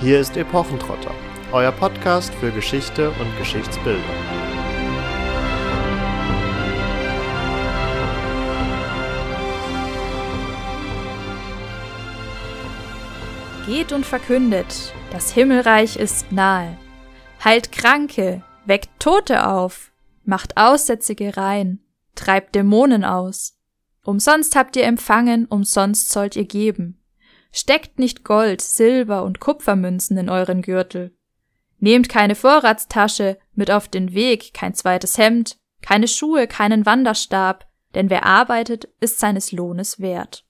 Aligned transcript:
Hier 0.00 0.18
ist 0.18 0.36
Epochentrotter, 0.36 1.14
euer 1.52 1.70
Podcast 1.70 2.34
für 2.34 2.50
Geschichte 2.50 3.10
und 3.10 3.38
Geschichtsbildung. 3.38 4.02
Geht 13.66 13.92
und 13.92 14.04
verkündet, 14.04 14.92
das 15.10 15.32
Himmelreich 15.32 15.96
ist 15.96 16.32
nahe. 16.32 16.76
Heilt 17.42 17.70
Kranke, 17.70 18.42
weckt 18.66 18.90
Tote 18.98 19.46
auf, 19.46 19.92
macht 20.24 20.56
Aussätzige 20.56 21.36
rein, 21.36 21.78
treibt 22.16 22.56
Dämonen 22.56 23.04
aus. 23.04 23.56
Umsonst 24.04 24.56
habt 24.56 24.74
ihr 24.76 24.84
empfangen, 24.84 25.46
umsonst 25.46 26.10
sollt 26.10 26.34
ihr 26.36 26.46
geben. 26.46 27.00
Steckt 27.56 28.00
nicht 28.00 28.24
Gold, 28.24 28.60
Silber 28.60 29.22
und 29.22 29.38
Kupfermünzen 29.38 30.18
in 30.18 30.28
euren 30.28 30.60
Gürtel. 30.60 31.16
Nehmt 31.78 32.08
keine 32.08 32.34
Vorratstasche 32.34 33.38
mit 33.52 33.70
auf 33.70 33.86
den 33.86 34.12
Weg, 34.12 34.52
kein 34.54 34.74
zweites 34.74 35.18
Hemd, 35.18 35.56
keine 35.80 36.08
Schuhe, 36.08 36.48
keinen 36.48 36.84
Wanderstab, 36.84 37.68
denn 37.94 38.10
wer 38.10 38.26
arbeitet, 38.26 38.88
ist 38.98 39.20
seines 39.20 39.52
Lohnes 39.52 40.00
wert. 40.00 40.44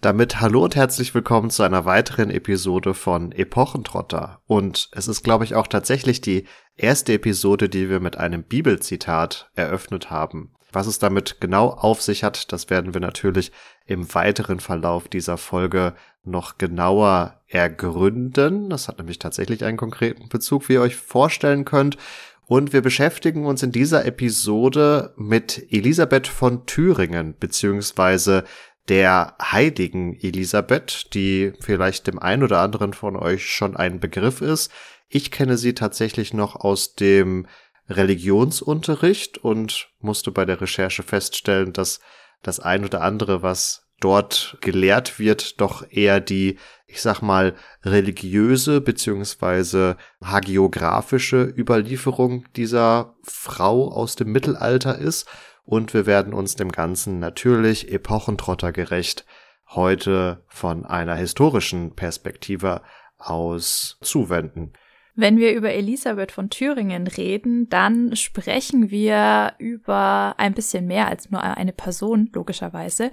Damit 0.00 0.40
hallo 0.40 0.62
und 0.62 0.76
herzlich 0.76 1.12
willkommen 1.16 1.50
zu 1.50 1.64
einer 1.64 1.84
weiteren 1.84 2.30
Episode 2.30 2.94
von 2.94 3.32
Epochentrotter. 3.32 4.40
Und 4.46 4.88
es 4.92 5.08
ist, 5.08 5.24
glaube 5.24 5.42
ich, 5.42 5.56
auch 5.56 5.66
tatsächlich 5.66 6.20
die 6.20 6.46
erste 6.76 7.14
Episode, 7.14 7.68
die 7.68 7.90
wir 7.90 7.98
mit 7.98 8.18
einem 8.18 8.44
Bibelzitat 8.44 9.50
eröffnet 9.56 10.10
haben. 10.10 10.54
Was 10.76 10.86
es 10.86 10.98
damit 10.98 11.40
genau 11.40 11.68
auf 11.70 12.02
sich 12.02 12.22
hat, 12.22 12.52
das 12.52 12.68
werden 12.68 12.92
wir 12.92 13.00
natürlich 13.00 13.50
im 13.86 14.14
weiteren 14.14 14.60
Verlauf 14.60 15.08
dieser 15.08 15.38
Folge 15.38 15.94
noch 16.22 16.58
genauer 16.58 17.40
ergründen. 17.46 18.68
Das 18.68 18.86
hat 18.86 18.98
nämlich 18.98 19.18
tatsächlich 19.18 19.64
einen 19.64 19.78
konkreten 19.78 20.28
Bezug, 20.28 20.68
wie 20.68 20.74
ihr 20.74 20.82
euch 20.82 20.96
vorstellen 20.96 21.64
könnt. 21.64 21.96
Und 22.44 22.74
wir 22.74 22.82
beschäftigen 22.82 23.46
uns 23.46 23.62
in 23.62 23.72
dieser 23.72 24.04
Episode 24.04 25.14
mit 25.16 25.66
Elisabeth 25.70 26.26
von 26.26 26.66
Thüringen, 26.66 27.34
beziehungsweise 27.40 28.44
der 28.90 29.34
heiligen 29.40 30.14
Elisabeth, 30.20 31.14
die 31.14 31.54
vielleicht 31.58 32.06
dem 32.06 32.18
einen 32.18 32.42
oder 32.42 32.60
anderen 32.60 32.92
von 32.92 33.16
euch 33.16 33.46
schon 33.46 33.78
ein 33.78 33.98
Begriff 33.98 34.42
ist. 34.42 34.70
Ich 35.08 35.30
kenne 35.30 35.56
sie 35.56 35.72
tatsächlich 35.72 36.34
noch 36.34 36.54
aus 36.54 36.96
dem 36.96 37.46
Religionsunterricht 37.88 39.38
und 39.38 39.88
musste 40.00 40.30
bei 40.30 40.44
der 40.44 40.60
Recherche 40.60 41.02
feststellen, 41.02 41.72
dass 41.72 42.00
das 42.42 42.60
ein 42.60 42.84
oder 42.84 43.02
andere, 43.02 43.42
was 43.42 43.86
dort 44.00 44.58
gelehrt 44.60 45.18
wird, 45.18 45.60
doch 45.60 45.84
eher 45.90 46.20
die, 46.20 46.58
ich 46.86 47.00
sag 47.00 47.22
mal, 47.22 47.54
religiöse 47.82 48.80
beziehungsweise 48.80 49.96
hagiografische 50.22 51.42
Überlieferung 51.56 52.44
dieser 52.56 53.16
Frau 53.22 53.90
aus 53.90 54.16
dem 54.16 54.32
Mittelalter 54.32 54.98
ist. 54.98 55.26
Und 55.64 55.94
wir 55.94 56.06
werden 56.06 56.32
uns 56.32 56.54
dem 56.54 56.70
Ganzen 56.70 57.18
natürlich 57.18 57.90
epochentrottergerecht 57.90 59.24
heute 59.70 60.44
von 60.46 60.84
einer 60.84 61.16
historischen 61.16 61.96
Perspektive 61.96 62.82
aus 63.18 63.98
zuwenden. 64.00 64.74
Wenn 65.18 65.38
wir 65.38 65.54
über 65.54 65.72
Elisabeth 65.72 66.30
von 66.30 66.50
Thüringen 66.50 67.06
reden, 67.06 67.70
dann 67.70 68.14
sprechen 68.14 68.90
wir 68.90 69.54
über 69.58 70.34
ein 70.36 70.52
bisschen 70.52 70.86
mehr 70.86 71.08
als 71.08 71.30
nur 71.30 71.42
eine 71.42 71.72
Person, 71.72 72.28
logischerweise. 72.34 73.10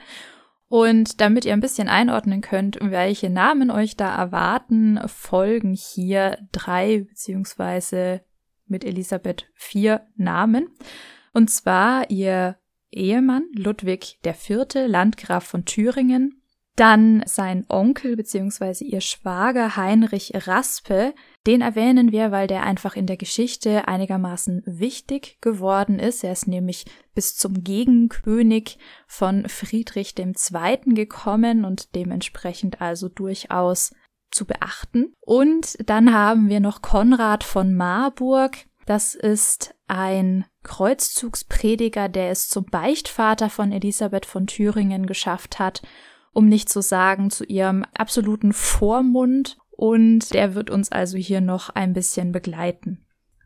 Und 0.67 1.21
damit 1.21 1.45
ihr 1.45 1.53
ein 1.53 1.61
bisschen 1.61 1.87
einordnen 1.87 2.41
könnt, 2.41 2.77
welche 2.81 3.29
Namen 3.29 3.71
euch 3.71 3.95
da 3.95 4.13
erwarten, 4.17 4.99
folgen 5.07 5.73
hier 5.73 6.39
drei 6.51 7.05
beziehungsweise 7.07 8.21
mit 8.65 8.83
Elisabeth 8.83 9.47
vier 9.53 10.05
Namen. 10.17 10.67
Und 11.31 11.51
zwar 11.51 12.09
ihr 12.09 12.57
Ehemann 12.91 13.45
Ludwig 13.53 14.19
IV., 14.25 14.87
Landgraf 14.87 15.45
von 15.45 15.63
Thüringen, 15.63 16.42
dann 16.75 17.23
sein 17.27 17.65
Onkel 17.69 18.15
bzw. 18.15 18.83
ihr 18.83 19.01
Schwager 19.01 19.75
Heinrich 19.75 20.31
Raspe, 20.47 21.13
den 21.45 21.61
erwähnen 21.61 22.11
wir, 22.11 22.31
weil 22.31 22.47
der 22.47 22.63
einfach 22.63 22.95
in 22.95 23.05
der 23.05 23.17
Geschichte 23.17 23.87
einigermaßen 23.87 24.63
wichtig 24.65 25.37
geworden 25.41 25.99
ist. 25.99 26.23
Er 26.23 26.31
ist 26.31 26.47
nämlich 26.47 26.85
bis 27.13 27.35
zum 27.35 27.63
Gegenkönig 27.63 28.79
von 29.05 29.47
Friedrich 29.47 30.15
II. 30.17 30.95
gekommen 30.95 31.63
und 31.63 31.93
dementsprechend 31.93 32.81
also 32.81 33.07
durchaus 33.07 33.91
zu 34.31 34.45
beachten. 34.45 35.13
Und 35.19 35.77
dann 35.87 36.11
haben 36.11 36.49
wir 36.49 36.59
noch 36.59 36.81
Konrad 36.81 37.43
von 37.43 37.75
Marburg. 37.75 38.57
Das 38.87 39.13
ist 39.13 39.75
ein 39.87 40.45
Kreuzzugsprediger, 40.63 42.09
der 42.09 42.31
es 42.31 42.49
zum 42.49 42.65
Beichtvater 42.65 43.51
von 43.51 43.71
Elisabeth 43.71 44.25
von 44.25 44.47
Thüringen 44.47 45.05
geschafft 45.05 45.59
hat 45.59 45.83
um 46.33 46.47
nicht 46.47 46.69
zu 46.69 46.81
sagen 46.81 47.29
zu 47.29 47.45
ihrem 47.45 47.85
absoluten 47.93 48.53
Vormund 48.53 49.57
und 49.71 50.33
der 50.33 50.55
wird 50.55 50.69
uns 50.69 50.91
also 50.91 51.17
hier 51.17 51.41
noch 51.41 51.69
ein 51.69 51.93
bisschen 51.93 52.31
begleiten. 52.31 53.05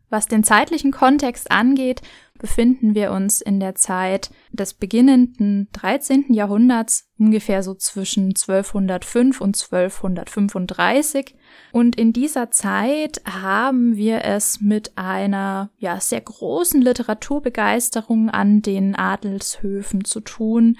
Was 0.10 0.28
den 0.28 0.46
zeitlichen 0.46 0.92
Kontext 0.92 1.52
angeht, 1.52 2.02
befinden 2.40 2.96
wir 2.96 3.12
uns 3.12 3.42
in 3.42 3.60
der 3.60 3.76
Zeit 3.76 4.30
des 4.52 4.74
beginnenden 4.74 5.68
13. 5.74 6.34
Jahrhunderts, 6.34 7.10
ungefähr 7.18 7.62
so 7.62 7.74
zwischen 7.74 8.28
1205 8.28 9.42
und 9.42 9.62
1235. 9.62 11.36
Und 11.74 11.98
in 11.98 12.14
dieser 12.14 12.52
Zeit 12.52 13.22
haben 13.26 13.98
wir 13.98 14.24
es 14.24 14.62
mit 14.62 14.98
einer, 14.98 15.72
ja, 15.78 16.00
sehr 16.00 16.22
großen 16.22 16.82
Literaturbegeisterung 16.82 18.30
an 18.30 18.62
den 18.62 18.96
Adelshöfen 18.96 20.06
zu 20.06 20.22
tun, 20.22 20.78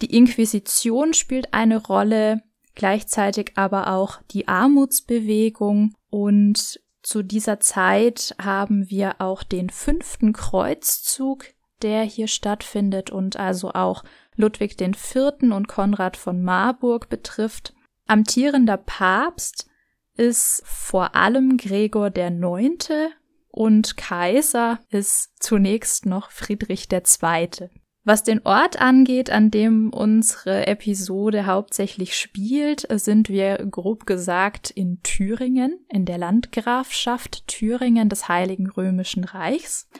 die 0.00 0.14
Inquisition 0.14 1.14
spielt 1.14 1.54
eine 1.54 1.78
Rolle, 1.78 2.42
gleichzeitig 2.74 3.52
aber 3.56 3.92
auch 3.92 4.20
die 4.30 4.48
Armutsbewegung 4.48 5.94
und 6.10 6.80
zu 7.02 7.22
dieser 7.22 7.60
Zeit 7.60 8.34
haben 8.40 8.90
wir 8.90 9.16
auch 9.20 9.42
den 9.42 9.70
fünften 9.70 10.32
Kreuzzug, 10.32 11.46
der 11.82 12.02
hier 12.02 12.28
stattfindet 12.28 13.10
und 13.10 13.36
also 13.36 13.70
auch 13.72 14.04
Ludwig 14.34 14.80
IV. 14.80 15.16
und 15.40 15.68
Konrad 15.68 16.16
von 16.16 16.42
Marburg 16.42 17.08
betrifft. 17.08 17.72
Amtierender 18.06 18.76
Papst 18.76 19.68
ist 20.16 20.62
vor 20.64 21.14
allem 21.14 21.56
Gregor 21.56 22.10
der 22.10 22.30
Neunte 22.30 23.10
und 23.48 23.96
Kaiser 23.96 24.80
ist 24.90 25.42
zunächst 25.42 26.06
noch 26.06 26.30
Friedrich 26.30 26.88
II. 26.92 27.70
Was 28.08 28.22
den 28.22 28.40
Ort 28.46 28.80
angeht, 28.80 29.28
an 29.28 29.50
dem 29.50 29.90
unsere 29.90 30.66
Episode 30.66 31.44
hauptsächlich 31.44 32.16
spielt, 32.16 32.86
sind 32.90 33.28
wir 33.28 33.58
grob 33.70 34.06
gesagt 34.06 34.70
in 34.70 35.02
Thüringen, 35.02 35.78
in 35.90 36.06
der 36.06 36.16
Landgrafschaft 36.16 37.46
Thüringen 37.48 38.08
des 38.08 38.26
Heiligen 38.26 38.70
Römischen 38.70 39.24
Reichs 39.24 39.90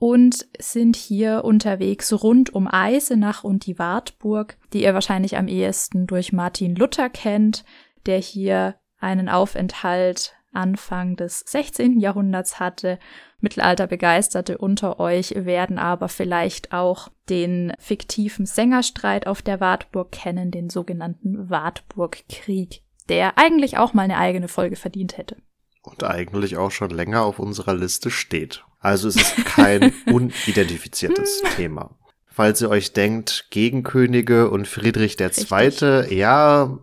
und 0.00 0.48
sind 0.58 0.96
hier 0.96 1.44
unterwegs 1.44 2.12
rund 2.12 2.52
um 2.52 2.66
Eisenach 2.66 3.44
und 3.44 3.66
die 3.66 3.78
Wartburg, 3.78 4.56
die 4.72 4.82
ihr 4.82 4.94
wahrscheinlich 4.94 5.36
am 5.36 5.46
ehesten 5.46 6.08
durch 6.08 6.32
Martin 6.32 6.74
Luther 6.74 7.08
kennt, 7.08 7.64
der 8.06 8.18
hier 8.18 8.74
einen 8.98 9.28
Aufenthalt 9.28 10.34
Anfang 10.56 11.16
des 11.16 11.44
16. 11.46 12.00
Jahrhunderts 12.00 12.58
hatte 12.58 12.98
Mittelalterbegeisterte 13.40 14.58
unter 14.58 14.98
euch 14.98 15.34
werden 15.36 15.78
aber 15.78 16.08
vielleicht 16.08 16.72
auch 16.72 17.08
den 17.28 17.72
fiktiven 17.78 18.46
Sängerstreit 18.46 19.26
auf 19.26 19.42
der 19.42 19.60
Wartburg 19.60 20.10
kennen, 20.10 20.50
den 20.50 20.70
sogenannten 20.70 21.50
Wartburgkrieg, 21.50 22.82
der 23.08 23.36
eigentlich 23.38 23.78
auch 23.78 23.92
mal 23.92 24.02
eine 24.02 24.18
eigene 24.18 24.48
Folge 24.48 24.76
verdient 24.76 25.18
hätte. 25.18 25.36
Und 25.82 26.02
eigentlich 26.02 26.56
auch 26.56 26.70
schon 26.70 26.90
länger 26.90 27.22
auf 27.22 27.38
unserer 27.38 27.74
Liste 27.74 28.10
steht. 28.10 28.64
Also 28.80 29.08
es 29.08 29.16
ist 29.16 29.44
kein 29.44 29.92
unidentifiziertes 30.06 31.42
Thema. 31.56 31.96
Falls 32.36 32.60
ihr 32.60 32.68
euch 32.68 32.92
denkt, 32.92 33.46
Gegenkönige 33.50 34.50
und 34.50 34.68
Friedrich 34.68 35.18
II., 35.18 35.26
Richtig. 35.26 36.10
ja, 36.10 36.78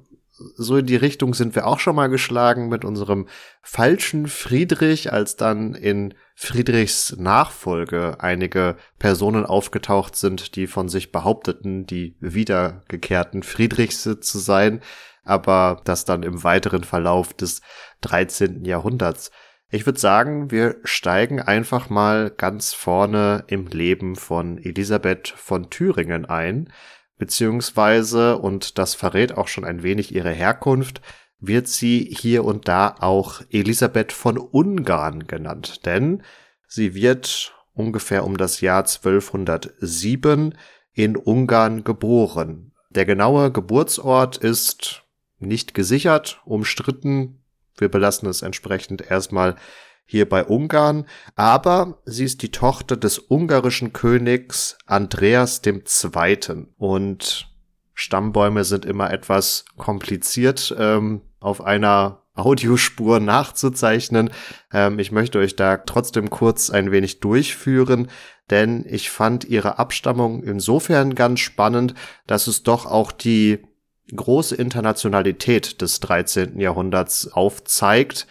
so 0.55 0.77
in 0.77 0.85
die 0.85 0.95
Richtung 0.95 1.33
sind 1.33 1.55
wir 1.55 1.67
auch 1.67 1.79
schon 1.79 1.95
mal 1.95 2.07
geschlagen 2.07 2.69
mit 2.69 2.85
unserem 2.85 3.27
falschen 3.61 4.27
Friedrich, 4.27 5.11
als 5.11 5.35
dann 5.35 5.75
in 5.75 6.13
Friedrichs 6.35 7.15
Nachfolge 7.17 8.17
einige 8.19 8.77
Personen 8.99 9.45
aufgetaucht 9.45 10.15
sind, 10.15 10.55
die 10.55 10.67
von 10.67 10.89
sich 10.89 11.11
behaupteten, 11.11 11.85
die 11.85 12.15
wiedergekehrten 12.19 13.43
Friedrichs 13.43 14.03
zu 14.03 14.39
sein, 14.39 14.81
aber 15.23 15.81
das 15.85 16.05
dann 16.05 16.23
im 16.23 16.43
weiteren 16.43 16.83
Verlauf 16.83 17.33
des 17.33 17.61
13. 18.01 18.65
Jahrhunderts. 18.65 19.31
Ich 19.69 19.87
würde 19.87 19.99
sagen, 19.99 20.51
wir 20.51 20.75
steigen 20.83 21.41
einfach 21.41 21.89
mal 21.89 22.29
ganz 22.29 22.73
vorne 22.73 23.43
im 23.47 23.65
Leben 23.65 24.15
von 24.15 24.59
Elisabeth 24.59 25.33
von 25.35 25.71
Thüringen 25.71 26.25
ein, 26.25 26.69
beziehungsweise, 27.17 28.37
und 28.37 28.77
das 28.77 28.95
verrät 28.95 29.37
auch 29.37 29.47
schon 29.47 29.65
ein 29.65 29.83
wenig 29.83 30.13
ihre 30.13 30.31
Herkunft, 30.31 31.01
wird 31.39 31.67
sie 31.67 32.13
hier 32.17 32.45
und 32.45 32.67
da 32.67 32.95
auch 32.99 33.41
Elisabeth 33.49 34.13
von 34.13 34.37
Ungarn 34.37 35.27
genannt, 35.27 35.85
denn 35.85 36.23
sie 36.67 36.95
wird 36.95 37.53
ungefähr 37.73 38.23
um 38.23 38.37
das 38.37 38.61
Jahr 38.61 38.85
1207 38.85 40.55
in 40.93 41.17
Ungarn 41.17 41.83
geboren. 41.83 42.71
Der 42.89 43.05
genaue 43.05 43.51
Geburtsort 43.51 44.37
ist 44.37 45.03
nicht 45.39 45.73
gesichert, 45.73 46.41
umstritten. 46.45 47.43
Wir 47.75 47.89
belassen 47.89 48.29
es 48.29 48.41
entsprechend 48.41 49.01
erstmal 49.09 49.55
hier 50.05 50.27
bei 50.27 50.43
Ungarn, 50.43 51.05
aber 51.35 52.01
sie 52.05 52.25
ist 52.25 52.41
die 52.41 52.51
Tochter 52.51 52.97
des 52.97 53.19
ungarischen 53.19 53.93
Königs 53.93 54.77
Andreas 54.85 55.61
II. 55.65 56.67
Und 56.77 57.49
Stammbäume 57.93 58.63
sind 58.63 58.85
immer 58.85 59.11
etwas 59.11 59.65
kompliziert 59.77 60.75
ähm, 60.77 61.21
auf 61.39 61.61
einer 61.61 62.23
Audiospur 62.35 63.19
nachzuzeichnen. 63.19 64.31
Ähm, 64.71 64.99
ich 64.99 65.11
möchte 65.11 65.39
euch 65.39 65.55
da 65.55 65.77
trotzdem 65.77 66.29
kurz 66.29 66.69
ein 66.69 66.91
wenig 66.91 67.19
durchführen, 67.19 68.09
denn 68.49 68.85
ich 68.87 69.09
fand 69.09 69.45
ihre 69.45 69.79
Abstammung 69.79 70.43
insofern 70.43 71.15
ganz 71.15 71.39
spannend, 71.39 71.93
dass 72.27 72.47
es 72.47 72.63
doch 72.63 72.85
auch 72.85 73.11
die 73.11 73.59
große 74.13 74.55
Internationalität 74.55 75.81
des 75.81 75.99
13. 76.01 76.59
Jahrhunderts 76.59 77.31
aufzeigt, 77.31 78.27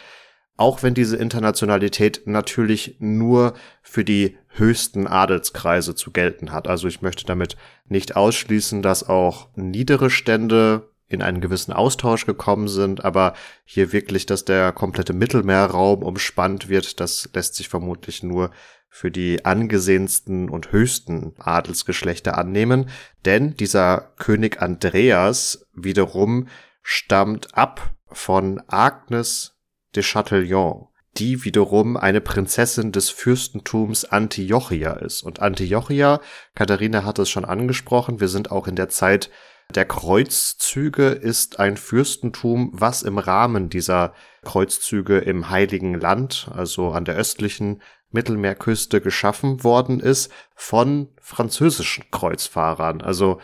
auch 0.63 0.85
wenn 0.85 0.95
diese 0.95 1.17
Internationalität 1.17 2.23
natürlich 2.25 2.95
nur 3.01 3.55
für 3.83 4.05
die 4.05 4.39
höchsten 4.47 5.09
Adelskreise 5.09 5.97
zu 5.97 6.13
gelten 6.13 6.53
hat. 6.53 6.69
Also 6.69 6.87
ich 6.87 7.03
möchte 7.03 7.27
damit 7.27 7.57
nicht 7.89 8.15
ausschließen, 8.15 8.81
dass 8.81 9.09
auch 9.09 9.49
niedere 9.57 10.09
Stände 10.09 10.89
in 11.09 11.21
einen 11.21 11.41
gewissen 11.41 11.73
Austausch 11.73 12.27
gekommen 12.27 12.69
sind, 12.69 13.05
aber 13.05 13.35
hier 13.65 13.93
wirklich, 13.93 14.25
dass 14.25 14.45
der 14.45 14.71
komplette 14.71 15.15
Mittelmeerraum 15.15 16.05
umspannt 16.05 16.69
wird, 16.69 17.01
das 17.01 17.29
lässt 17.35 17.57
sich 17.57 17.69
vermutlich 17.69 18.23
nur 18.23 18.53
für 18.89 19.11
die 19.11 19.45
angesehensten 19.45 20.49
und 20.49 20.71
höchsten 20.71 21.35
Adelsgeschlechter 21.39 22.39
annehmen, 22.39 22.89
denn 23.25 23.57
dieser 23.57 24.13
König 24.17 24.63
Andreas 24.63 25.67
wiederum 25.75 26.47
stammt 26.83 27.59
ab 27.59 27.97
von 28.13 28.63
Agnes 28.69 29.52
de 29.95 30.03
Chatillon, 30.03 30.89
die 31.19 31.45
wiederum 31.45 31.97
eine 31.97 32.21
Prinzessin 32.21 32.93
des 32.93 33.11
Fürstentums 33.11 34.05
Antiochia 34.05 34.93
ist. 34.95 35.23
Und 35.23 35.41
Antiochia, 35.41 36.21
Katharina 36.55 37.05
hat 37.05 37.19
es 37.19 37.29
schon 37.31 37.45
angesprochen, 37.45 38.21
wir 38.21 38.29
sind 38.29 38.51
auch 38.51 38.67
in 38.67 38.77
der 38.77 38.89
Zeit 38.89 39.31
der 39.75 39.85
Kreuzzüge 39.87 41.07
ist 41.07 41.59
ein 41.59 41.79
Fürstentum, 41.79 42.71
was 42.75 43.03
im 43.03 43.17
Rahmen 43.17 43.71
dieser 43.71 44.13
Kreuzzüge 44.43 45.19
im 45.19 45.49
Heiligen 45.49 45.95
Land, 45.95 46.51
also 46.53 46.91
an 46.91 47.07
der 47.07 47.15
östlichen 47.15 47.81
Mittelmeerküste 48.11 49.01
geschaffen 49.01 49.65
worden 49.65 50.01
ist 50.01 50.31
von 50.55 51.09
französischen 51.21 52.05
Kreuzfahrern. 52.11 53.01
Also 53.01 53.41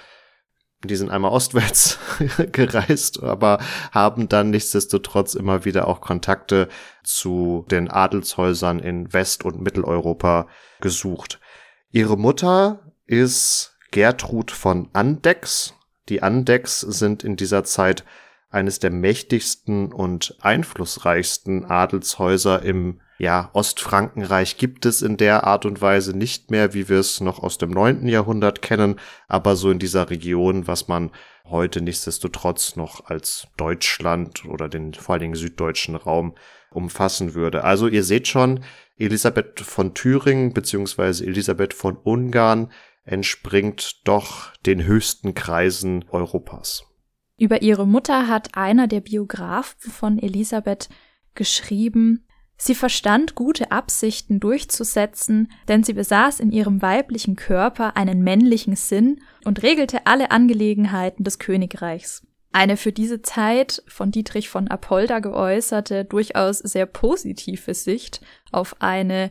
die 0.85 0.97
sind 0.97 1.11
einmal 1.11 1.33
ostwärts 1.33 1.99
gereist, 2.53 3.23
aber 3.23 3.59
haben 3.91 4.29
dann 4.29 4.51
nichtsdestotrotz 4.51 5.35
immer 5.35 5.65
wieder 5.65 5.89
auch 5.89 6.01
Kontakte 6.01 6.69
zu 7.03 7.67
den 7.71 7.91
Adelshäusern 7.91 8.79
in 8.79 9.13
West- 9.13 9.45
und 9.45 9.61
Mitteleuropa 9.61 10.47
gesucht. 10.81 11.41
Ihre 11.91 12.17
Mutter 12.17 12.93
ist 13.07 13.77
Gertrud 13.91 14.51
von 14.51 14.89
Andex, 14.93 15.75
die 16.09 16.23
Andecks 16.23 16.81
sind 16.81 17.25
in 17.25 17.37
dieser 17.37 17.65
Zeit 17.65 18.05
eines 18.51 18.79
der 18.79 18.91
mächtigsten 18.91 19.93
und 19.93 20.37
einflussreichsten 20.41 21.65
Adelshäuser 21.65 22.63
im 22.63 23.01
ja, 23.19 23.51
Ostfrankenreich 23.53 24.59
gibt 24.59 24.87
es 24.87 25.03
in 25.03 25.17
der 25.17 25.45
Art 25.45 25.67
und 25.67 25.81
Weise 25.81 26.17
nicht 26.17 26.53
mehr, 26.53 26.73
wie 26.73 26.89
wir 26.89 27.01
es 27.01 27.21
noch 27.21 27.43
aus 27.43 27.59
dem 27.59 27.71
neunten 27.71 28.07
Jahrhundert 28.07 28.63
kennen, 28.63 29.01
aber 29.27 29.57
so 29.57 29.73
in 29.73 29.81
dieser 29.81 30.09
Region, 30.09 30.69
was 30.69 30.87
man 30.87 31.11
heute 31.45 31.81
nichtsdestotrotz 31.81 32.77
noch 32.77 33.07
als 33.07 33.49
Deutschland 33.57 34.45
oder 34.45 34.69
den 34.69 34.95
vor 34.95 35.15
allen 35.15 35.23
Dingen 35.23 35.35
süddeutschen 35.35 35.97
Raum 35.97 36.37
umfassen 36.71 37.35
würde. 37.35 37.65
Also 37.65 37.89
ihr 37.89 38.05
seht 38.05 38.29
schon, 38.29 38.61
Elisabeth 38.97 39.61
von 39.61 39.95
Thüringen 39.95 40.53
beziehungsweise 40.53 41.25
Elisabeth 41.25 41.75
von 41.75 41.97
Ungarn 41.97 42.71
entspringt 43.05 44.07
doch 44.07 44.53
den 44.67 44.85
höchsten 44.85 45.35
Kreisen 45.35 46.05
Europas. 46.11 46.85
Über 47.39 47.63
ihre 47.63 47.87
Mutter 47.87 48.27
hat 48.27 48.57
einer 48.57 48.89
der 48.89 49.01
Biografen 49.01 49.93
von 49.93 50.19
Elisabeth 50.19 50.89
geschrieben, 51.35 52.27
sie 52.57 52.75
verstand 52.75 53.37
gute 53.37 53.71
Absichten 53.71 54.41
durchzusetzen, 54.41 55.53
denn 55.69 55.85
sie 55.85 55.93
besaß 55.93 56.41
in 56.41 56.51
ihrem 56.51 56.83
weiblichen 56.83 57.37
Körper 57.37 57.97
einen 57.97 58.23
männlichen 58.23 58.75
Sinn 58.75 59.21
und 59.45 59.63
regelte 59.63 60.05
alle 60.07 60.33
Angelegenheiten 60.33 61.23
des 61.23 61.39
Königreichs. 61.39 62.27
Eine 62.51 62.77
für 62.77 62.93
diese 62.93 63.23
Zeit 63.23 63.85
von 63.87 64.11
Dietrich 64.11 64.49
von 64.49 64.67
Apolda 64.67 65.21
geäußerte, 65.21 66.05
durchaus 66.05 66.59
sehr 66.59 66.87
positive 66.87 67.73
Sicht 67.73 68.21
auf 68.51 68.81
eine 68.81 69.31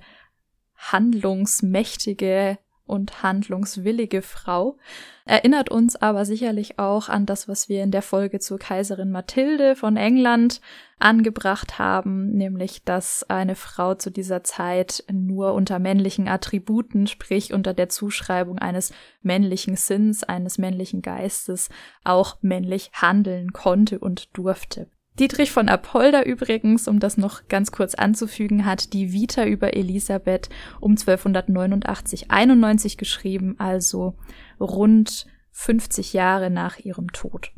handlungsmächtige 0.77 2.57
und 2.87 3.21
handlungswillige 3.21 4.21
Frau, 4.21 4.77
erinnert 5.25 5.69
uns 5.69 5.95
aber 5.95 6.25
sicherlich 6.25 6.79
auch 6.79 7.09
an 7.09 7.25
das, 7.25 7.47
was 7.47 7.69
wir 7.69 7.83
in 7.83 7.91
der 7.91 8.01
Folge 8.01 8.39
zur 8.39 8.57
Kaiserin 8.57 9.11
Mathilde 9.11 9.75
von 9.75 9.97
England 9.97 10.61
angebracht 10.99 11.77
haben, 11.77 12.31
nämlich 12.31 12.83
dass 12.83 13.23
eine 13.29 13.55
Frau 13.55 13.93
zu 13.93 14.09
dieser 14.09 14.43
Zeit 14.43 15.03
nur 15.11 15.53
unter 15.53 15.79
männlichen 15.79 16.27
Attributen, 16.27 17.05
sprich 17.05 17.53
unter 17.53 17.73
der 17.73 17.89
Zuschreibung 17.89 18.57
eines 18.57 18.93
männlichen 19.21 19.75
Sinns, 19.75 20.23
eines 20.23 20.57
männlichen 20.57 21.01
Geistes, 21.01 21.69
auch 22.03 22.37
männlich 22.41 22.89
handeln 22.93 23.53
konnte 23.53 23.99
und 23.99 24.35
durfte. 24.35 24.87
Dietrich 25.19 25.51
von 25.51 25.67
Apolda 25.67 26.23
übrigens, 26.23 26.87
um 26.87 26.99
das 26.99 27.17
noch 27.17 27.47
ganz 27.47 27.71
kurz 27.71 27.95
anzufügen, 27.95 28.65
hat 28.65 28.93
die 28.93 29.13
Vita 29.13 29.45
über 29.45 29.75
Elisabeth 29.75 30.49
um 30.79 30.93
1289-91 30.93 32.97
geschrieben, 32.97 33.55
also 33.57 34.15
rund 34.59 35.25
50 35.51 36.13
Jahre 36.13 36.51
nach 36.51 36.77
ihrem 36.77 37.11
Tod. 37.11 37.51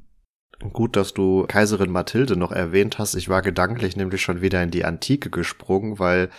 Gut, 0.74 0.96
dass 0.96 1.14
du 1.14 1.46
Kaiserin 1.48 1.92
Mathilde 1.92 2.38
noch 2.38 2.52
erwähnt 2.52 2.98
hast. 2.98 3.16
Ich 3.16 3.30
war 3.30 3.42
gedanklich 3.42 3.96
nämlich 3.96 4.22
schon 4.22 4.42
wieder 4.42 4.62
in 4.64 4.72
die 4.72 4.86
Antike 4.86 5.30
gesprungen, 5.30 6.00
weil 6.00 6.30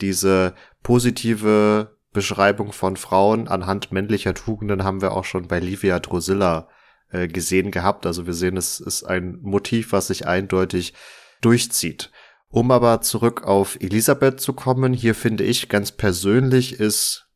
diese 0.00 0.54
positive 0.82 1.96
Beschreibung 2.12 2.72
von 2.72 2.96
Frauen 2.96 3.48
anhand 3.48 3.92
männlicher 3.92 4.34
Tugenden 4.34 4.84
haben 4.84 5.02
wir 5.02 5.12
auch 5.12 5.24
schon 5.24 5.48
bei 5.48 5.58
Livia 5.58 6.00
Drusilla 6.00 6.68
äh, 7.10 7.28
gesehen 7.28 7.70
gehabt. 7.70 8.06
Also 8.06 8.26
wir 8.26 8.34
sehen, 8.34 8.56
es 8.56 8.80
ist 8.80 9.04
ein 9.04 9.38
Motiv, 9.42 9.92
was 9.92 10.08
sich 10.08 10.26
eindeutig 10.26 10.94
durchzieht. 11.40 12.10
Um 12.48 12.70
aber 12.70 13.00
zurück 13.00 13.44
auf 13.44 13.76
Elisabeth 13.80 14.40
zu 14.40 14.52
kommen, 14.52 14.92
hier 14.92 15.14
finde 15.14 15.44
ich 15.44 15.68
ganz 15.68 15.92
persönlich 15.92 16.78
ist 16.80 17.26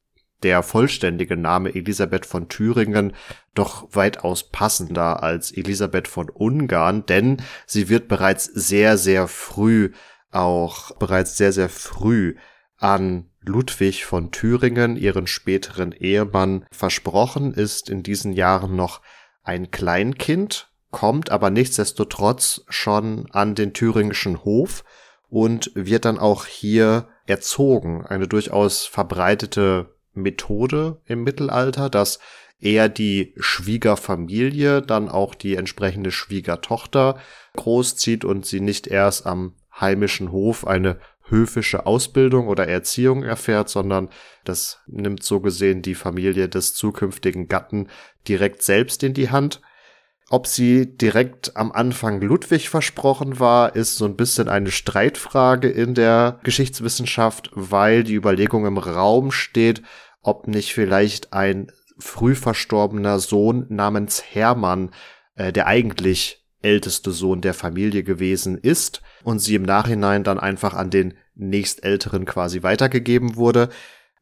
der 0.42 0.62
vollständige 0.62 1.36
Name 1.36 1.74
Elisabeth 1.74 2.24
von 2.24 2.48
Thüringen 2.48 3.12
doch 3.54 3.88
weitaus 3.92 4.50
passender 4.50 5.22
als 5.22 5.52
Elisabeth 5.52 6.08
von 6.08 6.30
Ungarn, 6.30 7.04
denn 7.04 7.42
sie 7.66 7.88
wird 7.88 8.08
bereits 8.08 8.44
sehr, 8.44 8.96
sehr 8.96 9.28
früh 9.28 9.90
auch 10.30 10.96
bereits 10.96 11.36
sehr, 11.36 11.52
sehr 11.52 11.68
früh 11.68 12.36
an 12.76 13.30
Ludwig 13.40 14.04
von 14.04 14.30
Thüringen, 14.30 14.96
ihren 14.96 15.26
späteren 15.26 15.92
Ehemann, 15.92 16.64
versprochen, 16.70 17.52
ist 17.52 17.90
in 17.90 18.02
diesen 18.02 18.32
Jahren 18.32 18.76
noch 18.76 19.00
ein 19.42 19.70
Kleinkind, 19.70 20.68
kommt 20.90 21.30
aber 21.30 21.50
nichtsdestotrotz 21.50 22.64
schon 22.68 23.28
an 23.30 23.54
den 23.54 23.72
thüringischen 23.72 24.44
Hof 24.44 24.84
und 25.28 25.70
wird 25.74 26.04
dann 26.04 26.18
auch 26.18 26.46
hier 26.46 27.08
erzogen. 27.26 28.04
Eine 28.04 28.26
durchaus 28.26 28.86
verbreitete 28.86 29.94
Methode 30.12 31.00
im 31.06 31.22
Mittelalter, 31.22 31.88
dass 31.88 32.18
eher 32.60 32.88
die 32.88 33.34
Schwiegerfamilie 33.38 34.82
dann 34.82 35.08
auch 35.08 35.34
die 35.34 35.54
entsprechende 35.54 36.10
Schwiegertochter 36.10 37.18
großzieht 37.56 38.24
und 38.24 38.44
sie 38.44 38.60
nicht 38.60 38.86
erst 38.86 39.26
am 39.26 39.54
heimischen 39.80 40.30
Hof 40.30 40.66
eine 40.66 40.98
höfische 41.30 41.86
Ausbildung 41.86 42.48
oder 42.48 42.66
Erziehung 42.68 43.22
erfährt, 43.22 43.68
sondern 43.68 44.08
das 44.44 44.80
nimmt 44.86 45.22
so 45.22 45.40
gesehen 45.40 45.82
die 45.82 45.94
Familie 45.94 46.48
des 46.48 46.74
zukünftigen 46.74 47.48
Gatten 47.48 47.88
direkt 48.28 48.62
selbst 48.62 49.02
in 49.02 49.14
die 49.14 49.30
Hand. 49.30 49.60
Ob 50.28 50.46
sie 50.46 50.96
direkt 50.96 51.56
am 51.56 51.72
Anfang 51.72 52.20
Ludwig 52.20 52.68
versprochen 52.68 53.40
war, 53.40 53.74
ist 53.74 53.96
so 53.96 54.04
ein 54.04 54.14
bisschen 54.14 54.48
eine 54.48 54.70
Streitfrage 54.70 55.68
in 55.68 55.94
der 55.94 56.38
Geschichtswissenschaft, 56.44 57.50
weil 57.54 58.04
die 58.04 58.14
Überlegung 58.14 58.64
im 58.64 58.78
Raum 58.78 59.32
steht, 59.32 59.82
ob 60.22 60.46
nicht 60.46 60.72
vielleicht 60.72 61.32
ein 61.32 61.72
früh 61.98 62.34
verstorbener 62.34 63.18
Sohn 63.18 63.66
namens 63.68 64.22
Hermann, 64.22 64.90
äh, 65.34 65.52
der 65.52 65.66
eigentlich 65.66 66.39
älteste 66.62 67.10
Sohn 67.12 67.40
der 67.40 67.54
Familie 67.54 68.02
gewesen 68.02 68.58
ist 68.58 69.02
und 69.24 69.38
sie 69.38 69.54
im 69.54 69.62
Nachhinein 69.62 70.24
dann 70.24 70.38
einfach 70.38 70.74
an 70.74 70.90
den 70.90 71.14
nächstälteren 71.34 72.24
quasi 72.24 72.62
weitergegeben 72.62 73.36
wurde. 73.36 73.68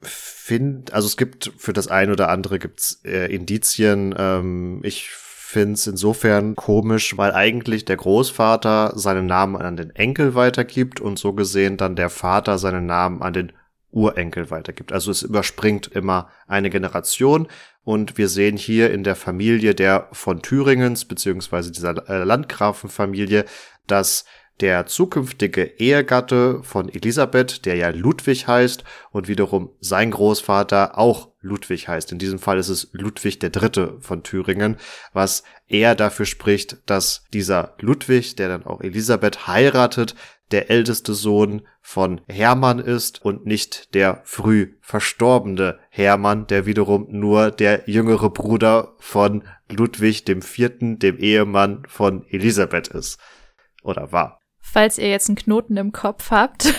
Find, 0.01 0.93
also 0.93 1.07
es 1.07 1.17
gibt 1.17 1.53
für 1.57 1.73
das 1.73 1.89
ein 1.89 2.11
oder 2.11 2.29
andere 2.29 2.59
gibt's 2.59 3.01
äh, 3.05 3.35
Indizien. 3.35 4.15
Ähm, 4.17 4.81
ich 4.85 5.11
finde 5.11 5.75
es 5.75 5.87
insofern 5.87 6.55
komisch, 6.55 7.17
weil 7.17 7.33
eigentlich 7.33 7.85
der 7.85 7.97
Großvater 7.97 8.93
seinen 8.97 9.27
Namen 9.27 9.57
an 9.57 9.77
den 9.77 9.91
Enkel 9.91 10.35
weitergibt 10.35 11.01
und 11.01 11.19
so 11.19 11.33
gesehen 11.33 11.77
dann 11.77 11.97
der 11.97 12.11
Vater 12.11 12.59
seinen 12.59 12.87
Namen 12.87 13.23
an 13.23 13.33
den 13.33 13.53
Urenkel 13.91 14.51
weitergibt. 14.51 14.93
Also 14.93 15.11
es 15.11 15.23
überspringt 15.23 15.87
immer 15.89 16.31
eine 16.47 16.71
Generation 16.71 17.49
und 17.85 18.19
wir 18.19 18.29
sehen 18.29 18.57
hier 18.57 18.93
in 18.93 19.03
der 19.03 19.17
Familie 19.17 19.75
der 19.75 20.09
von 20.13 20.43
Thüringens 20.43 21.07
beziehungsweise 21.07 21.73
dieser 21.73 22.09
äh, 22.09 22.25
Landgrafenfamilie, 22.25 23.45
dass 23.87 24.25
der 24.61 24.87
zukünftige 24.87 25.65
Ehegatte 25.79 26.63
von 26.63 26.89
Elisabeth, 26.89 27.65
der 27.65 27.77
ja 27.77 27.91
Ludwig 27.91 28.49
heißt 28.49 28.85
und 29.11 29.29
wiederum 29.29 29.71
sein 29.81 30.11
Großvater 30.11 30.99
auch 30.99 31.29
Ludwig 31.41 31.87
heißt. 31.87 32.11
In 32.11 32.19
diesem 32.19 32.39
Fall 32.39 32.59
ist 32.59 32.69
es 32.69 32.89
Ludwig 32.93 33.39
der 33.39 33.51
Dritte 33.51 33.97
von 34.01 34.25
Thüringen, 34.25 34.77
was 35.13 35.45
eher 35.69 35.95
dafür 35.95 36.27
spricht, 36.27 36.79
dass 36.87 37.25
dieser 37.33 37.75
Ludwig, 37.79 38.37
der 38.37 38.49
dann 38.49 38.67
auch 38.67 38.81
Elisabeth 38.81 39.47
heiratet, 39.47 40.15
der 40.51 40.71
älteste 40.71 41.15
Sohn 41.15 41.63
von 41.81 42.21
Hermann 42.29 42.79
ist 42.79 43.25
und 43.25 43.47
nicht 43.47 43.95
der 43.95 44.23
früh 44.25 44.75
verstorbene 44.81 45.79
Hermann, 45.91 46.47
der 46.47 46.67
wiederum 46.67 47.07
nur 47.11 47.51
der 47.51 47.89
jüngere 47.89 48.31
Bruder 48.31 48.95
von 48.99 49.45
Ludwig 49.69 50.25
dem 50.25 50.43
Vierten, 50.43 50.99
dem 50.99 51.19
Ehemann 51.19 51.85
von 51.87 52.27
Elisabeth 52.29 52.89
ist. 52.89 53.19
Oder 53.83 54.13
war. 54.13 54.41
Falls 54.61 54.99
ihr 54.99 55.09
jetzt 55.09 55.29
einen 55.29 55.37
Knoten 55.37 55.77
im 55.77 55.93
Kopf 55.93 56.31
habt, 56.31 56.75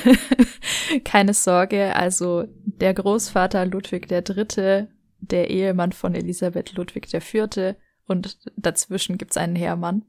keine 1.03 1.33
Sorge, 1.33 1.95
also 1.95 2.45
der 2.63 2.93
Großvater 2.93 3.65
Ludwig 3.65 4.07
der 4.07 4.21
Dritte, 4.21 4.89
der 5.19 5.49
Ehemann 5.49 5.91
von 5.91 6.13
Elisabeth 6.13 6.73
Ludwig 6.73 7.09
der 7.09 7.21
Vierte 7.21 7.77
und 8.05 8.37
dazwischen 8.57 9.17
gibt's 9.17 9.37
einen 9.37 9.55
Hermann. 9.55 10.03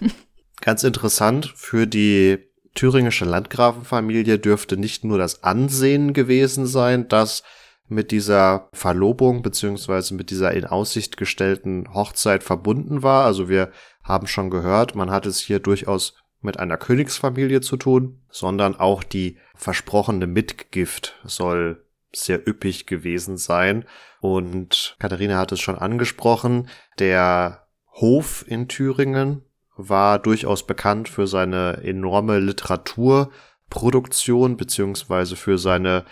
Ganz 0.60 0.84
interessant 0.84 1.52
für 1.56 1.86
die 1.86 2.38
thüringische 2.74 3.24
Landgrafenfamilie 3.24 4.38
dürfte 4.38 4.76
nicht 4.76 5.04
nur 5.04 5.18
das 5.18 5.42
Ansehen 5.42 6.12
gewesen 6.12 6.66
sein, 6.66 7.08
das 7.08 7.42
mit 7.86 8.10
dieser 8.10 8.68
Verlobung 8.72 9.42
beziehungsweise 9.42 10.14
mit 10.14 10.30
dieser 10.30 10.52
in 10.52 10.64
Aussicht 10.64 11.16
gestellten 11.16 11.92
Hochzeit 11.92 12.42
verbunden 12.42 13.02
war. 13.02 13.24
Also 13.24 13.48
wir 13.48 13.70
haben 14.02 14.26
schon 14.26 14.50
gehört, 14.50 14.94
man 14.94 15.10
hat 15.10 15.26
es 15.26 15.40
hier 15.40 15.60
durchaus 15.60 16.14
mit 16.40 16.58
einer 16.58 16.76
Königsfamilie 16.76 17.60
zu 17.60 17.76
tun, 17.76 18.22
sondern 18.30 18.76
auch 18.76 19.02
die 19.02 19.38
versprochene 19.54 20.26
Mitgift 20.26 21.18
soll 21.24 21.84
sehr 22.12 22.46
üppig 22.46 22.86
gewesen 22.86 23.36
sein. 23.36 23.84
Und 24.20 24.96
Katharina 24.98 25.38
hat 25.38 25.52
es 25.52 25.60
schon 25.60 25.78
angesprochen, 25.78 26.68
der 26.98 27.66
Hof 27.92 28.44
in 28.46 28.68
Thüringen, 28.68 29.43
war 29.76 30.18
durchaus 30.18 30.66
bekannt 30.66 31.08
für 31.08 31.26
seine 31.26 31.82
enorme 31.82 32.38
Literaturproduktion 32.38 34.56
beziehungsweise 34.56 35.36
für 35.36 35.58
seine 35.58 36.04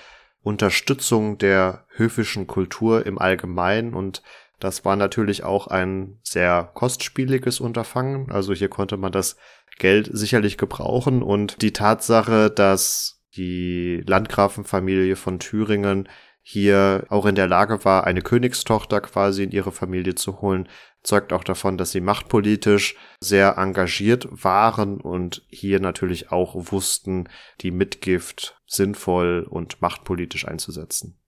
Unterstützung 0.42 1.38
der 1.38 1.86
höfischen 1.94 2.46
Kultur 2.46 3.06
im 3.06 3.18
Allgemeinen 3.18 3.94
und 3.94 4.22
das 4.58 4.84
war 4.84 4.96
natürlich 4.96 5.42
auch 5.42 5.66
ein 5.66 6.20
sehr 6.22 6.70
kostspieliges 6.74 7.58
Unterfangen. 7.58 8.30
Also 8.30 8.54
hier 8.54 8.68
konnte 8.68 8.96
man 8.96 9.10
das 9.10 9.36
Geld 9.78 10.08
sicherlich 10.12 10.56
gebrauchen 10.56 11.22
und 11.22 11.62
die 11.62 11.72
Tatsache, 11.72 12.48
dass 12.48 13.24
die 13.36 14.04
Landgrafenfamilie 14.06 15.16
von 15.16 15.40
Thüringen 15.40 16.08
hier 16.42 17.06
auch 17.08 17.26
in 17.26 17.34
der 17.34 17.48
Lage 17.48 17.84
war, 17.84 18.04
eine 18.04 18.22
Königstochter 18.22 19.00
quasi 19.00 19.44
in 19.44 19.50
ihre 19.50 19.72
Familie 19.72 20.14
zu 20.14 20.40
holen, 20.40 20.68
zeugt 21.02 21.32
auch 21.32 21.44
davon, 21.44 21.78
dass 21.78 21.90
sie 21.90 22.00
machtpolitisch 22.00 22.96
sehr 23.20 23.58
engagiert 23.58 24.28
waren 24.30 25.00
und 25.00 25.42
hier 25.48 25.80
natürlich 25.80 26.30
auch 26.30 26.54
wussten, 26.72 27.28
die 27.60 27.70
Mitgift 27.70 28.60
sinnvoll 28.66 29.46
und 29.48 29.80
machtpolitisch 29.82 30.46
einzusetzen. 30.46 31.18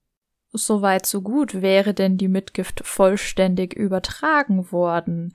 Soweit 0.53 1.05
so 1.05 1.21
gut 1.21 1.63
wäre 1.63 1.95
denn 1.95 2.17
die 2.17 2.29
Mitgift 2.29 2.87
vollständig 2.87 3.75
übertragen 3.75 4.71
worden. 4.71 5.35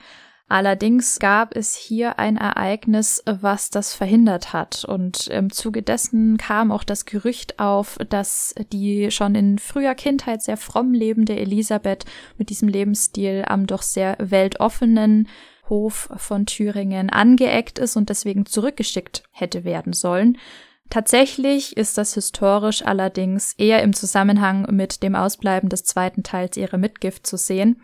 Allerdings 0.51 1.19
gab 1.19 1.55
es 1.55 1.75
hier 1.75 2.17
ein 2.17 2.35
Ereignis, 2.35 3.23
was 3.25 3.69
das 3.69 3.93
verhindert 3.93 4.51
hat. 4.51 4.83
Und 4.83 5.27
im 5.27 5.51
Zuge 5.51 5.83
dessen 5.83 6.37
kam 6.37 6.71
auch 6.71 6.83
das 6.83 7.05
Gerücht 7.05 7.59
auf, 7.59 7.97
dass 8.09 8.55
die 8.73 9.11
schon 9.11 9.35
in 9.35 9.59
früher 9.59 9.93
Kindheit 9.93 10.41
sehr 10.41 10.57
fromm 10.57 10.93
lebende 10.93 11.37
Elisabeth 11.37 12.05
mit 12.39 12.49
diesem 12.49 12.67
Lebensstil 12.67 13.45
am 13.47 13.67
doch 13.67 13.83
sehr 13.83 14.17
weltoffenen 14.17 15.27
Hof 15.69 16.09
von 16.17 16.47
Thüringen 16.47 17.11
angeeckt 17.11 17.77
ist 17.77 17.95
und 17.95 18.09
deswegen 18.09 18.47
zurückgeschickt 18.47 19.21
hätte 19.29 19.63
werden 19.63 19.93
sollen. 19.93 20.39
Tatsächlich 20.89 21.77
ist 21.77 21.99
das 21.99 22.15
historisch 22.15 22.83
allerdings 22.83 23.53
eher 23.59 23.83
im 23.83 23.93
Zusammenhang 23.93 24.65
mit 24.71 25.03
dem 25.03 25.13
Ausbleiben 25.13 25.69
des 25.69 25.83
zweiten 25.83 26.23
Teils 26.23 26.57
ihrer 26.57 26.79
Mitgift 26.79 27.27
zu 27.27 27.37
sehen. 27.37 27.79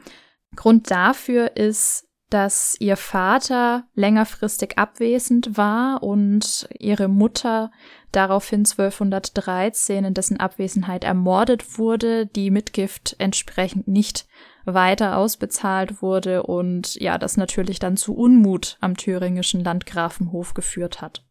Grund 0.55 0.89
dafür 0.89 1.55
ist 1.55 2.05
dass 2.35 2.75
ihr 2.81 2.97
Vater 2.97 3.85
längerfristig 3.93 4.77
abwesend 4.77 5.55
war 5.55 6.03
und 6.03 6.67
ihre 6.77 7.07
Mutter 7.07 7.71
daraufhin 8.11 8.65
1213 8.65 10.03
in 10.03 10.13
dessen 10.13 10.37
Abwesenheit 10.37 11.05
ermordet 11.05 11.79
wurde, 11.79 12.25
die 12.25 12.51
Mitgift 12.51 13.15
entsprechend 13.19 13.87
nicht 13.87 14.27
weiter 14.65 15.15
ausbezahlt 15.15 16.01
wurde 16.01 16.43
und 16.43 16.95
ja, 16.95 17.17
das 17.17 17.37
natürlich 17.37 17.79
dann 17.79 17.95
zu 17.95 18.13
Unmut 18.13 18.75
am 18.81 18.97
thüringischen 18.97 19.63
Landgrafenhof 19.63 20.53
geführt 20.53 21.01
hat. 21.01 21.23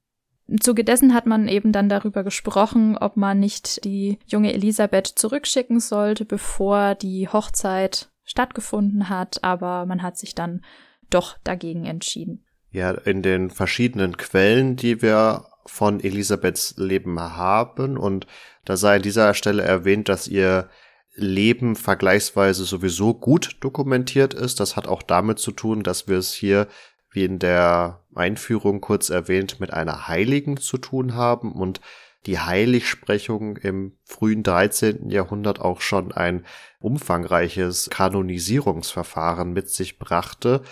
Im 0.47 0.63
Zuge 0.63 0.85
dessen 0.85 1.13
hat 1.13 1.27
man 1.27 1.49
eben 1.49 1.71
dann 1.71 1.91
darüber 1.91 2.25
gesprochen, 2.25 2.97
ob 2.97 3.19
man 3.19 3.39
nicht 3.39 3.85
die 3.85 4.19
junge 4.25 4.55
Elisabeth 4.55 5.07
zurückschicken 5.07 5.81
sollte, 5.81 6.25
bevor 6.25 6.95
die 6.95 7.29
Hochzeit 7.29 8.09
stattgefunden 8.23 9.11
hat, 9.11 9.45
aber 9.45 9.85
man 9.85 10.03
hat 10.03 10.17
sich 10.17 10.35
dann 10.35 10.63
doch 11.11 11.37
dagegen 11.45 11.85
entschieden. 11.85 12.45
Ja, 12.71 12.91
in 12.91 13.23
den 13.23 13.51
verschiedenen 13.51 14.17
Quellen, 14.17 14.77
die 14.77 15.01
wir 15.01 15.47
von 15.67 16.01
Elisabeths 16.01 16.75
Leben 16.77 17.19
haben 17.21 17.97
und 17.97 18.27
da 18.65 18.77
sei 18.77 18.97
an 18.97 19.03
dieser 19.03 19.35
Stelle 19.35 19.63
erwähnt, 19.63 20.09
dass 20.09 20.29
ihr 20.29 20.69
Leben 21.15 21.77
vergleichsweise 21.77 22.65
sowieso 22.65 23.15
gut 23.15 23.57
dokumentiert 23.61 24.35
ist. 24.35 24.59
Das 24.59 24.77
hat 24.77 24.89
auch 24.89 25.03
damit 25.03 25.39
zu 25.39 25.53
tun, 25.53 25.83
dass 25.83 26.09
wir 26.09 26.19
es 26.19 26.33
hier, 26.33 26.67
wie 27.11 27.25
in 27.25 27.39
der 27.39 28.01
Einführung 28.15 28.81
kurz 28.81 29.11
erwähnt, 29.11 29.61
mit 29.61 29.73
einer 29.73 30.09
Heiligen 30.09 30.57
zu 30.57 30.79
tun 30.79 31.15
haben 31.15 31.53
und 31.53 31.81
die 32.27 32.41
Heiligsprechung 32.41 33.59
im 33.59 33.93
frühen 34.05 34.43
13. 34.43 35.11
Jahrhundert 35.11 35.61
auch 35.61 35.81
schon 35.81 36.11
ein 36.11 36.45
umfangreiches 36.81 37.91
Kanonisierungsverfahren 37.91 39.53
mit 39.53 39.69
sich 39.71 39.99
brachte 39.99 40.63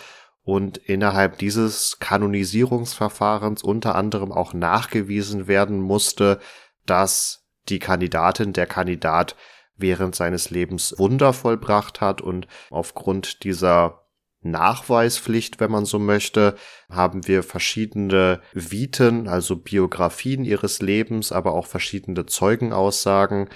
und 0.44 0.76
innerhalb 0.78 1.38
dieses 1.38 1.98
Kanonisierungsverfahrens 2.00 3.62
unter 3.62 3.94
anderem 3.94 4.32
auch 4.32 4.54
nachgewiesen 4.54 5.46
werden 5.46 5.80
musste, 5.80 6.40
dass 6.84 7.46
die 7.68 7.78
Kandidatin, 7.78 8.52
der 8.52 8.66
Kandidat 8.66 9.36
während 9.76 10.14
seines 10.14 10.50
Lebens 10.50 10.94
Wunder 10.98 11.32
vollbracht 11.32 12.00
hat 12.00 12.20
und 12.20 12.48
aufgrund 12.70 13.44
dieser 13.44 14.02
Nachweispflicht, 14.42 15.60
wenn 15.60 15.70
man 15.70 15.84
so 15.84 16.00
möchte, 16.00 16.56
haben 16.90 17.28
wir 17.28 17.44
verschiedene 17.44 18.40
Viten, 18.52 19.28
also 19.28 19.56
Biografien 19.56 20.44
ihres 20.44 20.82
Lebens, 20.82 21.30
aber 21.30 21.54
auch 21.54 21.66
verschiedene 21.66 22.26
Zeugenaussagen, 22.26 23.48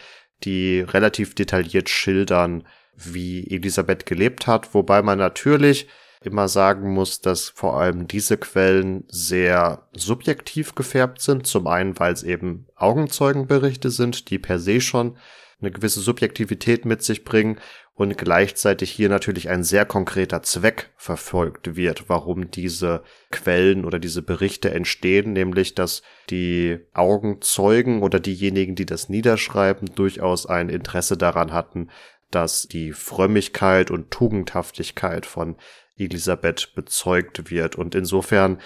die 0.45 0.81
relativ 0.81 1.35
detailliert 1.35 1.89
schildern, 1.89 2.67
wie 2.95 3.51
Elisabeth 3.51 4.07
gelebt 4.07 4.47
hat, 4.47 4.75
wobei 4.75 5.03
man 5.03 5.19
natürlich 5.19 5.89
immer 6.23 6.49
sagen 6.49 6.93
muss, 6.93 7.21
dass 7.21 7.49
vor 7.49 7.79
allem 7.79 8.07
diese 8.07 8.37
Quellen 8.37 9.05
sehr 9.09 9.89
subjektiv 9.93 10.75
gefärbt 10.75 11.21
sind. 11.21 11.47
Zum 11.47 11.67
einen, 11.67 11.99
weil 11.99 12.13
es 12.13 12.23
eben 12.23 12.67
Augenzeugenberichte 12.75 13.91
sind, 13.91 14.31
die 14.31 14.39
per 14.39 14.59
se 14.59 14.81
schon 14.81 15.17
eine 15.61 15.71
gewisse 15.71 16.01
Subjektivität 16.01 16.85
mit 16.85 17.03
sich 17.03 17.25
bringen 17.25 17.59
und 17.95 18.19
gleichzeitig 18.19 18.91
hier 18.91 19.09
natürlich 19.09 19.49
ein 19.49 19.65
sehr 19.65 19.87
konkreter 19.87 20.43
Zweck 20.43 20.91
verfolgt 20.97 21.77
wird, 21.77 22.11
warum 22.11 22.51
diese 22.51 23.03
Quellen 23.31 23.87
oder 23.87 23.99
diese 23.99 24.21
Berichte 24.21 24.71
entstehen, 24.71 25.33
nämlich 25.33 25.75
dass 25.75 26.03
die 26.29 26.79
Augenzeugen 26.93 28.03
oder 28.03 28.21
diejenigen, 28.21 28.75
die 28.75 28.85
das 28.85 29.09
niederschreiben, 29.09 29.95
durchaus 29.95 30.45
ein 30.45 30.69
Interesse 30.69 31.17
daran 31.17 31.55
hatten, 31.55 31.89
dass 32.31 32.69
die 32.69 32.93
Frömmigkeit 32.93 33.91
und 33.91 34.11
Tugendhaftigkeit 34.11 35.25
von 35.25 35.57
Elisabeth 35.97 36.75
bezeugt 36.75 37.51
wird. 37.51 37.77
Und 37.77 37.95
insofern 37.95 38.59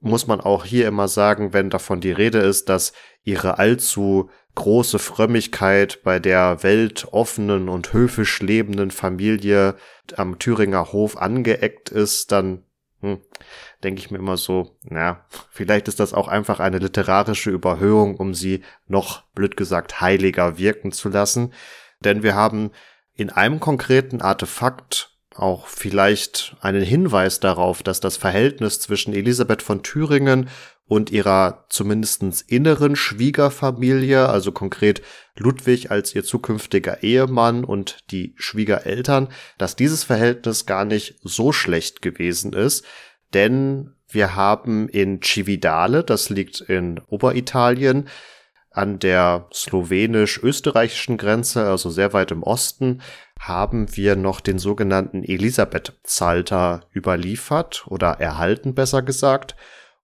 muss 0.00 0.26
man 0.26 0.40
auch 0.40 0.64
hier 0.64 0.86
immer 0.86 1.08
sagen, 1.08 1.52
wenn 1.52 1.70
davon 1.70 2.00
die 2.00 2.12
Rede 2.12 2.38
ist, 2.38 2.68
dass 2.68 2.92
ihre 3.22 3.58
allzu 3.58 4.30
große 4.54 4.98
Frömmigkeit 4.98 6.02
bei 6.04 6.18
der 6.18 6.62
weltoffenen 6.62 7.68
und 7.68 7.92
höfisch 7.92 8.40
lebenden 8.40 8.90
Familie 8.90 9.76
am 10.16 10.38
Thüringer 10.38 10.92
Hof 10.92 11.16
angeeckt 11.16 11.90
ist, 11.90 12.30
dann 12.30 12.64
hm, 13.00 13.20
denke 13.82 14.00
ich 14.00 14.10
mir 14.10 14.18
immer 14.18 14.36
so, 14.36 14.76
na, 14.82 15.24
vielleicht 15.50 15.88
ist 15.88 16.00
das 16.00 16.14
auch 16.14 16.28
einfach 16.28 16.60
eine 16.60 16.78
literarische 16.78 17.50
Überhöhung, 17.50 18.16
um 18.16 18.34
sie 18.34 18.62
noch, 18.86 19.22
blöd 19.34 19.56
gesagt, 19.56 20.00
heiliger 20.00 20.58
wirken 20.58 20.92
zu 20.92 21.08
lassen. 21.08 21.52
Denn 22.00 22.22
wir 22.22 22.34
haben 22.34 22.70
in 23.14 23.30
einem 23.30 23.60
konkreten 23.60 24.20
Artefakt 24.20 25.13
auch 25.34 25.66
vielleicht 25.66 26.56
einen 26.60 26.82
Hinweis 26.82 27.40
darauf, 27.40 27.82
dass 27.82 28.00
das 28.00 28.16
Verhältnis 28.16 28.80
zwischen 28.80 29.14
Elisabeth 29.14 29.62
von 29.62 29.82
Thüringen 29.82 30.48
und 30.86 31.10
ihrer 31.10 31.64
zumindestens 31.70 32.42
inneren 32.42 32.94
Schwiegerfamilie, 32.94 34.28
also 34.28 34.52
konkret 34.52 35.02
Ludwig 35.36 35.90
als 35.90 36.14
ihr 36.14 36.24
zukünftiger 36.24 37.02
Ehemann 37.02 37.64
und 37.64 37.98
die 38.10 38.34
Schwiegereltern, 38.36 39.28
dass 39.58 39.76
dieses 39.76 40.04
Verhältnis 40.04 40.66
gar 40.66 40.84
nicht 40.84 41.16
so 41.22 41.52
schlecht 41.52 42.02
gewesen 42.02 42.52
ist, 42.52 42.84
denn 43.32 43.94
wir 44.08 44.36
haben 44.36 44.88
in 44.88 45.20
Cividale, 45.22 46.04
das 46.04 46.30
liegt 46.30 46.60
in 46.60 47.00
Oberitalien, 47.08 48.08
an 48.74 48.98
der 48.98 49.46
slowenisch-österreichischen 49.52 51.16
Grenze, 51.16 51.64
also 51.66 51.90
sehr 51.90 52.12
weit 52.12 52.32
im 52.32 52.42
Osten, 52.42 53.00
haben 53.38 53.96
wir 53.96 54.16
noch 54.16 54.40
den 54.40 54.58
sogenannten 54.58 55.22
Elisabeth-Psalter 55.22 56.82
überliefert 56.94 57.84
oder 57.86 58.20
erhalten, 58.20 58.74
besser 58.74 59.02
gesagt. 59.02 59.54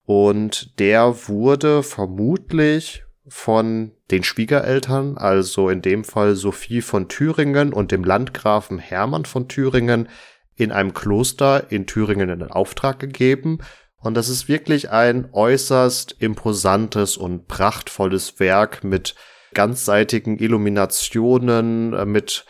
Und 0.05 0.79
der 0.79 1.29
wurde 1.29 1.83
vermutlich 1.83 3.05
von 3.27 3.93
den 4.11 4.23
Schwiegereltern, 4.23 5.19
also 5.19 5.69
in 5.69 5.83
dem 5.83 6.05
Fall 6.05 6.37
Sophie 6.37 6.81
von 6.81 7.09
Thüringen 7.09 7.73
und 7.73 7.93
dem 7.93 8.05
Landgrafen 8.05 8.79
Hermann 8.79 9.25
von 9.25 9.49
Thüringen, 9.49 10.09
in 10.57 10.73
einem 10.73 10.93
Kloster 10.95 11.73
in 11.73 11.87
Thüringen 11.87 12.29
in 12.29 12.43
Auftrag 12.43 12.99
gegeben. 12.99 13.59
Und 14.03 14.15
das 14.15 14.29
ist 14.29 14.49
wirklich 14.49 14.91
ein 14.91 15.29
äußerst 15.33 16.17
imposantes 16.19 17.17
und 17.17 17.49
prachtvolles 17.49 18.41
Werk 18.41 18.83
mit 18.83 19.15
ganzseitigen 19.53 20.39
Illuminationen, 20.39 21.93
äh, 21.93 22.05
mit 22.05 22.47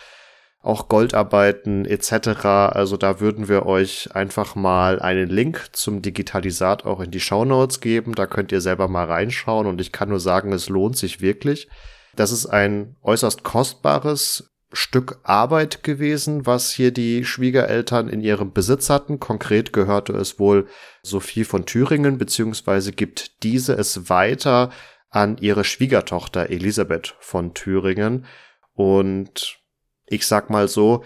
auch 0.62 0.88
Goldarbeiten 0.88 1.86
etc. 1.86 2.44
Also 2.44 2.98
da 2.98 3.18
würden 3.18 3.48
wir 3.48 3.64
euch 3.64 4.14
einfach 4.14 4.54
mal 4.54 5.00
einen 5.00 5.30
Link 5.30 5.70
zum 5.72 6.02
Digitalisat 6.02 6.84
auch 6.84 7.00
in 7.00 7.10
die 7.10 7.20
Show 7.20 7.44
Notes 7.46 7.80
geben. 7.80 8.14
Da 8.14 8.26
könnt 8.26 8.52
ihr 8.52 8.60
selber 8.60 8.86
mal 8.86 9.06
reinschauen 9.06 9.66
und 9.66 9.80
ich 9.80 9.90
kann 9.90 10.10
nur 10.10 10.20
sagen, 10.20 10.52
es 10.52 10.68
lohnt 10.68 10.98
sich 10.98 11.22
wirklich. 11.22 11.68
Das 12.14 12.30
ist 12.30 12.46
ein 12.46 12.96
äußerst 13.02 13.42
kostbares 13.42 14.49
Stück 14.72 15.18
Arbeit 15.24 15.82
gewesen, 15.82 16.46
was 16.46 16.70
hier 16.70 16.92
die 16.92 17.24
Schwiegereltern 17.24 18.08
in 18.08 18.20
ihrem 18.20 18.52
Besitz 18.52 18.88
hatten. 18.88 19.18
Konkret 19.18 19.72
gehörte 19.72 20.12
es 20.12 20.38
wohl 20.38 20.68
Sophie 21.02 21.44
von 21.44 21.66
Thüringen, 21.66 22.18
beziehungsweise 22.18 22.92
gibt 22.92 23.42
diese 23.42 23.74
es 23.74 24.08
weiter 24.08 24.70
an 25.08 25.38
ihre 25.38 25.64
Schwiegertochter 25.64 26.50
Elisabeth 26.50 27.16
von 27.18 27.52
Thüringen. 27.52 28.26
Und 28.74 29.58
ich 30.06 30.26
sag 30.26 30.50
mal 30.50 30.68
so, 30.68 31.04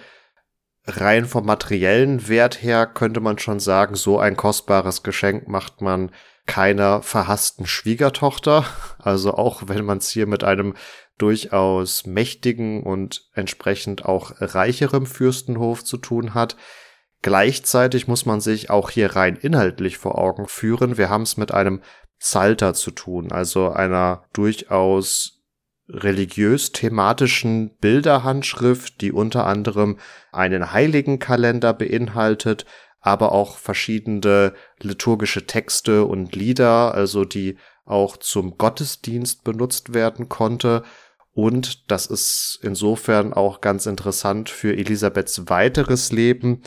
rein 0.86 1.24
vom 1.24 1.46
materiellen 1.46 2.28
Wert 2.28 2.62
her 2.62 2.86
könnte 2.86 3.20
man 3.20 3.38
schon 3.38 3.60
sagen, 3.60 3.94
so 3.94 4.18
ein 4.18 4.36
kostbares 4.36 5.02
Geschenk 5.02 5.48
macht 5.48 5.80
man 5.80 6.10
keiner 6.46 7.02
verhassten 7.02 7.66
Schwiegertochter. 7.66 8.64
Also 8.98 9.34
auch 9.34 9.64
wenn 9.66 9.84
man 9.84 9.98
es 9.98 10.10
hier 10.10 10.26
mit 10.26 10.44
einem 10.44 10.74
durchaus 11.18 12.06
mächtigen 12.06 12.82
und 12.82 13.28
entsprechend 13.34 14.04
auch 14.04 14.32
reicherem 14.40 15.06
Fürstenhof 15.06 15.84
zu 15.84 15.96
tun 15.96 16.34
hat. 16.34 16.56
Gleichzeitig 17.22 18.08
muss 18.08 18.26
man 18.26 18.40
sich 18.40 18.68
auch 18.68 18.90
hier 18.90 19.16
rein 19.16 19.36
inhaltlich 19.36 19.96
vor 19.96 20.18
Augen 20.18 20.46
führen. 20.46 20.98
Wir 20.98 21.08
haben 21.08 21.22
es 21.22 21.36
mit 21.36 21.52
einem 21.52 21.80
Psalter 22.18 22.74
zu 22.74 22.90
tun, 22.90 23.32
also 23.32 23.70
einer 23.70 24.24
durchaus 24.32 25.42
religiös-thematischen 25.88 27.76
Bilderhandschrift, 27.78 29.00
die 29.00 29.12
unter 29.12 29.46
anderem 29.46 29.98
einen 30.32 30.72
Heiligenkalender 30.72 31.74
beinhaltet, 31.74 32.64
aber 33.04 33.32
auch 33.32 33.58
verschiedene 33.58 34.54
liturgische 34.80 35.46
Texte 35.46 36.06
und 36.06 36.34
Lieder, 36.34 36.94
also 36.94 37.26
die 37.26 37.58
auch 37.84 38.16
zum 38.16 38.56
Gottesdienst 38.56 39.44
benutzt 39.44 39.92
werden 39.92 40.30
konnte. 40.30 40.84
Und 41.34 41.90
das 41.90 42.06
ist 42.06 42.58
insofern 42.62 43.34
auch 43.34 43.60
ganz 43.60 43.84
interessant 43.84 44.48
für 44.48 44.74
Elisabeths 44.74 45.50
weiteres 45.50 46.12
Leben. 46.12 46.62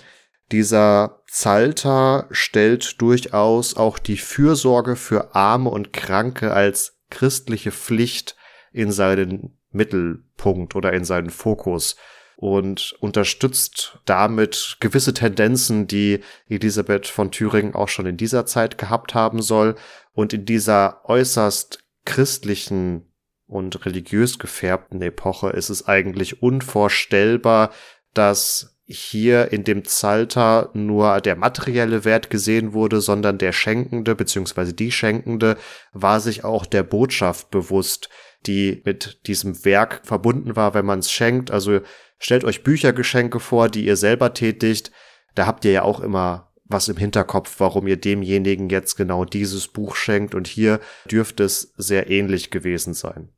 Dieser 0.52 1.24
Psalter 1.26 2.28
stellt 2.30 3.02
durchaus 3.02 3.76
auch 3.76 3.98
die 3.98 4.18
Fürsorge 4.18 4.96
für 4.96 5.34
Arme 5.34 5.72
und 5.72 5.92
Kranke 5.92 6.54
als 6.54 7.00
christliche 7.10 7.72
Pflicht 7.72 8.36
in 8.72 8.92
seinen 8.92 9.58
Mittelpunkt 9.72 10.76
oder 10.76 10.94
in 10.94 11.04
seinen 11.04 11.32
Fokus 11.32 11.96
und 12.38 12.96
unterstützt 13.00 13.98
damit 14.06 14.78
gewisse 14.80 15.14
Tendenzen, 15.14 15.88
die 15.88 16.22
Elisabeth 16.48 17.08
von 17.08 17.32
Thüringen 17.32 17.74
auch 17.74 17.90
schon 17.90 18.06
in 18.06 18.16
dieser 18.16 18.46
Zeit 18.46 18.78
gehabt 18.78 19.16
haben 19.16 19.42
soll 19.42 19.76
und 20.14 20.34
in 20.34 20.46
dieser 20.46 21.02
äußerst 21.10 21.84
christlichen 22.06 23.12
und 23.48 23.86
religiös 23.86 24.38
gefärbten 24.38 25.02
Epoche 25.02 25.50
ist 25.50 25.70
es 25.70 25.88
eigentlich 25.88 26.44
unvorstellbar, 26.44 27.72
dass 28.14 28.78
hier 28.86 29.52
in 29.52 29.64
dem 29.64 29.82
Psalter 29.82 30.70
nur 30.74 31.20
der 31.22 31.36
materielle 31.36 32.06
Wert 32.06 32.30
gesehen 32.30 32.72
wurde, 32.72 33.02
sondern 33.02 33.40
der 33.40 33.52
Schenkende 33.52 34.16
bzw. 34.16 34.74
die 34.74 34.92
Schenkende 34.92 35.58
war 35.92 36.20
sich 36.20 36.44
auch 36.44 36.66
der 36.66 36.84
Botschaft 36.84 37.50
bewusst, 37.50 38.10
die 38.46 38.82
mit 38.86 39.28
diesem 39.28 39.66
Werk 39.66 40.02
verbunden 40.04 40.56
war, 40.56 40.74
wenn 40.74 40.86
man 40.86 41.00
es 41.00 41.12
schenkt. 41.12 41.52
Also 41.52 41.82
stellt 42.20 42.44
euch 42.44 42.64
Büchergeschenke 42.64 43.40
vor, 43.40 43.70
die 43.70 43.86
ihr 43.86 43.98
selber 43.98 44.34
tätigt. 44.34 44.92
Da 45.36 45.46
habt 45.46 45.66
ihr 45.66 45.72
ja 45.72 45.82
auch 45.84 46.00
immer 46.00 46.48
was 46.70 46.90
im 46.90 46.98
Hinterkopf, 46.98 47.60
warum 47.60 47.88
ihr 47.88 47.98
demjenigen 47.98 48.70
jetzt 48.70 48.96
genau 48.96 49.26
dieses 49.26 49.68
Buch 49.70 49.96
schenkt. 49.96 50.36
Und 50.36 50.48
hier 50.48 50.80
dürfte 51.10 51.44
es 51.44 51.74
sehr 51.78 52.10
ähnlich 52.10 52.52
gewesen 52.52 52.94
sein. 52.94 53.30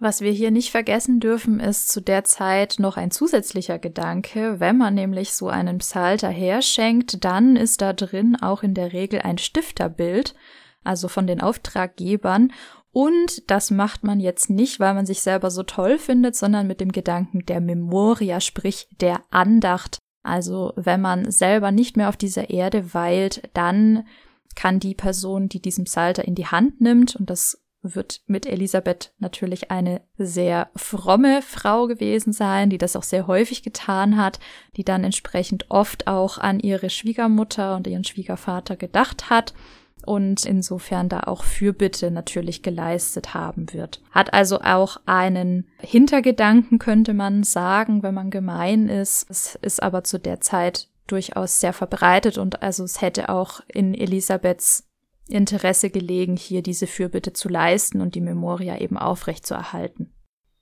Was 0.00 0.20
wir 0.20 0.30
hier 0.30 0.52
nicht 0.52 0.70
vergessen 0.70 1.18
dürfen, 1.18 1.58
ist 1.58 1.88
zu 1.88 2.00
der 2.00 2.22
Zeit 2.22 2.76
noch 2.78 2.96
ein 2.96 3.10
zusätzlicher 3.10 3.80
Gedanke. 3.80 4.60
Wenn 4.60 4.78
man 4.78 4.94
nämlich 4.94 5.32
so 5.32 5.48
einen 5.48 5.78
Psalter 5.78 6.28
herschenkt, 6.28 7.24
dann 7.24 7.56
ist 7.56 7.80
da 7.80 7.92
drin 7.92 8.36
auch 8.40 8.62
in 8.62 8.74
der 8.74 8.92
Regel 8.92 9.22
ein 9.22 9.38
Stifterbild, 9.38 10.36
also 10.84 11.08
von 11.08 11.26
den 11.26 11.40
Auftraggebern. 11.40 12.52
Und 12.98 13.48
das 13.48 13.70
macht 13.70 14.02
man 14.02 14.18
jetzt 14.18 14.50
nicht, 14.50 14.80
weil 14.80 14.92
man 14.92 15.06
sich 15.06 15.20
selber 15.20 15.52
so 15.52 15.62
toll 15.62 15.98
findet, 15.98 16.34
sondern 16.34 16.66
mit 16.66 16.80
dem 16.80 16.90
Gedanken 16.90 17.46
der 17.46 17.60
Memoria, 17.60 18.40
sprich 18.40 18.88
der 19.00 19.20
Andacht. 19.30 19.98
Also 20.24 20.72
wenn 20.74 21.00
man 21.00 21.30
selber 21.30 21.70
nicht 21.70 21.96
mehr 21.96 22.08
auf 22.08 22.16
dieser 22.16 22.50
Erde 22.50 22.94
weilt, 22.94 23.50
dann 23.54 24.04
kann 24.56 24.80
die 24.80 24.96
Person, 24.96 25.48
die 25.48 25.62
diesen 25.62 25.84
Psalter 25.84 26.24
in 26.24 26.34
die 26.34 26.48
Hand 26.48 26.80
nimmt, 26.80 27.14
und 27.14 27.30
das 27.30 27.62
wird 27.82 28.22
mit 28.26 28.46
Elisabeth 28.46 29.12
natürlich 29.20 29.70
eine 29.70 30.00
sehr 30.16 30.68
fromme 30.74 31.40
Frau 31.42 31.86
gewesen 31.86 32.32
sein, 32.32 32.68
die 32.68 32.78
das 32.78 32.96
auch 32.96 33.04
sehr 33.04 33.28
häufig 33.28 33.62
getan 33.62 34.16
hat, 34.16 34.40
die 34.76 34.82
dann 34.82 35.04
entsprechend 35.04 35.66
oft 35.70 36.08
auch 36.08 36.38
an 36.38 36.58
ihre 36.58 36.90
Schwiegermutter 36.90 37.76
und 37.76 37.86
ihren 37.86 38.02
Schwiegervater 38.02 38.74
gedacht 38.74 39.30
hat 39.30 39.54
und 40.08 40.46
insofern 40.46 41.10
da 41.10 41.20
auch 41.24 41.44
Fürbitte 41.44 42.10
natürlich 42.10 42.62
geleistet 42.62 43.34
haben 43.34 43.74
wird. 43.74 44.00
Hat 44.10 44.32
also 44.32 44.60
auch 44.62 44.96
einen 45.04 45.68
Hintergedanken, 45.80 46.78
könnte 46.78 47.12
man 47.12 47.42
sagen, 47.42 48.02
wenn 48.02 48.14
man 48.14 48.30
gemein 48.30 48.88
ist. 48.88 49.26
Es 49.28 49.58
ist 49.60 49.82
aber 49.82 50.04
zu 50.04 50.18
der 50.18 50.40
Zeit 50.40 50.88
durchaus 51.06 51.60
sehr 51.60 51.74
verbreitet 51.74 52.38
und 52.38 52.62
also 52.62 52.84
es 52.84 53.02
hätte 53.02 53.28
auch 53.28 53.60
in 53.68 53.92
Elisabeths 53.92 54.88
Interesse 55.28 55.90
gelegen, 55.90 56.38
hier 56.38 56.62
diese 56.62 56.86
Fürbitte 56.86 57.34
zu 57.34 57.50
leisten 57.50 58.00
und 58.00 58.14
die 58.14 58.22
Memoria 58.22 58.78
eben 58.78 58.96
aufrecht 58.96 59.46
zu 59.46 59.52
erhalten. 59.52 60.10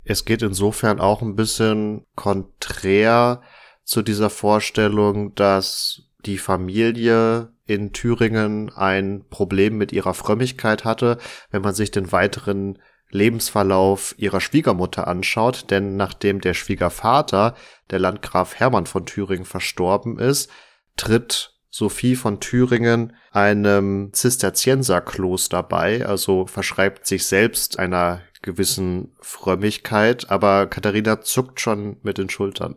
Es 0.03 0.25
geht 0.25 0.43
insofern 0.43 0.99
auch 0.99 1.23
ein 1.23 1.37
bisschen 1.37 2.05
konträr 2.17 3.43
zu 3.85 4.03
dieser 4.03 4.29
Vorstellung, 4.29 5.37
dass 5.37 6.03
die 6.25 6.39
Familie 6.39 7.53
in 7.67 7.93
Thüringen 7.93 8.73
ein 8.75 9.25
Problem 9.29 9.77
mit 9.77 9.93
ihrer 9.93 10.15
Frömmigkeit 10.15 10.85
hatte, 10.85 11.19
wenn 11.51 11.63
man 11.63 11.75
sich 11.75 11.91
den 11.91 12.13
weiteren 12.13 12.79
Lebensverlauf 13.11 14.15
ihrer 14.19 14.41
Schwiegermutter 14.41 15.07
anschaut, 15.07 15.71
denn 15.71 15.97
nachdem 15.97 16.41
der 16.41 16.55
Schwiegervater, 16.55 17.55
der 17.91 17.99
Landgraf 17.99 18.57
Hermann 18.57 18.87
von 18.87 19.07
Thüringen, 19.07 19.45
verstorben 19.45 20.19
ist, 20.19 20.51
tritt 20.97 21.55
Sophie 21.71 22.17
von 22.17 22.41
Thüringen 22.41 23.15
einem 23.33 24.11
Zisterzienserkloster 24.13 25.63
bei, 25.63 26.07
also 26.07 26.47
verschreibt 26.47 27.07
sich 27.07 27.27
selbst 27.27 27.79
einer 27.79 28.23
gewissen 28.43 29.15
Frömmigkeit, 29.21 30.31
aber 30.31 30.67
Katharina 30.67 31.21
zuckt 31.21 31.61
schon 31.61 31.99
mit 32.03 32.19
den 32.19 32.31
Schultern. 32.31 32.77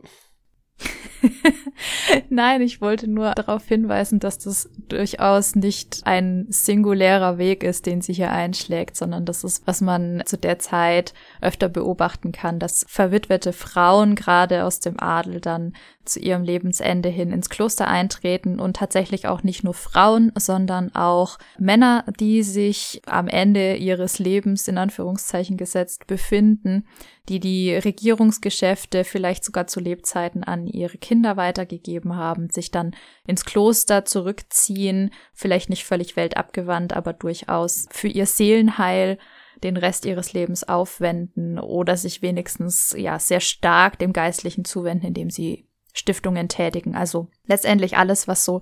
Nein, 2.29 2.61
ich 2.61 2.81
wollte 2.81 3.09
nur 3.09 3.31
darauf 3.31 3.65
hinweisen, 3.65 4.19
dass 4.19 4.37
das 4.37 4.69
durchaus 4.87 5.55
nicht 5.55 6.01
ein 6.05 6.45
singulärer 6.49 7.37
Weg 7.37 7.63
ist, 7.63 7.85
den 7.85 8.01
sie 8.01 8.13
hier 8.13 8.31
einschlägt, 8.31 8.95
sondern 8.95 9.25
das 9.25 9.43
ist, 9.43 9.67
was 9.67 9.81
man 9.81 10.23
zu 10.25 10.37
der 10.37 10.59
Zeit 10.59 11.13
öfter 11.41 11.69
beobachten 11.69 12.31
kann, 12.31 12.59
dass 12.59 12.85
verwitwete 12.87 13.53
Frauen 13.53 14.15
gerade 14.15 14.63
aus 14.63 14.79
dem 14.79 14.99
Adel 14.99 15.41
dann 15.41 15.73
zu 16.09 16.19
ihrem 16.19 16.43
Lebensende 16.43 17.09
hin 17.09 17.31
ins 17.31 17.49
Kloster 17.49 17.87
eintreten 17.87 18.59
und 18.59 18.75
tatsächlich 18.75 19.27
auch 19.27 19.43
nicht 19.43 19.63
nur 19.63 19.73
Frauen, 19.73 20.31
sondern 20.35 20.93
auch 20.95 21.37
Männer, 21.57 22.03
die 22.19 22.43
sich 22.43 23.01
am 23.05 23.27
Ende 23.27 23.75
ihres 23.75 24.19
Lebens 24.19 24.67
in 24.67 24.77
Anführungszeichen 24.77 25.57
gesetzt 25.57 26.07
befinden, 26.07 26.85
die 27.29 27.39
die 27.39 27.75
Regierungsgeschäfte 27.75 29.03
vielleicht 29.03 29.45
sogar 29.45 29.67
zu 29.67 29.79
Lebzeiten 29.79 30.43
an 30.43 30.65
ihre 30.67 30.97
Kinder 30.97 31.37
weitergegeben 31.37 32.15
haben, 32.15 32.49
sich 32.49 32.71
dann 32.71 32.95
ins 33.27 33.45
Kloster 33.45 34.03
zurückziehen, 34.03 35.11
vielleicht 35.33 35.69
nicht 35.69 35.85
völlig 35.85 36.15
weltabgewandt, 36.15 36.93
aber 36.93 37.13
durchaus 37.13 37.85
für 37.91 38.07
ihr 38.07 38.25
Seelenheil 38.25 39.17
den 39.63 39.77
Rest 39.77 40.05
ihres 40.05 40.33
Lebens 40.33 40.67
aufwenden 40.67 41.59
oder 41.59 41.97
sich 41.97 42.21
wenigstens 42.21 42.95
ja 42.97 43.19
sehr 43.19 43.39
stark 43.39 43.99
dem 43.99 44.13
Geistlichen 44.13 44.65
zuwenden, 44.65 45.07
indem 45.07 45.29
sie 45.29 45.68
Stiftungen 45.99 46.47
tätigen. 46.47 46.95
Also 46.95 47.27
letztendlich 47.45 47.97
alles, 47.97 48.27
was 48.27 48.45
so 48.45 48.61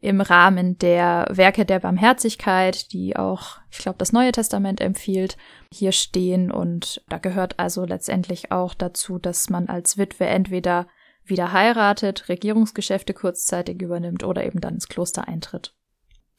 im 0.00 0.20
Rahmen 0.20 0.78
der 0.78 1.26
Werke 1.30 1.64
der 1.64 1.80
Barmherzigkeit, 1.80 2.92
die 2.92 3.16
auch, 3.16 3.58
ich 3.70 3.78
glaube, 3.78 3.98
das 3.98 4.12
Neue 4.12 4.32
Testament 4.32 4.80
empfiehlt, 4.80 5.36
hier 5.72 5.92
stehen. 5.92 6.50
Und 6.50 7.02
da 7.08 7.18
gehört 7.18 7.58
also 7.58 7.84
letztendlich 7.84 8.52
auch 8.52 8.74
dazu, 8.74 9.18
dass 9.18 9.50
man 9.50 9.68
als 9.68 9.98
Witwe 9.98 10.26
entweder 10.26 10.86
wieder 11.24 11.52
heiratet, 11.52 12.28
Regierungsgeschäfte 12.28 13.12
kurzzeitig 13.12 13.82
übernimmt 13.82 14.24
oder 14.24 14.44
eben 14.44 14.60
dann 14.60 14.74
ins 14.74 14.88
Kloster 14.88 15.28
eintritt. 15.28 15.74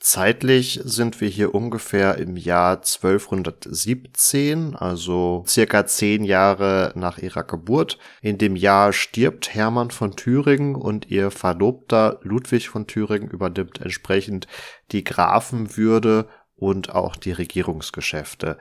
Zeitlich 0.01 0.79
sind 0.85 1.19
wir 1.19 1.27
hier 1.27 1.53
ungefähr 1.53 2.17
im 2.19 2.38
Jahr 2.38 2.77
1217, 2.77 4.73
also 4.73 5.43
circa 5.45 5.85
zehn 5.88 6.23
Jahre 6.23 6.93
nach 6.95 7.17
ihrer 7.17 7.43
Geburt. 7.43 7.97
In 8.21 8.38
dem 8.38 8.55
Jahr 8.55 8.93
stirbt 8.93 9.53
Hermann 9.53 9.91
von 9.91 10.15
Thüringen 10.15 10.75
und 10.75 11.12
ihr 11.12 11.31
Verlobter 11.31 12.21
Ludwig 12.23 12.69
von 12.69 12.88
Thüringen 12.88 13.29
übernimmt 13.29 13.81
entsprechend 13.81 14.47
die 14.93 15.03
Grafenwürde 15.03 16.29
und 16.55 16.95
auch 16.95 17.17
die 17.17 17.33
Regierungsgeschäfte. 17.33 18.57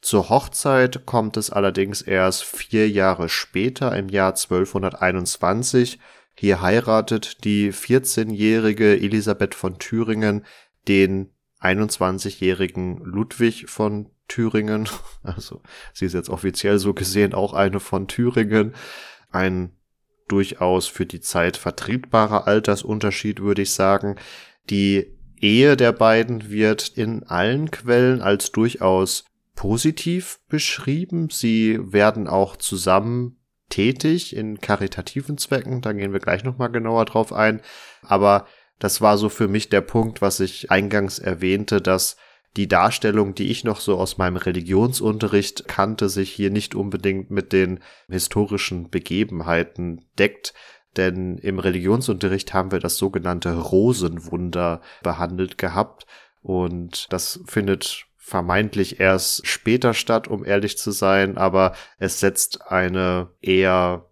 Zur 0.00 0.30
Hochzeit 0.30 1.04
kommt 1.04 1.36
es 1.36 1.50
allerdings 1.50 2.00
erst 2.00 2.44
vier 2.44 2.88
Jahre 2.88 3.28
später, 3.28 3.94
im 3.94 4.08
Jahr 4.08 4.30
1221. 4.30 5.98
Hier 6.34 6.62
heiratet 6.62 7.44
die 7.44 7.72
14-jährige 7.72 8.96
Elisabeth 8.96 9.56
von 9.56 9.78
Thüringen 9.80 10.46
den 10.88 11.30
21-jährigen 11.60 12.98
Ludwig 13.04 13.68
von 13.68 14.10
Thüringen. 14.28 14.88
Also 15.22 15.60
sie 15.92 16.06
ist 16.06 16.14
jetzt 16.14 16.30
offiziell 16.30 16.78
so 16.78 16.94
gesehen 16.94 17.34
auch 17.34 17.52
eine 17.52 17.80
von 17.80 18.08
Thüringen. 18.08 18.74
Ein 19.30 19.72
durchaus 20.28 20.86
für 20.86 21.06
die 21.06 21.20
Zeit 21.20 21.56
vertretbarer 21.56 22.46
Altersunterschied, 22.46 23.40
würde 23.40 23.62
ich 23.62 23.72
sagen. 23.72 24.16
Die 24.70 25.18
Ehe 25.40 25.76
der 25.76 25.92
beiden 25.92 26.50
wird 26.50 26.88
in 26.88 27.24
allen 27.24 27.70
Quellen 27.70 28.22
als 28.22 28.52
durchaus 28.52 29.24
positiv 29.54 30.40
beschrieben. 30.48 31.30
Sie 31.30 31.78
werden 31.80 32.26
auch 32.26 32.56
zusammen 32.56 33.36
tätig 33.68 34.34
in 34.34 34.60
karitativen 34.60 35.36
Zwecken. 35.38 35.80
Da 35.80 35.92
gehen 35.92 36.12
wir 36.12 36.20
gleich 36.20 36.44
nochmal 36.44 36.70
genauer 36.70 37.04
drauf 37.04 37.32
ein. 37.32 37.60
Aber 38.02 38.46
das 38.78 39.00
war 39.00 39.18
so 39.18 39.28
für 39.28 39.48
mich 39.48 39.68
der 39.68 39.80
Punkt, 39.80 40.22
was 40.22 40.40
ich 40.40 40.70
eingangs 40.70 41.18
erwähnte, 41.18 41.80
dass 41.80 42.16
die 42.56 42.68
Darstellung, 42.68 43.34
die 43.34 43.50
ich 43.50 43.64
noch 43.64 43.80
so 43.80 43.98
aus 43.98 44.18
meinem 44.18 44.36
Religionsunterricht 44.36 45.68
kannte, 45.68 46.08
sich 46.08 46.32
hier 46.32 46.50
nicht 46.50 46.74
unbedingt 46.74 47.30
mit 47.30 47.52
den 47.52 47.80
historischen 48.08 48.90
Begebenheiten 48.90 50.04
deckt. 50.18 50.54
Denn 50.96 51.38
im 51.38 51.58
Religionsunterricht 51.58 52.54
haben 52.54 52.72
wir 52.72 52.80
das 52.80 52.96
sogenannte 52.96 53.54
Rosenwunder 53.54 54.80
behandelt 55.02 55.58
gehabt. 55.58 56.06
Und 56.42 57.12
das 57.12 57.40
findet 57.46 58.06
vermeintlich 58.16 59.00
erst 59.00 59.46
später 59.46 59.94
statt, 59.94 60.28
um 60.28 60.44
ehrlich 60.44 60.76
zu 60.76 60.90
sein, 60.90 61.38
aber 61.38 61.74
es 61.98 62.20
setzt 62.20 62.70
eine 62.70 63.30
eher 63.40 64.07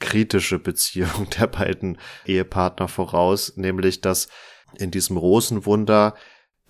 kritische 0.00 0.58
Beziehung 0.58 1.28
der 1.38 1.46
beiden 1.46 1.98
Ehepartner 2.26 2.88
voraus, 2.88 3.56
nämlich 3.56 4.00
dass 4.00 4.28
in 4.76 4.90
diesem 4.90 5.16
Rosenwunder 5.16 6.14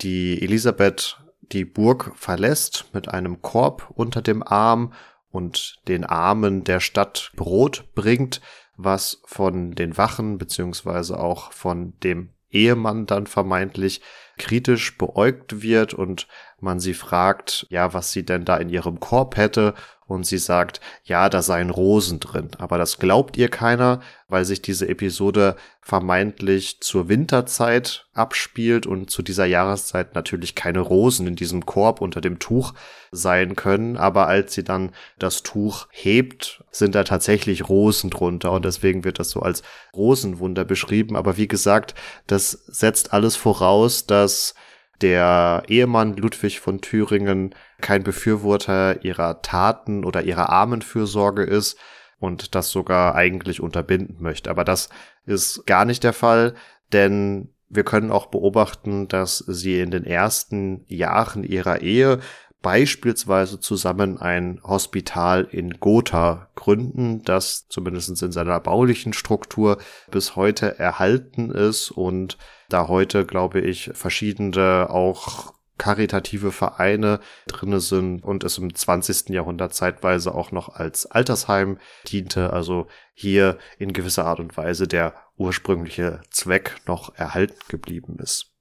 die 0.01 0.41
Elisabeth 0.41 1.17
die 1.41 1.65
Burg 1.65 2.11
verlässt 2.15 2.85
mit 2.93 3.07
einem 3.07 3.41
Korb 3.41 3.91
unter 3.93 4.21
dem 4.21 4.43
Arm 4.43 4.93
und 5.29 5.75
den 5.87 6.03
Armen 6.03 6.63
der 6.63 6.79
Stadt 6.79 7.31
Brot 7.35 7.93
bringt, 7.93 8.41
was 8.77 9.21
von 9.25 9.71
den 9.71 9.97
Wachen 9.97 10.37
beziehungsweise 10.37 11.19
auch 11.19 11.51
von 11.51 11.93
dem 11.99 12.31
Ehemann 12.49 13.05
dann 13.05 13.27
vermeintlich 13.27 14.01
kritisch 14.37 14.97
beäugt 14.97 15.61
wird 15.61 15.93
und 15.93 16.27
man 16.59 16.79
sie 16.79 16.93
fragt, 16.93 17.67
ja, 17.69 17.93
was 17.93 18.11
sie 18.11 18.25
denn 18.25 18.45
da 18.45 18.57
in 18.57 18.69
ihrem 18.69 18.99
Korb 18.99 19.37
hätte 19.37 19.75
und 20.07 20.25
sie 20.25 20.37
sagt, 20.37 20.81
ja, 21.03 21.29
da 21.29 21.41
seien 21.41 21.71
Rosen 21.71 22.19
drin. 22.19 22.49
Aber 22.59 22.77
das 22.77 22.99
glaubt 22.99 23.37
ihr 23.37 23.49
keiner, 23.49 24.01
weil 24.27 24.45
sich 24.45 24.61
diese 24.61 24.87
Episode 24.87 25.55
vermeintlich 25.81 26.79
zur 26.81 27.09
Winterzeit 27.09 28.07
abspielt 28.13 28.85
und 28.85 29.09
zu 29.09 29.23
dieser 29.23 29.45
Jahreszeit 29.45 30.13
natürlich 30.13 30.53
keine 30.53 30.79
Rosen 30.79 31.25
in 31.27 31.35
diesem 31.35 31.65
Korb 31.65 32.01
unter 32.01 32.21
dem 32.21 32.37
Tuch 32.37 32.73
sein 33.11 33.55
können. 33.55 33.97
Aber 33.97 34.27
als 34.27 34.53
sie 34.53 34.63
dann 34.63 34.91
das 35.17 35.41
Tuch 35.41 35.87
hebt, 35.91 36.63
sind 36.69 36.93
da 36.93 37.03
tatsächlich 37.03 37.67
Rosen 37.67 38.11
drunter 38.11 38.51
und 38.51 38.65
deswegen 38.65 39.03
wird 39.03 39.17
das 39.17 39.31
so 39.31 39.41
als 39.41 39.63
Rosenwunder 39.95 40.65
beschrieben. 40.65 41.15
Aber 41.15 41.37
wie 41.37 41.47
gesagt, 41.47 41.95
das 42.27 42.51
setzt 42.51 43.11
alles 43.11 43.35
voraus, 43.35 44.05
dass 44.05 44.53
der 45.01 45.63
Ehemann 45.67 46.15
Ludwig 46.15 46.59
von 46.59 46.81
Thüringen 46.81 47.53
kein 47.81 48.03
Befürworter 48.03 49.03
ihrer 49.03 49.41
Taten 49.41 50.05
oder 50.05 50.23
ihrer 50.23 50.49
Armenfürsorge 50.49 51.43
ist 51.43 51.77
und 52.19 52.55
das 52.55 52.71
sogar 52.71 53.15
eigentlich 53.15 53.61
unterbinden 53.61 54.17
möchte. 54.19 54.49
Aber 54.49 54.63
das 54.63 54.89
ist 55.25 55.65
gar 55.65 55.85
nicht 55.85 56.03
der 56.03 56.13
Fall, 56.13 56.55
denn 56.93 57.49
wir 57.67 57.83
können 57.83 58.11
auch 58.11 58.27
beobachten, 58.27 59.07
dass 59.07 59.39
sie 59.39 59.79
in 59.79 59.91
den 59.91 60.05
ersten 60.05 60.85
Jahren 60.87 61.43
ihrer 61.43 61.81
Ehe 61.81 62.19
beispielsweise 62.65 63.59
zusammen 63.59 64.17
ein 64.17 64.59
Hospital 64.63 65.47
in 65.51 65.79
Gotha 65.79 66.49
gründen, 66.55 67.21
das 67.21 67.67
zumindest 67.67 68.23
in 68.23 68.31
seiner 68.31 68.59
baulichen 68.59 69.13
Struktur 69.13 69.77
bis 70.09 70.35
heute 70.35 70.79
erhalten 70.79 71.51
ist 71.51 71.91
und 71.91 72.39
da 72.69 72.87
heute, 72.87 73.23
glaube 73.23 73.61
ich, 73.61 73.91
verschiedene 73.93 74.87
auch 74.89 75.53
karitative 75.77 76.51
Vereine 76.51 77.19
drinne 77.45 77.81
sind 77.81 78.23
und 78.23 78.43
es 78.43 78.57
im 78.57 78.73
20. 78.73 79.29
Jahrhundert 79.29 79.75
zeitweise 79.75 80.33
auch 80.33 80.51
noch 80.51 80.69
als 80.69 81.05
Altersheim 81.05 81.77
diente, 82.07 82.51
also 82.51 82.87
hier 83.13 83.59
in 83.77 83.93
gewisser 83.93 84.25
Art 84.25 84.39
und 84.39 84.57
Weise 84.57 84.87
der 84.87 85.13
ursprüngliche 85.37 86.21
Zweck 86.31 86.77
noch 86.87 87.13
erhalten 87.13 87.59
geblieben 87.67 88.17
ist. 88.17 88.54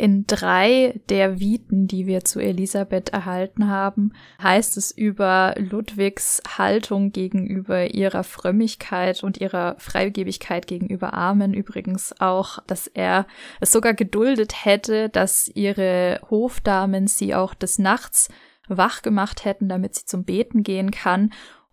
In 0.00 0.26
drei 0.26 0.98
der 1.10 1.40
Viten, 1.40 1.86
die 1.86 2.06
wir 2.06 2.24
zu 2.24 2.40
Elisabeth 2.40 3.10
erhalten 3.10 3.68
haben, 3.68 4.14
heißt 4.42 4.78
es 4.78 4.90
über 4.92 5.54
Ludwigs 5.58 6.40
Haltung 6.56 7.12
gegenüber 7.12 7.92
ihrer 7.92 8.24
Frömmigkeit 8.24 9.22
und 9.22 9.42
ihrer 9.42 9.74
Freigebigkeit 9.76 10.66
gegenüber 10.66 11.12
Armen 11.12 11.52
übrigens 11.52 12.18
auch, 12.18 12.60
dass 12.66 12.86
er 12.86 13.26
es 13.60 13.72
sogar 13.72 13.92
geduldet 13.92 14.64
hätte, 14.64 15.10
dass 15.10 15.48
ihre 15.48 16.22
Hofdamen 16.30 17.06
sie 17.06 17.34
auch 17.34 17.52
des 17.52 17.78
Nachts 17.78 18.30
wach 18.68 19.02
gemacht 19.02 19.44
hätten, 19.44 19.68
damit 19.68 19.96
sie 19.96 20.06
zum 20.06 20.24
Beten 20.24 20.62
gehen 20.62 20.92
kann 20.92 21.30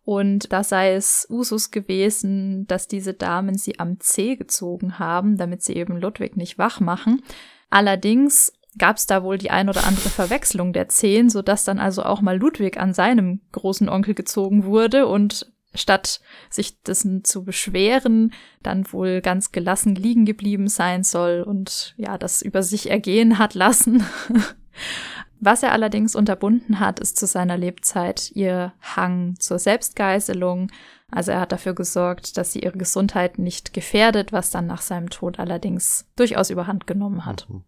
und 0.07 0.53
da 0.53 0.63
sei 0.63 0.93
es 0.93 1.27
Usus 1.29 1.69
gewesen, 1.69 2.65
dass 2.67 2.87
diese 2.87 3.13
Damen 3.13 3.57
sie 3.57 3.77
am 3.77 3.99
Zeh 3.99 4.37
gezogen 4.37 4.99
haben, 4.99 5.35
damit 5.35 5.63
sie 5.63 5.75
eben 5.75 5.97
Ludwig 5.97 6.37
nicht 6.37 6.57
wach 6.57 6.79
machen. 6.79 7.21
Allerdings 7.69 8.53
gab 8.77 8.97
es 8.97 9.07
da 9.07 9.23
wohl 9.23 9.37
die 9.37 9.51
ein 9.51 9.69
oder 9.69 9.85
andere 9.85 10.09
Verwechslung 10.09 10.73
der 10.73 10.89
Zehen, 10.89 11.29
sodass 11.29 11.63
dann 11.63 11.79
also 11.79 12.03
auch 12.03 12.21
mal 12.21 12.37
Ludwig 12.37 12.77
an 12.77 12.93
seinem 12.93 13.41
großen 13.51 13.89
Onkel 13.89 14.13
gezogen 14.13 14.65
wurde 14.65 15.07
und 15.07 15.51
statt 15.73 16.21
sich 16.49 16.81
dessen 16.81 17.23
zu 17.23 17.43
beschweren, 17.43 18.33
dann 18.63 18.91
wohl 18.91 19.21
ganz 19.21 19.51
gelassen 19.51 19.95
liegen 19.95 20.25
geblieben 20.25 20.67
sein 20.67 21.03
soll 21.03 21.43
und 21.43 21.93
ja, 21.97 22.17
das 22.17 22.41
über 22.41 22.63
sich 22.63 22.89
ergehen 22.89 23.39
hat 23.39 23.53
lassen. 23.53 24.05
Was 25.39 25.61
er 25.61 25.71
allerdings 25.71 26.15
unterbunden 26.15 26.79
hat, 26.79 26.99
ist 26.99 27.17
zu 27.17 27.27
seiner 27.27 27.57
Lebzeit 27.57 28.31
ihr 28.33 28.73
Hang 28.81 29.35
zur 29.39 29.59
Selbstgeißelung. 29.59 30.71
Also 31.11 31.31
er 31.31 31.39
hat 31.39 31.51
dafür 31.51 31.73
gesorgt, 31.73 32.37
dass 32.37 32.51
sie 32.51 32.59
ihre 32.59 32.77
Gesundheit 32.77 33.39
nicht 33.39 33.73
gefährdet, 33.73 34.33
was 34.33 34.51
dann 34.51 34.67
nach 34.67 34.81
seinem 34.81 35.09
Tod 35.09 35.39
allerdings 35.39 36.05
durchaus 36.15 36.49
überhand 36.49 36.85
genommen 36.85 37.25
hat. 37.25 37.47
Mhm. 37.49 37.63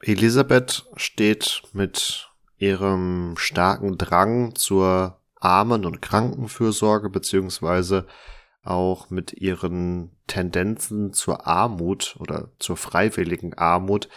Elisabeth 0.00 0.86
steht 0.94 1.62
mit 1.72 2.30
ihrem 2.56 3.34
starken 3.36 3.98
Drang 3.98 4.54
zur 4.54 5.20
Armen- 5.40 5.84
und 5.84 6.02
Krankenfürsorge 6.02 7.10
beziehungsweise 7.10 8.06
auch 8.62 9.10
mit 9.10 9.32
ihren 9.32 10.16
Tendenzen 10.26 11.12
zur 11.12 11.46
Armut 11.46 12.16
oder 12.20 12.50
zur 12.58 12.76
freiwilligen 12.76 13.54
Armut 13.54 14.08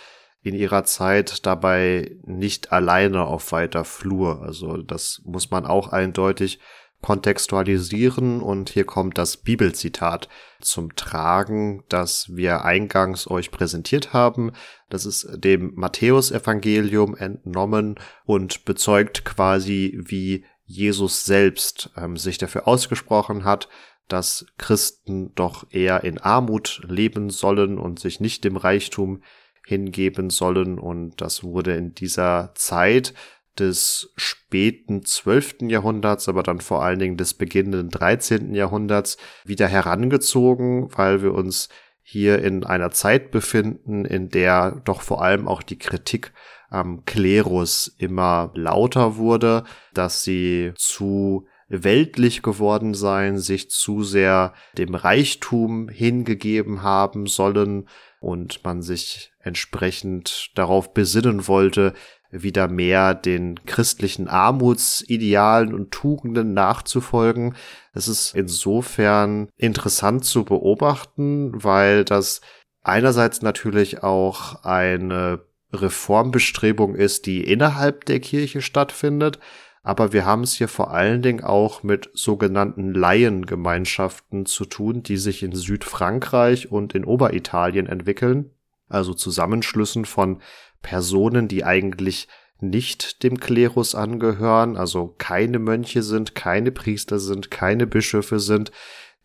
in 0.44 0.56
ihrer 0.56 0.84
Zeit 0.84 1.46
dabei 1.46 2.18
nicht 2.24 2.72
alleine 2.72 3.26
auf 3.26 3.52
weiter 3.52 3.86
Flur. 3.86 4.42
Also 4.42 4.78
das 4.78 5.22
muss 5.24 5.52
man 5.52 5.66
auch 5.66 5.90
eindeutig 5.90 6.60
kontextualisieren 7.02 8.42
und 8.42 8.70
hier 8.70 8.86
kommt 8.86 9.18
das 9.18 9.38
Bibelzitat 9.38 10.30
zum 10.62 10.96
Tragen, 10.96 11.84
das 11.90 12.36
wir 12.36 12.64
eingangs 12.64 13.30
euch 13.30 13.52
präsentiert 13.52 14.14
haben. 14.14 14.52
Das 14.90 15.06
ist 15.06 15.28
dem 15.34 15.74
Matthäusevangelium 15.76 17.16
entnommen 17.16 17.96
und 18.26 18.66
bezeugt 18.66 19.26
quasi, 19.26 20.00
wie 20.02 20.46
Jesus 20.66 21.26
selbst 21.26 21.92
ähm, 21.98 22.18
sich 22.18 22.38
dafür 22.38 22.68
ausgesprochen 22.68 23.44
hat, 23.44 23.68
dass 24.08 24.46
Christen 24.58 25.34
doch 25.36 25.66
eher 25.72 26.04
in 26.04 26.18
Armut 26.18 26.82
leben 26.88 27.30
sollen 27.30 27.78
und 27.78 28.00
sich 28.00 28.20
nicht 28.20 28.44
dem 28.44 28.58
Reichtum 28.58 29.22
hingeben 29.66 30.30
sollen. 30.30 30.80
Und 30.80 31.22
das 31.22 31.44
wurde 31.44 31.76
in 31.76 31.94
dieser 31.94 32.52
Zeit 32.56 33.14
des 33.60 34.14
späten 34.16 35.04
12. 35.04 35.64
Jahrhunderts, 35.64 36.30
aber 36.30 36.44
dann 36.44 36.62
vor 36.62 36.84
allen 36.84 37.00
Dingen 37.00 37.18
des 37.18 37.34
beginnenden 37.34 37.90
13. 37.90 38.54
Jahrhunderts 38.54 39.18
wieder 39.46 39.68
herangezogen, 39.68 40.90
weil 40.96 41.22
wir 41.22 41.34
uns 41.34 41.70
hier 42.02 42.44
in 42.44 42.64
einer 42.64 42.92
Zeit 42.92 43.32
befinden, 43.32 44.06
in 44.06 44.30
der 44.30 44.82
doch 44.84 45.02
vor 45.02 45.22
allem 45.22 45.48
auch 45.48 45.62
die 45.62 45.78
Kritik 45.78 46.34
am 46.70 47.06
Klerus 47.06 47.94
immer 47.98 48.52
lauter 48.56 49.18
wurde, 49.18 49.66
dass 49.94 50.24
sie 50.24 50.72
zu 50.76 51.48
weltlich 51.68 52.42
geworden 52.42 52.94
seien, 52.94 53.40
sich 53.40 53.70
zu 53.70 54.04
sehr 54.04 54.54
dem 54.78 54.94
Reichtum 54.94 55.88
hingegeben 55.90 56.84
haben 56.84 57.28
sollen 57.28 57.88
und 58.20 58.64
man 58.64 58.82
sich 58.82 59.32
entsprechend 59.40 60.52
darauf 60.56 60.94
besinnen 60.94 61.48
wollte, 61.48 61.94
wieder 62.32 62.68
mehr 62.68 63.14
den 63.14 63.64
christlichen 63.66 64.28
Armutsidealen 64.28 65.74
und 65.74 65.92
Tugenden 65.92 66.54
nachzufolgen. 66.54 67.56
Es 67.94 68.08
ist 68.08 68.36
insofern 68.36 69.50
interessant 69.58 70.26
zu 70.26 70.44
beobachten, 70.46 71.52
weil 71.64 72.06
das 72.06 72.42
einerseits 72.84 73.42
natürlich 73.42 74.04
auch 74.04 74.64
eine 74.64 75.42
Reformbestrebung 75.74 76.96
ist, 76.96 77.26
die 77.26 77.44
innerhalb 77.44 78.06
der 78.06 78.20
Kirche 78.20 78.62
stattfindet, 78.62 79.40
aber 79.84 80.14
wir 80.14 80.26
haben 80.26 80.44
es 80.44 80.54
hier 80.54 80.68
vor 80.68 80.92
allen 80.92 81.22
Dingen 81.22 81.44
auch 81.44 81.82
mit 81.82 82.10
sogenannten 82.14 82.94
Laiengemeinschaften 82.94 84.46
zu 84.46 84.66
tun, 84.66 85.02
die 85.02 85.18
sich 85.18 85.42
in 85.42 85.54
Südfrankreich 85.54 86.72
und 86.72 86.94
in 86.94 87.04
Oberitalien 87.04 87.88
entwickeln, 87.88 88.52
also 88.90 89.14
Zusammenschlüssen 89.14 90.06
von 90.06 90.42
Personen, 90.82 91.48
die 91.48 91.64
eigentlich 91.64 92.28
nicht 92.60 93.24
dem 93.24 93.40
Klerus 93.40 93.96
angehören, 93.96 94.78
also 94.78 95.16
keine 95.18 95.60
Mönche 95.60 96.04
sind, 96.04 96.36
keine 96.36 96.72
Priester 96.72 97.20
sind, 97.20 97.50
keine 97.50 97.88
Bischöfe 97.88 98.40
sind, 98.40 98.72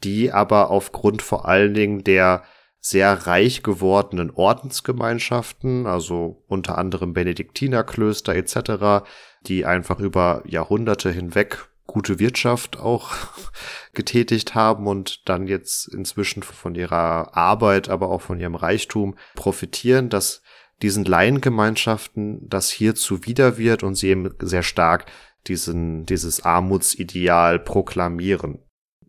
die 0.05 0.33
aber 0.33 0.71
aufgrund 0.71 1.23
vor 1.23 1.47
allen 1.47 1.75
Dingen 1.75 2.05
der 2.05 2.45
sehr 2.81 3.27
reich 3.27 3.63
gewordenen 3.63 4.31
Ordensgemeinschaften, 4.31 5.87
also 5.87 6.45
unter 6.47 6.79
anderem 6.79 7.15
Benediktinerklöster 7.15 8.35
etc., 8.35 9.07
die 9.47 9.67
einfach 9.67 9.99
über 9.99 10.43
Jahrhunderte 10.47 11.11
hinweg 11.11 11.69
gute 11.87 12.19
Wirtschaft 12.19 12.79
auch 12.79 13.11
getätigt 13.93 14.55
haben 14.55 14.87
und 14.87 15.29
dann 15.29 15.47
jetzt 15.47 15.93
inzwischen 15.93 16.43
von 16.43 16.75
ihrer 16.75 17.37
Arbeit, 17.37 17.89
aber 17.89 18.09
auch 18.09 18.23
von 18.23 18.39
ihrem 18.39 18.55
Reichtum 18.55 19.17
profitieren, 19.35 20.09
dass 20.09 20.43
diesen 20.83 21.05
Laiengemeinschaften 21.05 22.49
das 22.49 22.71
hier 22.71 22.95
zuwider 22.95 23.59
wird 23.59 23.83
und 23.83 23.95
sie 23.95 24.09
eben 24.09 24.35
sehr 24.41 24.63
stark 24.63 25.07
diesen, 25.47 26.07
dieses 26.07 26.45
Armutsideal 26.45 27.59
proklamieren. 27.59 28.59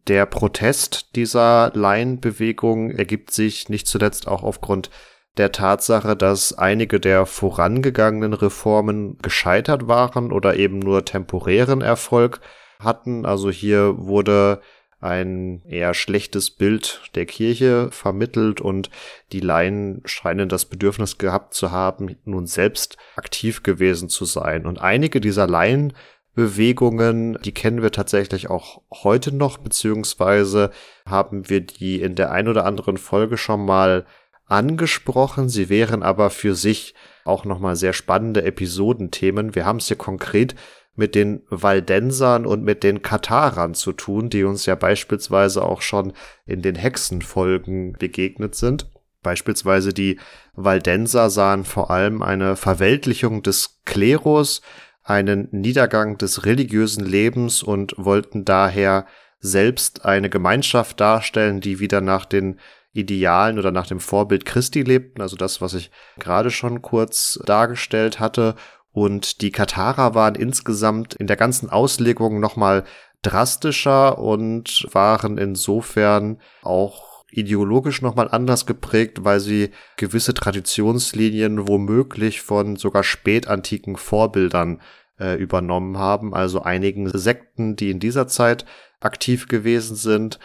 Der 0.08 0.26
Protest 0.26 1.16
dieser 1.16 1.72
Laienbewegung 1.74 2.92
ergibt 2.92 3.32
sich 3.32 3.68
nicht 3.68 3.88
zuletzt 3.88 4.28
auch 4.28 4.44
aufgrund 4.44 4.90
der 5.36 5.52
Tatsache, 5.52 6.16
dass 6.16 6.58
einige 6.58 7.00
der 7.00 7.26
vorangegangenen 7.26 8.34
Reformen 8.34 9.18
gescheitert 9.20 9.88
waren 9.88 10.32
oder 10.32 10.56
eben 10.56 10.80
nur 10.80 11.06
temporären 11.06 11.82
Erfolg 11.82 12.40
hatten. 12.80 13.26
Also 13.26 13.52
hier 13.52 13.98
wurde 13.98 14.62
ein 15.00 15.62
eher 15.68 15.94
schlechtes 15.94 16.50
Bild 16.50 17.02
der 17.14 17.26
Kirche 17.26 17.90
vermittelt 17.92 18.62
und 18.62 18.90
die 19.32 19.40
Laien 19.40 20.02
scheinen 20.06 20.50
das 20.50 20.66
Bedürfnis 20.66 21.18
gehabt 21.18 21.54
zu 21.54 21.72
haben, 21.72 22.18
nun 22.26 22.48
selbst 22.48 22.98
aktiv 23.16 23.62
gewesen 23.62 24.10
zu 24.10 24.26
sein. 24.26 24.66
Und 24.66 24.82
einige 24.82 25.22
dieser 25.22 25.46
Laienbewegungen, 25.48 27.38
die 27.44 27.54
kennen 27.54 27.84
wir 27.84 27.92
tatsächlich 27.92 28.50
auch 28.50 28.82
heute 28.92 29.36
noch, 29.36 29.60
beziehungsweise 29.60 30.72
haben 31.08 31.48
wir 31.48 31.62
die 31.62 32.02
in 32.02 32.16
der 32.16 32.32
ein 32.32 32.48
oder 32.48 32.66
anderen 32.66 32.98
Folge 32.98 33.38
schon 33.38 33.66
mal 33.66 34.06
angesprochen. 34.48 35.48
Sie 35.48 35.70
wären 35.70 36.02
aber 36.02 36.32
für 36.32 36.56
sich 36.56 36.96
auch 37.24 37.46
nochmal 37.46 37.76
sehr 37.76 37.94
spannende 37.94 38.44
Episodenthemen. 38.44 39.54
Wir 39.54 39.66
haben 39.66 39.78
es 39.78 39.88
hier 39.88 39.98
konkret 39.98 40.56
mit 40.98 41.16
den 41.16 41.44
Waldensern 41.50 42.46
und 42.46 42.64
mit 42.64 42.84
den 42.84 43.02
Katarern 43.02 43.76
zu 43.76 43.94
tun, 43.94 44.30
die 44.30 44.44
uns 44.44 44.66
ja 44.66 44.76
beispielsweise 44.76 45.64
auch 45.64 45.82
schon 45.82 46.12
in 46.46 46.62
den 46.62 46.76
Hexenfolgen 46.76 47.94
begegnet 47.94 48.56
sind. 48.56 48.90
Beispielsweise 49.22 49.94
die 49.94 50.20
Waldenser 50.54 51.30
sahen 51.30 51.64
vor 51.64 51.92
allem 51.92 52.22
eine 52.24 52.56
Verweltlichung 52.56 53.44
des 53.44 53.82
Klerus, 53.86 54.62
einen 55.04 55.48
Niedergang 55.52 56.18
des 56.18 56.46
religiösen 56.46 57.06
Lebens 57.06 57.62
und 57.62 57.94
wollten 57.98 58.44
daher 58.44 59.06
selbst 59.40 60.04
eine 60.04 60.30
Gemeinschaft 60.30 61.00
darstellen, 61.00 61.62
die 61.62 61.80
wieder 61.80 62.02
nach 62.02 62.26
den 62.26 62.60
Idealen 62.92 63.60
oder 63.60 63.72
nach 63.72 63.86
dem 63.86 64.00
Vorbild 64.00 64.46
Christi 64.46 64.82
lebten, 64.82 65.22
also 65.22 65.36
das, 65.36 65.62
was 65.62 65.76
ich 65.76 65.92
gerade 66.18 66.50
schon 66.50 66.82
kurz 66.82 67.40
dargestellt 67.46 68.20
hatte, 68.20 68.56
und 68.98 69.42
die 69.42 69.52
Katarer 69.52 70.16
waren 70.16 70.34
insgesamt 70.34 71.14
in 71.14 71.28
der 71.28 71.36
ganzen 71.36 71.70
Auslegung 71.70 72.40
nochmal 72.40 72.84
drastischer 73.22 74.18
und 74.18 74.88
waren 74.92 75.38
insofern 75.38 76.42
auch 76.64 77.24
ideologisch 77.30 78.02
nochmal 78.02 78.28
anders 78.28 78.66
geprägt, 78.66 79.24
weil 79.24 79.40
sie 79.40 79.70
gewisse 79.98 80.34
Traditionslinien 80.34 81.68
womöglich 81.68 82.42
von 82.42 82.76
sogar 82.76 83.04
spätantiken 83.04 83.98
Vorbildern 83.98 84.82
äh, 85.20 85.36
übernommen 85.36 86.00
haben, 86.00 86.34
also 86.34 86.64
einigen 86.64 87.08
Sekten, 87.16 87.76
die 87.76 87.92
in 87.92 88.00
dieser 88.00 88.28
Zeit 88.28 88.66
aktiv 89.00 89.48
gewesen 89.48 89.96
sind. 89.96 90.40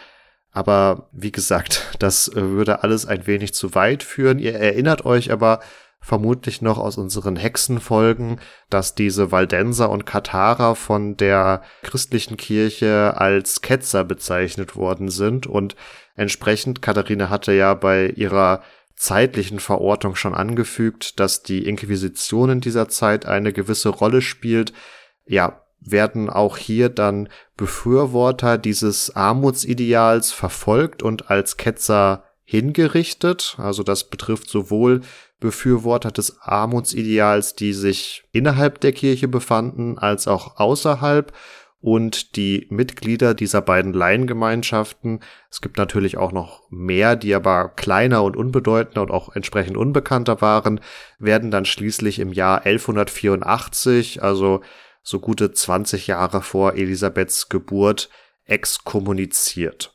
Aber 0.51 1.09
wie 1.11 1.31
gesagt, 1.31 1.95
das 1.97 2.27
äh, 2.27 2.35
würde 2.35 2.83
alles 2.83 3.07
ein 3.07 3.25
wenig 3.25 3.55
zu 3.55 3.73
weit 3.73 4.03
führen. 4.03 4.37
Ihr 4.37 4.53
erinnert 4.53 5.05
euch 5.05 5.31
aber 5.31 5.59
vermutlich 6.03 6.61
noch 6.61 6.77
aus 6.77 6.97
unseren 6.97 7.37
Hexenfolgen, 7.37 8.39
dass 8.69 8.93
diese 8.93 9.31
Waldenser 9.31 9.89
und 9.89 10.05
Katharer 10.05 10.75
von 10.75 11.15
der 11.15 11.63
christlichen 11.81 12.35
Kirche 12.35 13.15
als 13.17 13.61
Ketzer 13.61 14.03
bezeichnet 14.03 14.75
worden 14.75 15.09
sind 15.09 15.47
und 15.47 15.75
entsprechend, 16.15 16.81
Katharina 16.81 17.29
hatte 17.29 17.53
ja 17.53 17.73
bei 17.73 18.09
ihrer 18.09 18.61
zeitlichen 18.95 19.59
Verortung 19.59 20.15
schon 20.15 20.35
angefügt, 20.35 21.19
dass 21.19 21.41
die 21.41 21.65
Inquisition 21.65 22.49
in 22.49 22.61
dieser 22.61 22.89
Zeit 22.89 23.25
eine 23.25 23.53
gewisse 23.53 23.89
Rolle 23.89 24.21
spielt. 24.21 24.73
Ja, 25.25 25.61
werden 25.79 26.29
auch 26.29 26.57
hier 26.57 26.89
dann 26.89 27.29
Befürworter 27.57 28.57
dieses 28.57 29.15
Armutsideals 29.15 30.31
verfolgt 30.31 31.01
und 31.01 31.29
als 31.29 31.57
Ketzer 31.57 32.23
hingerichtet. 32.45 33.55
Also 33.57 33.83
das 33.83 34.09
betrifft 34.09 34.49
sowohl 34.49 35.01
Befürworter 35.43 36.09
des 36.09 36.39
Armutsideals, 36.41 37.53
die 37.53 37.73
sich 37.73 38.23
innerhalb 38.31 38.79
der 38.79 38.93
Kirche 38.93 39.27
befanden, 39.27 39.99
als 39.99 40.27
auch 40.27 40.57
außerhalb. 40.57 41.31
und 41.81 42.37
die 42.37 42.65
Mitglieder 42.69 43.33
dieser 43.33 43.61
beiden 43.61 43.91
Laiengemeinschaften, 43.91 45.19
es 45.51 45.59
gibt 45.59 45.77
natürlich 45.77 46.15
auch 46.15 46.31
noch 46.31 46.61
mehr, 46.69 47.17
die 47.17 47.35
aber 47.35 47.67
kleiner 47.75 48.23
und 48.23 48.37
unbedeutender 48.37 49.01
und 49.01 49.11
auch 49.11 49.35
entsprechend 49.35 49.75
unbekannter 49.75 50.39
waren, 50.39 50.79
werden 51.19 51.51
dann 51.51 51.65
schließlich 51.65 52.19
im 52.19 52.31
Jahr 52.31 52.65
1184, 52.65 54.23
also 54.23 54.61
so 55.01 55.19
gute 55.19 55.51
20 55.51 56.07
Jahre 56.07 56.41
vor 56.41 56.75
Elisabeths 56.75 57.49
Geburt, 57.49 58.09
exkommuniziert. 58.45 59.93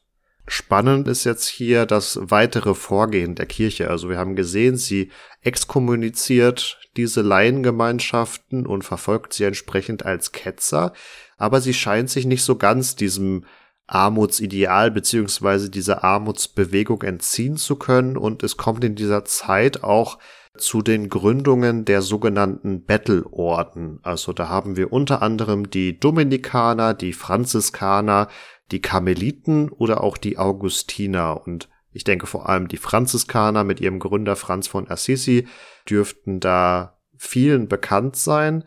Spannend 0.48 1.06
ist 1.08 1.24
jetzt 1.24 1.46
hier 1.46 1.86
das 1.86 2.18
weitere 2.20 2.74
Vorgehen 2.74 3.34
der 3.34 3.46
Kirche. 3.46 3.90
Also 3.90 4.08
wir 4.08 4.18
haben 4.18 4.34
gesehen, 4.34 4.76
sie 4.76 5.10
exkommuniziert 5.42 6.80
diese 6.96 7.22
Laiengemeinschaften 7.22 8.66
und 8.66 8.82
verfolgt 8.82 9.34
sie 9.34 9.44
entsprechend 9.44 10.04
als 10.04 10.32
Ketzer 10.32 10.92
aber 11.38 11.60
sie 11.60 11.72
scheint 11.72 12.10
sich 12.10 12.26
nicht 12.26 12.42
so 12.42 12.56
ganz 12.56 12.96
diesem 12.96 13.44
Armutsideal 13.86 14.90
beziehungsweise 14.90 15.70
dieser 15.70 16.04
Armutsbewegung 16.04 17.02
entziehen 17.02 17.56
zu 17.56 17.76
können 17.76 18.18
und 18.18 18.42
es 18.42 18.58
kommt 18.58 18.84
in 18.84 18.96
dieser 18.96 19.24
Zeit 19.24 19.82
auch 19.82 20.18
zu 20.58 20.82
den 20.82 21.08
Gründungen 21.08 21.84
der 21.84 22.02
sogenannten 22.02 22.84
Bettelorden. 22.84 24.00
Also 24.02 24.32
da 24.32 24.48
haben 24.48 24.76
wir 24.76 24.92
unter 24.92 25.22
anderem 25.22 25.70
die 25.70 25.98
Dominikaner, 25.98 26.92
die 26.92 27.12
Franziskaner, 27.12 28.28
die 28.70 28.80
Karmeliten 28.80 29.70
oder 29.70 30.02
auch 30.02 30.16
die 30.16 30.38
Augustiner 30.38 31.46
und 31.46 31.68
ich 31.92 32.04
denke 32.04 32.26
vor 32.26 32.48
allem 32.48 32.68
die 32.68 32.76
Franziskaner 32.76 33.64
mit 33.64 33.80
ihrem 33.80 33.98
Gründer 33.98 34.36
Franz 34.36 34.68
von 34.68 34.88
Assisi 34.88 35.48
dürften 35.88 36.38
da 36.38 36.98
vielen 37.16 37.66
bekannt 37.68 38.16
sein. 38.16 38.64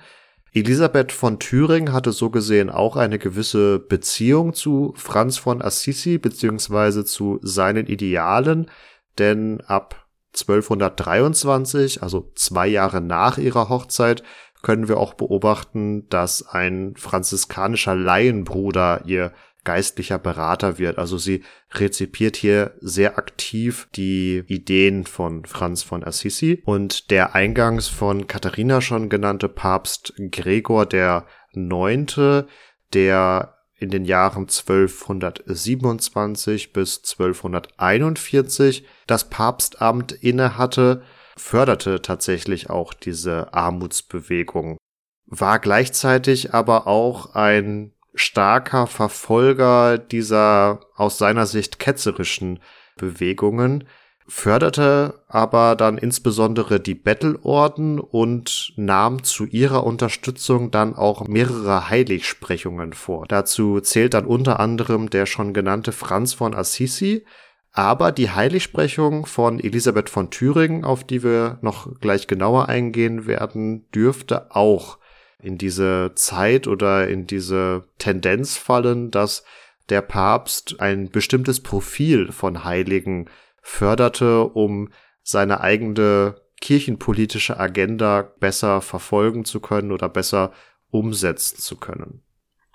Elisabeth 0.54 1.14
von 1.14 1.40
Thüringen 1.40 1.94
hatte 1.94 2.12
so 2.12 2.30
gesehen 2.30 2.70
auch 2.70 2.98
eine 2.98 3.20
gewisse 3.20 3.80
Beziehung 3.80 4.54
zu 4.54 4.94
Franz 4.98 5.38
von 5.38 5.62
Assisi 5.62 6.18
beziehungsweise 6.18 7.06
zu 7.06 7.40
seinen 7.42 7.86
Idealen, 7.88 8.70
denn 9.18 9.62
ab 9.62 10.08
1223, 10.34 12.04
also 12.04 12.32
zwei 12.36 12.68
Jahre 12.68 13.02
nach 13.02 13.38
ihrer 13.38 13.70
Hochzeit, 13.70 14.24
können 14.62 14.88
wir 14.88 14.98
auch 14.98 15.14
beobachten, 15.14 16.08
dass 16.10 16.48
ein 16.48 16.96
franziskanischer 16.96 17.96
Laienbruder 17.96 19.04
ihr 19.06 19.34
geistlicher 19.64 20.18
Berater 20.18 20.80
wird. 20.80 20.98
Also 20.98 21.18
sie 21.18 21.44
rezipiert 21.72 22.36
hier 22.36 22.74
sehr 22.82 23.18
aktiv 23.18 23.88
die 23.96 24.44
Ideen 24.48 25.06
von 25.06 25.46
Franz 25.46 25.84
von 25.84 26.04
Assisi 26.04 26.62
und 26.66 27.12
der 27.12 27.36
eingangs 27.36 27.88
von 27.88 28.28
Katharina 28.28 28.82
schon 28.82 29.08
genannte 29.10 29.48
Papst 29.50 30.14
Gregor 30.32 30.86
der 30.86 31.26
Neunte, 31.54 32.48
der 32.94 33.58
in 33.76 33.90
den 33.90 34.06
Jahren 34.06 34.44
1227 34.44 36.72
bis 36.72 37.00
1241 37.00 38.86
das 39.08 39.30
Papstamt 39.30 40.12
innehatte, 40.12 41.02
förderte 41.36 42.02
tatsächlich 42.02 42.70
auch 42.70 42.94
diese 42.94 43.54
Armutsbewegung, 43.54 44.78
war 45.26 45.60
gleichzeitig 45.60 46.54
aber 46.54 46.88
auch 46.88 47.34
ein 47.34 47.94
starker 48.14 48.88
Verfolger 48.88 49.98
dieser 49.98 50.82
aus 50.96 51.18
seiner 51.18 51.46
Sicht 51.46 51.80
ketzerischen 51.80 52.60
Bewegungen, 52.98 53.86
förderte 54.28 55.24
aber 55.28 55.76
dann 55.76 55.98
insbesondere 55.98 56.80
die 56.80 56.96
Bettelorden 56.96 58.00
und 58.00 58.74
nahm 58.78 59.24
zu 59.24 59.46
ihrer 59.46 59.84
Unterstützung 59.84 60.72
dann 60.72 60.96
auch 60.96 61.28
mehrere 61.28 61.90
Heiligsprechungen 61.90 62.94
vor. 62.94 63.26
Dazu 63.28 63.82
zählt 63.82 64.14
dann 64.14 64.26
unter 64.26 64.60
anderem 64.60 65.10
der 65.10 65.26
schon 65.26 65.54
genannte 65.54 65.92
Franz 65.92 66.34
von 66.34 66.54
Assisi, 66.54 67.26
aber 67.74 68.12
die 68.12 68.30
Heiligsprechung 68.30 69.26
von 69.26 69.60
Elisabeth 69.60 70.10
von 70.10 70.30
Thüringen, 70.30 70.86
auf 70.86 71.04
die 71.04 71.24
wir 71.24 71.58
noch 71.62 72.00
gleich 72.00 72.28
genauer 72.28 72.70
eingehen 72.70 73.26
werden, 73.26 73.90
dürfte 73.92 74.56
auch 74.56 74.98
in 75.42 75.58
diese 75.58 76.12
Zeit 76.16 76.68
oder 76.68 77.08
in 77.08 77.28
diese 77.28 77.86
Tendenz 77.98 78.58
fallen, 78.58 79.12
dass 79.12 79.44
der 79.90 80.02
Papst 80.02 80.80
ein 80.80 81.10
bestimmtes 81.10 81.60
Profil 81.60 82.32
von 82.32 82.64
Heiligen 82.64 83.30
förderte, 83.62 84.46
um 84.46 84.90
seine 85.24 85.62
eigene 85.62 86.36
kirchenpolitische 86.62 87.60
Agenda 87.60 88.32
besser 88.40 88.82
verfolgen 88.82 89.46
zu 89.46 89.60
können 89.60 89.92
oder 89.92 90.10
besser 90.10 90.52
umsetzen 90.92 91.58
zu 91.58 91.76
können. 91.78 92.22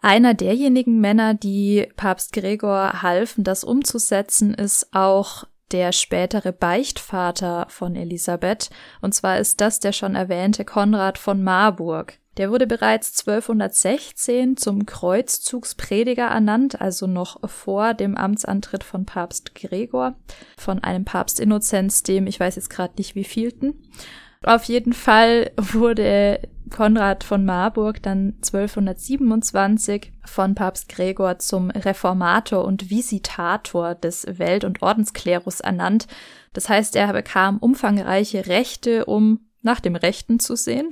Einer 0.02 0.35
derjenigen 0.35 1.00
Männer, 1.00 1.35
die 1.35 1.88
Papst 1.96 2.33
Gregor 2.33 3.02
halfen, 3.02 3.44
das 3.44 3.64
umzusetzen, 3.64 4.55
ist 4.55 4.92
auch 4.92 5.44
der 5.72 5.92
spätere 5.92 6.52
Beichtvater 6.52 7.66
von 7.70 7.96
Elisabeth. 7.96 8.70
Und 9.00 9.14
zwar 9.14 9.38
ist 9.38 9.61
das 9.61 9.81
der 9.81 9.92
schon 9.92 10.14
erwähnte 10.14 10.64
Konrad 10.64 11.18
von 11.18 11.42
Marburg. 11.42 12.18
Der 12.37 12.51
wurde 12.51 12.66
bereits 12.66 13.18
1216 13.27 14.57
zum 14.57 14.85
Kreuzzugsprediger 14.85 16.27
ernannt, 16.27 16.81
also 16.81 17.07
noch 17.07 17.49
vor 17.49 17.94
dem 17.94 18.16
Amtsantritt 18.16 18.85
von 18.85 19.07
Papst 19.07 19.55
Gregor, 19.55 20.16
von 20.59 20.83
einem 20.85 21.05
Papst 21.05 21.40
Innozenz, 21.40 22.03
dem 22.03 22.27
ich 22.27 22.38
weiß 22.38 22.57
jetzt 22.57 22.70
gerade 22.70 22.94
nicht 22.99 23.14
wie 23.14 23.25
vielten. 23.25 23.83
Auf 24.42 24.64
jeden 24.64 24.92
Fall 24.92 25.51
wurde 25.57 26.40
Konrad 26.70 27.25
von 27.25 27.44
Marburg 27.44 28.03
dann 28.03 28.35
1227 28.37 30.12
von 30.25 30.55
Papst 30.55 30.88
Gregor 30.88 31.38
zum 31.38 31.70
Reformator 31.70 32.64
und 32.64 32.90
Visitator 32.90 33.94
des 33.94 34.27
Welt- 34.38 34.64
und 34.64 34.83
Ordensklerus 34.83 35.61
ernannt. 35.61 36.07
Das 36.53 36.68
heißt, 36.68 36.96
er 36.96 37.12
bekam 37.12 37.59
umfangreiche 37.59 38.46
Rechte, 38.46 39.07
um 39.07 39.45
nach 39.66 39.81
dem 39.81 39.96
Rechten 39.96 40.40
zu 40.40 40.57
sehen, 40.57 40.88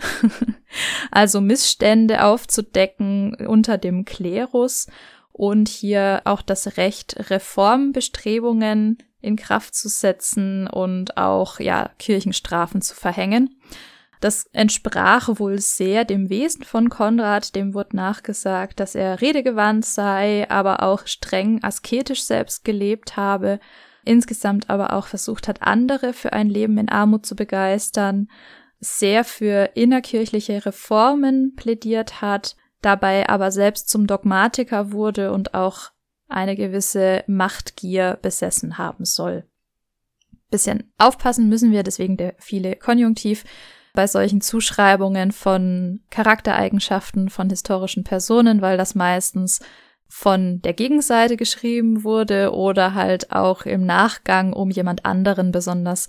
also 1.10 1.40
Missstände 1.40 2.24
aufzudecken 2.24 3.34
unter 3.46 3.78
dem 3.78 4.04
Klerus 4.04 4.88
und 5.32 5.68
hier 5.68 6.20
auch 6.24 6.42
das 6.42 6.76
Recht, 6.76 7.30
Reformbestrebungen 7.30 8.98
in 9.22 9.36
Kraft 9.36 9.74
zu 9.74 9.88
setzen 9.88 10.68
und 10.68 11.16
auch 11.16 11.58
ja 11.58 11.90
Kirchenstrafen 11.98 12.82
zu 12.82 12.94
verhängen. 12.94 13.56
Das 14.20 14.46
entsprach 14.52 15.28
wohl 15.38 15.58
sehr 15.58 16.04
dem 16.04 16.30
Wesen 16.30 16.62
von 16.64 16.88
Konrad, 16.88 17.54
dem 17.54 17.74
wurde 17.74 17.96
nachgesagt, 17.96 18.80
dass 18.80 18.94
er 18.94 19.20
redegewandt 19.20 19.84
sei, 19.84 20.48
aber 20.48 20.82
auch 20.82 21.06
streng 21.06 21.62
asketisch 21.62 22.24
selbst 22.24 22.64
gelebt 22.64 23.16
habe, 23.16 23.60
insgesamt 24.04 24.70
aber 24.70 24.92
auch 24.92 25.06
versucht 25.06 25.48
hat, 25.48 25.62
andere 25.62 26.12
für 26.12 26.32
ein 26.32 26.48
Leben 26.48 26.78
in 26.78 26.88
Armut 26.88 27.26
zu 27.26 27.34
begeistern 27.36 28.28
sehr 28.84 29.24
für 29.24 29.70
innerkirchliche 29.74 30.64
Reformen 30.66 31.54
plädiert 31.56 32.20
hat, 32.20 32.56
dabei 32.82 33.28
aber 33.28 33.50
selbst 33.50 33.88
zum 33.88 34.06
Dogmatiker 34.06 34.92
wurde 34.92 35.32
und 35.32 35.54
auch 35.54 35.90
eine 36.28 36.56
gewisse 36.56 37.24
Machtgier 37.26 38.18
besessen 38.20 38.78
haben 38.78 39.04
soll. 39.04 39.44
Bisschen 40.50 40.92
aufpassen 40.98 41.48
müssen 41.48 41.72
wir, 41.72 41.82
deswegen 41.82 42.16
der 42.16 42.34
viele 42.38 42.76
Konjunktiv, 42.76 43.44
bei 43.94 44.06
solchen 44.06 44.40
Zuschreibungen 44.40 45.30
von 45.30 46.00
Charaktereigenschaften 46.10 47.30
von 47.30 47.48
historischen 47.48 48.02
Personen, 48.02 48.60
weil 48.60 48.76
das 48.76 48.94
meistens 48.94 49.60
von 50.08 50.60
der 50.62 50.74
Gegenseite 50.74 51.36
geschrieben 51.36 52.04
wurde 52.04 52.52
oder 52.52 52.94
halt 52.94 53.32
auch 53.32 53.62
im 53.62 53.86
Nachgang, 53.86 54.52
um 54.52 54.70
jemand 54.70 55.04
anderen 55.04 55.52
besonders 55.52 56.08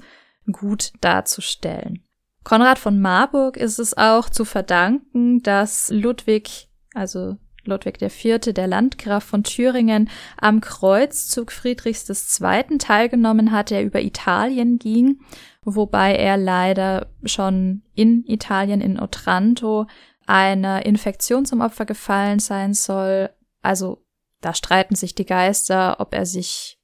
gut 0.51 0.93
darzustellen. 1.01 2.04
Konrad 2.45 2.77
von 2.77 3.01
Marburg 3.01 3.57
ist 3.57 3.79
es 3.79 3.97
auch 3.97 4.29
zu 4.29 4.45
verdanken, 4.45 5.41
dass 5.41 5.89
Ludwig, 5.89 6.69
also 6.93 7.37
Ludwig 7.63 7.99
IV., 7.99 8.53
der 8.53 8.67
Landgraf 8.67 9.23
von 9.23 9.43
Thüringen, 9.43 10.11
am 10.37 10.61
Kreuzzug 10.61 11.51
Friedrichs 11.51 12.07
II. 12.07 12.77
teilgenommen 12.77 13.51
hat, 13.51 13.71
der 13.71 13.83
über 13.83 13.99
Italien 13.99 14.77
ging, 14.77 15.21
wobei 15.63 16.15
er 16.15 16.37
leider 16.37 17.07
schon 17.23 17.81
in 17.95 18.23
Italien, 18.27 18.79
in 18.79 18.99
Otranto, 18.99 19.87
einer 20.27 20.85
Infektion 20.85 21.45
zum 21.45 21.61
Opfer 21.61 21.85
gefallen 21.85 22.37
sein 22.37 22.75
soll. 22.75 23.31
Also 23.63 24.05
da 24.41 24.53
streiten 24.53 24.93
sich 24.93 25.15
die 25.15 25.25
Geister, 25.25 25.99
ob 25.99 26.13
er 26.13 26.27
sich 26.27 26.77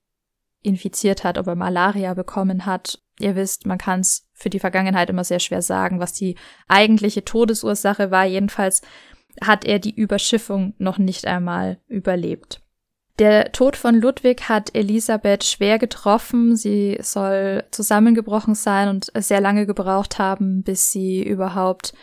infiziert 0.63 1.23
hat, 1.23 1.37
ob 1.37 1.45
er 1.45 1.55
Malaria 1.55 2.15
bekommen 2.15 2.65
hat 2.65 2.99
Ihr 3.21 3.35
wisst, 3.35 3.67
man 3.67 3.77
kann 3.77 3.99
es 3.99 4.27
für 4.41 4.49
die 4.49 4.59
Vergangenheit 4.59 5.09
immer 5.09 5.23
sehr 5.23 5.39
schwer 5.39 5.61
sagen, 5.61 5.99
was 5.99 6.13
die 6.13 6.35
eigentliche 6.67 7.23
Todesursache 7.23 8.11
war. 8.11 8.25
Jedenfalls 8.25 8.81
hat 9.39 9.65
er 9.65 9.79
die 9.79 9.95
Überschiffung 9.95 10.73
noch 10.77 10.97
nicht 10.97 11.25
einmal 11.25 11.79
überlebt. 11.87 12.61
Der 13.19 13.51
Tod 13.51 13.75
von 13.75 13.95
Ludwig 13.95 14.49
hat 14.49 14.73
Elisabeth 14.73 15.43
schwer 15.43 15.77
getroffen. 15.77 16.55
Sie 16.55 16.97
soll 17.01 17.63
zusammengebrochen 17.71 18.55
sein 18.55 18.89
und 18.89 19.11
sehr 19.15 19.41
lange 19.41 19.65
gebraucht 19.65 20.17
haben, 20.17 20.63
bis 20.63 20.91
sie 20.91 21.21
überhaupt 21.21 21.93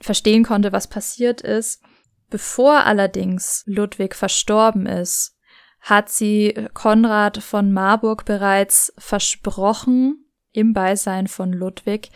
verstehen 0.00 0.44
konnte, 0.44 0.72
was 0.72 0.88
passiert 0.88 1.42
ist. 1.42 1.82
Bevor 2.30 2.84
allerdings 2.84 3.64
Ludwig 3.66 4.14
verstorben 4.14 4.86
ist, 4.86 5.36
hat 5.80 6.08
sie 6.08 6.54
Konrad 6.74 7.38
von 7.38 7.72
Marburg 7.72 8.24
bereits 8.24 8.92
versprochen, 8.98 10.25
im 10.56 10.72
Beisein 10.72 11.26
von 11.26 11.52
Ludwig, 11.52 12.10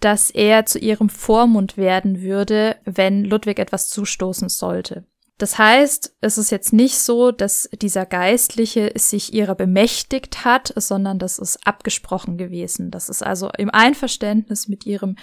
dass 0.00 0.30
er 0.30 0.66
zu 0.66 0.78
ihrem 0.78 1.08
Vormund 1.08 1.76
werden 1.76 2.20
würde, 2.20 2.76
wenn 2.84 3.24
Ludwig 3.24 3.58
etwas 3.58 3.88
zustoßen 3.88 4.48
sollte. 4.48 5.04
Das 5.38 5.58
heißt, 5.58 6.16
es 6.20 6.38
ist 6.38 6.50
jetzt 6.50 6.72
nicht 6.72 6.96
so, 6.98 7.32
dass 7.32 7.68
dieser 7.82 8.06
Geistliche 8.06 8.92
sich 8.94 9.34
ihrer 9.34 9.54
bemächtigt 9.54 10.44
hat, 10.44 10.72
sondern 10.76 11.18
das 11.18 11.38
ist 11.38 11.66
abgesprochen 11.66 12.38
gewesen. 12.38 12.90
Das 12.90 13.08
ist 13.08 13.22
also 13.22 13.50
im 13.58 13.70
Einverständnis 13.70 14.68
mit 14.68 14.86
ihrem 14.86 15.16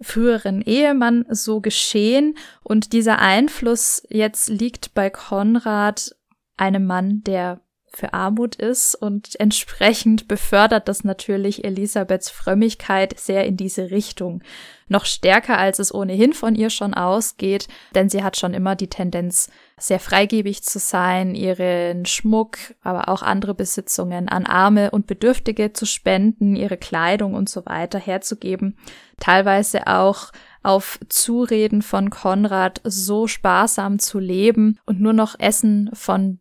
früheren 0.00 0.60
Ehemann 0.60 1.24
so 1.30 1.60
geschehen 1.60 2.36
und 2.62 2.92
dieser 2.92 3.20
Einfluss 3.20 4.02
jetzt 4.10 4.48
liegt 4.48 4.92
bei 4.92 5.08
Konrad, 5.08 6.14
einem 6.56 6.86
Mann, 6.86 7.22
der 7.24 7.60
für 7.96 8.14
Armut 8.14 8.56
ist 8.56 8.94
und 8.94 9.38
entsprechend 9.38 10.28
befördert 10.28 10.88
das 10.88 11.04
natürlich 11.04 11.64
Elisabeths 11.64 12.30
Frömmigkeit 12.30 13.18
sehr 13.18 13.46
in 13.46 13.56
diese 13.56 13.90
Richtung. 13.90 14.42
Noch 14.86 15.06
stärker, 15.06 15.58
als 15.58 15.78
es 15.78 15.94
ohnehin 15.94 16.34
von 16.34 16.54
ihr 16.54 16.68
schon 16.70 16.92
ausgeht, 16.92 17.68
denn 17.94 18.08
sie 18.08 18.22
hat 18.22 18.36
schon 18.36 18.52
immer 18.52 18.76
die 18.76 18.88
Tendenz, 18.88 19.48
sehr 19.78 19.98
freigebig 19.98 20.62
zu 20.62 20.78
sein, 20.78 21.34
ihren 21.34 22.04
Schmuck, 22.06 22.58
aber 22.82 23.08
auch 23.08 23.22
andere 23.22 23.54
Besitzungen 23.54 24.28
an 24.28 24.46
Arme 24.46 24.90
und 24.90 25.06
Bedürftige 25.06 25.72
zu 25.72 25.86
spenden, 25.86 26.54
ihre 26.54 26.76
Kleidung 26.76 27.34
und 27.34 27.48
so 27.48 27.64
weiter 27.66 27.98
herzugeben, 27.98 28.76
teilweise 29.18 29.86
auch 29.86 30.30
auf 30.62 30.98
Zureden 31.08 31.82
von 31.82 32.10
Konrad 32.10 32.80
so 32.84 33.26
sparsam 33.26 33.98
zu 33.98 34.18
leben 34.18 34.78
und 34.86 35.00
nur 35.00 35.12
noch 35.12 35.38
Essen 35.38 35.90
von 35.92 36.40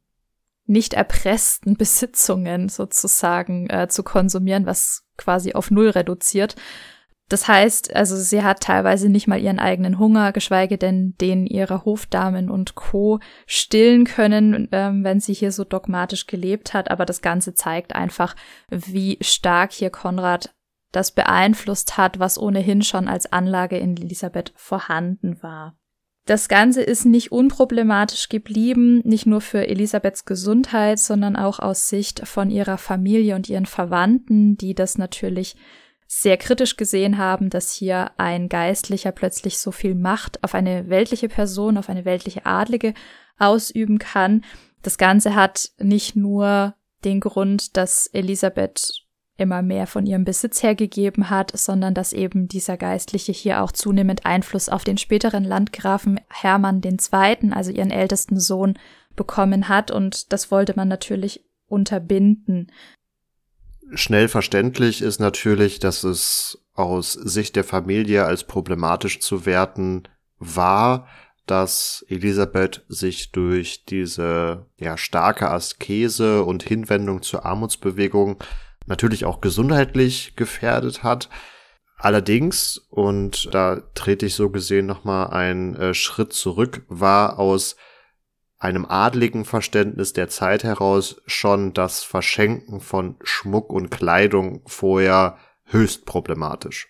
nicht 0.74 0.93
erpressten 0.93 1.78
Besitzungen 1.78 2.67
sozusagen 2.67 3.69
äh, 3.69 3.88
zu 3.88 4.03
konsumieren, 4.03 4.65
was 4.65 5.05
quasi 5.15 5.53
auf 5.53 5.71
Null 5.71 5.91
reduziert. 5.91 6.55
Das 7.30 7.47
heißt, 7.47 7.95
also 7.95 8.17
sie 8.17 8.43
hat 8.43 8.59
teilweise 8.59 9.09
nicht 9.09 9.28
mal 9.28 9.39
ihren 9.39 9.59
eigenen 9.59 9.97
Hunger, 9.97 10.34
geschweige 10.34 10.78
denn 10.78 11.15
den 11.21 11.47
ihrer 11.47 11.86
Hofdamen 11.86 12.49
und 12.49 12.76
Co. 12.76 13.19
stillen 13.47 14.03
können, 14.03 14.67
ähm, 14.71 15.03
wenn 15.03 15.19
sie 15.19 15.34
hier 15.34 15.51
so 15.51 15.63
dogmatisch 15.63 16.28
gelebt 16.28 16.74
hat. 16.74 16.91
Aber 16.91 17.05
das 17.05 17.21
Ganze 17.21 17.53
zeigt 17.53 17.95
einfach, 17.95 18.36
wie 18.69 19.17
stark 19.21 19.71
hier 19.71 19.89
Konrad 19.89 20.53
das 20.91 21.11
beeinflusst 21.11 21.97
hat, 21.97 22.19
was 22.19 22.38
ohnehin 22.38 22.84
schon 22.84 23.07
als 23.07 23.32
Anlage 23.32 23.78
in 23.78 23.97
Elisabeth 23.97 24.53
vorhanden 24.55 25.41
war. 25.41 25.76
Das 26.26 26.47
Ganze 26.47 26.82
ist 26.82 27.05
nicht 27.05 27.34
unproblematisch 27.34 28.30
geblieben, 28.30 29.01
nicht 29.03 29.26
nur 29.26 29.41
für 29.41 29.67
Elisabeths 29.67 30.24
Gesundheit, 30.24 30.99
sondern 30.99 31.36
auch 31.36 31.59
aus 31.59 31.89
Sicht 31.89 32.26
von 32.26 32.49
ihrer 32.49 32.78
Familie 32.78 33.36
und 33.36 33.49
ihren 33.49 33.65
Verwandten, 33.65 34.55
die 34.55 34.74
das 34.74 34.97
natürlich 34.97 35.57
sehr 36.07 36.38
kritisch 36.38 36.78
gesehen 36.78 37.17
haben, 37.17 37.49
dass 37.49 37.74
hier 37.74 38.11
ein 38.17 38.47
Geistlicher 38.47 39.11
plötzlich 39.11 39.57
so 39.57 39.71
viel 39.71 39.95
Macht 39.95 40.41
auf 40.43 40.55
eine 40.55 40.88
weltliche 40.89 41.28
Person, 41.28 41.78
auf 41.78 41.89
eine 41.89 42.05
weltliche 42.05 42.45
Adlige 42.45 42.93
ausüben 43.38 43.99
kann. 43.99 44.45
Das 44.82 44.97
Ganze 44.97 45.36
hat 45.36 45.71
nicht 45.80 46.15
nur 46.15 46.76
den 47.03 47.19
Grund, 47.19 47.76
dass 47.76 48.07
Elisabeth 48.07 49.03
immer 49.44 49.62
mehr 49.62 49.86
von 49.86 50.08
ihrem 50.08 50.26
Besitz 50.26 50.64
hergegeben 50.64 51.30
hat, 51.30 51.52
sondern 51.56 51.94
dass 51.94 52.14
eben 52.14 52.48
dieser 52.48 52.78
Geistliche 52.78 53.32
hier 53.32 53.62
auch 53.62 53.72
zunehmend 53.72 54.26
Einfluss 54.26 54.70
auf 54.70 54.84
den 54.84 54.98
späteren 54.98 55.44
Landgrafen 55.44 56.20
Hermann 56.30 56.82
II., 56.84 57.52
also 57.52 57.72
ihren 57.72 57.91
ältesten 57.91 58.39
Sohn, 58.39 58.74
bekommen 59.16 59.70
hat 59.70 59.91
und 59.91 60.34
das 60.34 60.50
wollte 60.50 60.74
man 60.76 60.88
natürlich 60.88 61.46
unterbinden. 61.68 62.72
Schnell 63.94 64.28
verständlich 64.28 65.04
ist 65.04 65.20
natürlich, 65.20 65.80
dass 65.80 66.04
es 66.04 66.66
aus 66.74 67.14
Sicht 67.14 67.56
der 67.56 67.64
Familie 67.64 68.26
als 68.26 68.46
problematisch 68.46 69.20
zu 69.20 69.46
werten 69.46 70.04
war, 70.39 71.08
dass 71.46 72.06
Elisabeth 72.08 72.86
sich 72.88 73.32
durch 73.32 73.86
diese 73.86 74.66
ja 74.78 74.98
starke 74.98 75.50
Askese 75.50 76.44
und 76.44 76.64
Hinwendung 76.64 77.22
zur 77.22 77.46
Armutsbewegung 77.46 78.41
natürlich 78.86 79.25
auch 79.25 79.41
gesundheitlich 79.41 80.36
gefährdet 80.36 81.03
hat. 81.03 81.29
Allerdings, 81.97 82.77
und 82.89 83.53
da 83.53 83.81
trete 83.93 84.25
ich 84.25 84.36
so 84.36 84.49
gesehen 84.49 84.86
nochmal 84.86 85.27
einen 85.27 85.75
äh, 85.75 85.93
Schritt 85.93 86.34
zurück, 86.34 86.84
war 86.89 87.39
aus 87.39 87.77
einem 88.59 88.86
adligen 88.86 89.45
Verständnis 89.45 90.13
der 90.13 90.29
Zeit 90.29 90.63
heraus 90.63 91.21
schon 91.25 91.73
das 91.73 92.03
Verschenken 92.03 92.79
von 92.79 93.17
Schmuck 93.21 93.71
und 93.71 93.89
Kleidung 93.89 94.61
vorher 94.65 95.38
höchst 95.65 96.05
problematisch. 96.05 96.88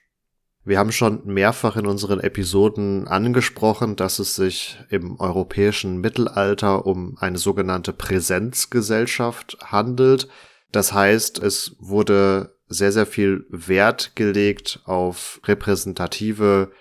Wir 0.66 0.80
haben 0.80 0.94
schon 0.94 1.26
mehrfach 1.26 1.76
in 1.76 1.88
unseren 1.88 2.22
Episoden 2.22 3.08
angesprochen, 3.08 3.98
dass 3.98 4.20
es 4.20 4.36
sich 4.36 4.78
im 4.90 5.20
europäischen 5.20 6.00
Mittelalter 6.00 6.86
um 6.86 7.18
eine 7.20 7.38
sogenannte 7.38 7.92
Präsenzgesellschaft 7.92 9.58
handelt. 9.62 10.30
Das 10.74 10.92
heißt, 10.92 11.38
es 11.38 11.76
wurde 11.80 12.58
sehr, 12.68 12.92
sehr 12.92 13.06
viel 13.06 13.46
Wert 13.50 14.16
gelegt 14.16 14.82
auf 14.86 15.40
repräsentative 15.46 16.72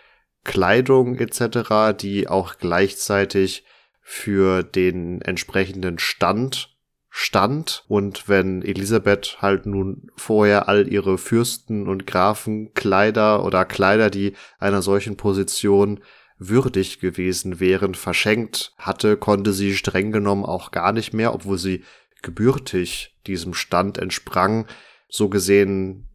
Kleidung 0.45 1.19
etc., 1.19 1.95
die 2.01 2.27
auch 2.27 2.57
gleichzeitig 2.57 3.65
für 4.01 4.63
den 4.63 5.21
entsprechenden 5.21 5.99
Stand 5.99 6.75
stand. 7.11 7.85
Und 7.87 8.31
wenn 8.31 8.63
Elisabeth 8.63 9.43
halt 9.43 9.67
nun 9.67 10.11
vorher 10.17 10.69
all 10.69 10.91
ihre 10.91 11.19
Fürsten 11.19 11.87
und 11.87 12.07
Grafen 12.07 12.73
Kleider 12.73 13.45
oder 13.45 13.67
Kleider, 13.67 14.09
die 14.09 14.33
einer 14.59 14.81
solchen 14.81 15.19
Position 15.19 16.01
würdig 16.39 16.99
gewesen 16.99 17.61
wären, 17.61 17.95
verschenkt 17.95 18.73
hatte, 18.79 19.19
konnte 19.19 19.53
sie 19.53 19.77
streng 19.77 20.13
genommen 20.13 20.47
auch 20.47 20.71
gar 20.71 20.93
nicht 20.93 21.13
mehr, 21.13 21.35
obwohl 21.35 21.59
sie 21.59 21.85
gebürtig 22.23 23.17
diesem 23.27 23.55
Stand 23.55 23.99
entsprang, 23.99 24.67
so 25.09 25.29
gesehen 25.29 26.09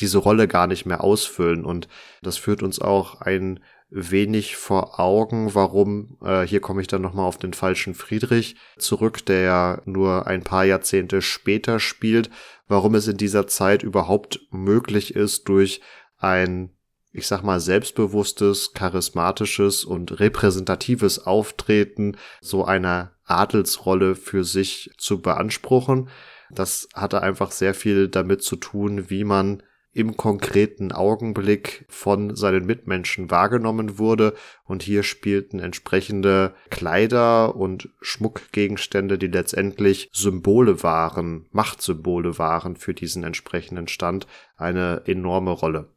diese 0.00 0.18
Rolle 0.18 0.48
gar 0.48 0.66
nicht 0.66 0.86
mehr 0.86 1.02
ausfüllen. 1.02 1.64
Und 1.64 1.88
das 2.22 2.36
führt 2.36 2.62
uns 2.62 2.80
auch 2.80 3.20
ein 3.20 3.60
wenig 3.90 4.56
vor 4.56 5.00
Augen, 5.00 5.54
warum, 5.54 6.18
äh, 6.22 6.42
hier 6.42 6.60
komme 6.60 6.82
ich 6.82 6.88
dann 6.88 7.00
nochmal 7.02 7.26
auf 7.26 7.38
den 7.38 7.54
falschen 7.54 7.94
Friedrich 7.94 8.56
zurück, 8.76 9.24
der 9.24 9.40
ja 9.40 9.82
nur 9.86 10.26
ein 10.26 10.42
paar 10.42 10.64
Jahrzehnte 10.64 11.22
später 11.22 11.80
spielt, 11.80 12.30
warum 12.66 12.94
es 12.94 13.08
in 13.08 13.16
dieser 13.16 13.46
Zeit 13.46 13.82
überhaupt 13.82 14.40
möglich 14.50 15.14
ist, 15.14 15.48
durch 15.48 15.80
ein, 16.18 16.70
ich 17.12 17.26
sag 17.26 17.42
mal, 17.42 17.60
selbstbewusstes, 17.60 18.74
charismatisches 18.74 19.84
und 19.84 20.20
repräsentatives 20.20 21.26
Auftreten 21.26 22.18
so 22.42 22.66
einer 22.66 23.17
Adelsrolle 23.28 24.14
für 24.14 24.44
sich 24.44 24.90
zu 24.98 25.20
beanspruchen. 25.20 26.08
Das 26.50 26.88
hatte 26.94 27.22
einfach 27.22 27.50
sehr 27.50 27.74
viel 27.74 28.08
damit 28.08 28.42
zu 28.42 28.56
tun, 28.56 29.10
wie 29.10 29.24
man 29.24 29.62
im 29.92 30.16
konkreten 30.16 30.92
Augenblick 30.92 31.84
von 31.88 32.36
seinen 32.36 32.66
Mitmenschen 32.66 33.30
wahrgenommen 33.30 33.98
wurde. 33.98 34.34
Und 34.64 34.82
hier 34.82 35.02
spielten 35.02 35.58
entsprechende 35.58 36.54
Kleider 36.70 37.56
und 37.56 37.88
Schmuckgegenstände, 38.00 39.18
die 39.18 39.26
letztendlich 39.26 40.08
Symbole 40.12 40.82
waren, 40.82 41.46
Machtsymbole 41.50 42.38
waren 42.38 42.76
für 42.76 42.94
diesen 42.94 43.24
entsprechenden 43.24 43.88
Stand, 43.88 44.26
eine 44.56 45.02
enorme 45.06 45.50
Rolle. 45.50 45.90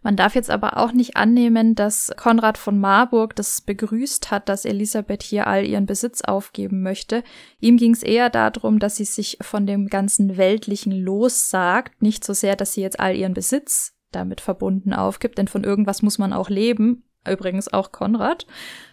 Man 0.00 0.16
darf 0.16 0.34
jetzt 0.34 0.50
aber 0.50 0.76
auch 0.76 0.92
nicht 0.92 1.16
annehmen, 1.16 1.74
dass 1.74 2.12
Konrad 2.16 2.56
von 2.56 2.78
Marburg 2.78 3.34
das 3.34 3.60
begrüßt 3.60 4.30
hat, 4.30 4.48
dass 4.48 4.64
Elisabeth 4.64 5.22
hier 5.22 5.46
all 5.48 5.66
ihren 5.66 5.86
Besitz 5.86 6.22
aufgeben 6.22 6.82
möchte. 6.82 7.24
Ihm 7.58 7.76
ging 7.76 7.92
es 7.92 8.04
eher 8.04 8.30
darum, 8.30 8.78
dass 8.78 8.96
sie 8.96 9.04
sich 9.04 9.38
von 9.40 9.66
dem 9.66 9.88
ganzen 9.88 10.36
Weltlichen 10.36 10.92
lossagt, 10.92 12.00
nicht 12.00 12.24
so 12.24 12.32
sehr, 12.32 12.54
dass 12.54 12.74
sie 12.74 12.80
jetzt 12.80 13.00
all 13.00 13.16
ihren 13.16 13.34
Besitz 13.34 13.96
damit 14.12 14.40
verbunden 14.40 14.92
aufgibt, 14.92 15.36
denn 15.36 15.48
von 15.48 15.64
irgendwas 15.64 16.02
muss 16.02 16.18
man 16.18 16.32
auch 16.32 16.48
leben 16.48 17.02
übrigens 17.30 17.72
auch 17.72 17.92
Konrad 17.92 18.46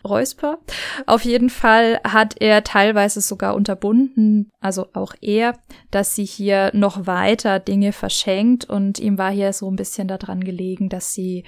Reusper. 0.03 0.59
Auf 1.05 1.23
jeden 1.23 1.49
Fall 1.49 1.99
hat 2.03 2.35
er 2.39 2.63
teilweise 2.63 3.21
sogar 3.21 3.55
unterbunden, 3.55 4.51
also 4.59 4.87
auch 4.93 5.13
er, 5.21 5.57
dass 5.91 6.15
sie 6.15 6.25
hier 6.25 6.71
noch 6.73 7.07
weiter 7.07 7.59
Dinge 7.59 7.91
verschenkt 7.91 8.65
und 8.65 8.99
ihm 8.99 9.17
war 9.17 9.31
hier 9.31 9.53
so 9.53 9.69
ein 9.69 9.75
bisschen 9.75 10.07
daran 10.07 10.43
gelegen, 10.43 10.89
dass 10.89 11.13
sie 11.13 11.43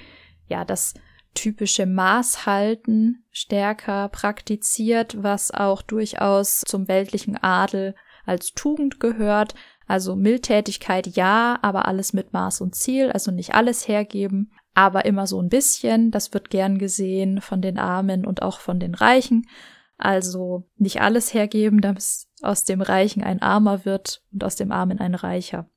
ja 0.48 0.64
das 0.64 0.94
typische 1.34 1.86
Maßhalten 1.86 3.24
stärker 3.30 4.08
praktiziert, 4.08 5.22
was 5.22 5.52
auch 5.52 5.82
durchaus 5.82 6.62
zum 6.66 6.88
weltlichen 6.88 7.36
Adel 7.36 7.94
als 8.26 8.54
Tugend 8.54 8.98
gehört. 8.98 9.54
Also 9.86 10.16
Mildtätigkeit 10.16 11.06
ja, 11.06 11.58
aber 11.62 11.86
alles 11.86 12.12
mit 12.12 12.32
Maß 12.32 12.60
und 12.60 12.74
Ziel, 12.74 13.10
also 13.10 13.30
nicht 13.30 13.54
alles 13.54 13.88
hergeben 13.88 14.50
aber 14.78 15.06
immer 15.06 15.26
so 15.26 15.42
ein 15.42 15.48
bisschen. 15.48 16.12
Das 16.12 16.32
wird 16.32 16.50
gern 16.50 16.78
gesehen 16.78 17.40
von 17.40 17.60
den 17.60 17.78
Armen 17.78 18.24
und 18.24 18.42
auch 18.42 18.60
von 18.60 18.78
den 18.78 18.94
Reichen. 18.94 19.48
Also 19.96 20.68
nicht 20.76 21.00
alles 21.00 21.34
hergeben, 21.34 21.80
damit 21.80 22.04
aus 22.42 22.62
dem 22.62 22.80
Reichen 22.80 23.24
ein 23.24 23.42
Armer 23.42 23.84
wird 23.84 24.22
und 24.32 24.44
aus 24.44 24.54
dem 24.54 24.70
Armen 24.70 25.00
ein 25.00 25.16
Reicher. 25.16 25.68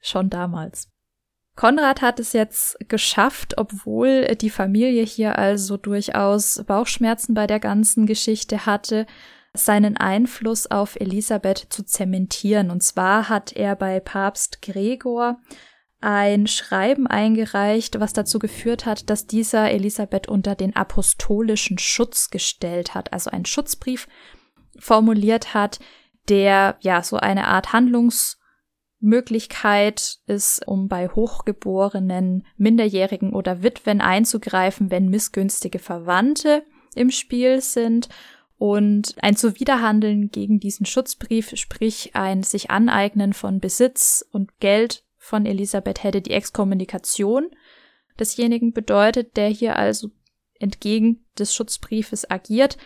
Schon 0.00 0.30
damals. 0.30 0.90
Konrad 1.54 2.00
hat 2.00 2.18
es 2.18 2.32
jetzt 2.32 2.78
geschafft, 2.88 3.58
obwohl 3.58 4.24
die 4.36 4.48
Familie 4.48 5.04
hier 5.04 5.38
also 5.38 5.76
durchaus 5.76 6.64
Bauchschmerzen 6.66 7.34
bei 7.34 7.46
der 7.46 7.60
ganzen 7.60 8.06
Geschichte 8.06 8.64
hatte, 8.64 9.04
seinen 9.52 9.98
Einfluss 9.98 10.70
auf 10.70 10.96
Elisabeth 10.96 11.66
zu 11.68 11.82
zementieren. 11.82 12.70
Und 12.70 12.82
zwar 12.82 13.28
hat 13.28 13.52
er 13.52 13.76
bei 13.76 14.00
Papst 14.00 14.62
Gregor 14.62 15.40
ein 16.06 16.46
Schreiben 16.46 17.06
eingereicht, 17.08 17.98
was 17.98 18.12
dazu 18.12 18.38
geführt 18.38 18.86
hat, 18.86 19.10
dass 19.10 19.26
dieser 19.26 19.72
Elisabeth 19.72 20.28
unter 20.28 20.54
den 20.54 20.76
apostolischen 20.76 21.78
Schutz 21.78 22.30
gestellt 22.30 22.94
hat, 22.94 23.12
also 23.12 23.30
einen 23.30 23.44
Schutzbrief 23.44 24.06
formuliert 24.78 25.52
hat, 25.52 25.80
der 26.28 26.76
ja 26.80 27.02
so 27.02 27.16
eine 27.16 27.48
Art 27.48 27.72
Handlungsmöglichkeit 27.72 30.18
ist, 30.26 30.68
um 30.68 30.86
bei 30.86 31.08
hochgeborenen 31.08 32.46
Minderjährigen 32.56 33.32
oder 33.32 33.64
Witwen 33.64 34.00
einzugreifen, 34.00 34.92
wenn 34.92 35.08
missgünstige 35.08 35.80
Verwandte 35.80 36.62
im 36.94 37.10
Spiel 37.10 37.60
sind. 37.60 38.08
Und 38.58 39.16
ein 39.20 39.34
Zuwiderhandeln 39.34 40.30
gegen 40.30 40.60
diesen 40.60 40.86
Schutzbrief, 40.86 41.50
sprich 41.56 42.12
ein 42.14 42.44
sich 42.44 42.70
aneignen 42.70 43.32
von 43.32 43.58
Besitz 43.58 44.24
und 44.30 44.60
Geld 44.60 45.02
von 45.26 45.44
Elisabeth 45.44 46.04
hätte 46.04 46.22
die 46.22 46.30
Exkommunikation 46.30 47.50
desjenigen 48.18 48.72
bedeutet, 48.72 49.36
der 49.36 49.48
hier 49.48 49.76
also 49.76 50.10
entgegen 50.60 51.26
des 51.36 51.52
Schutzbriefes 51.52 52.30
agiert. 52.30 52.76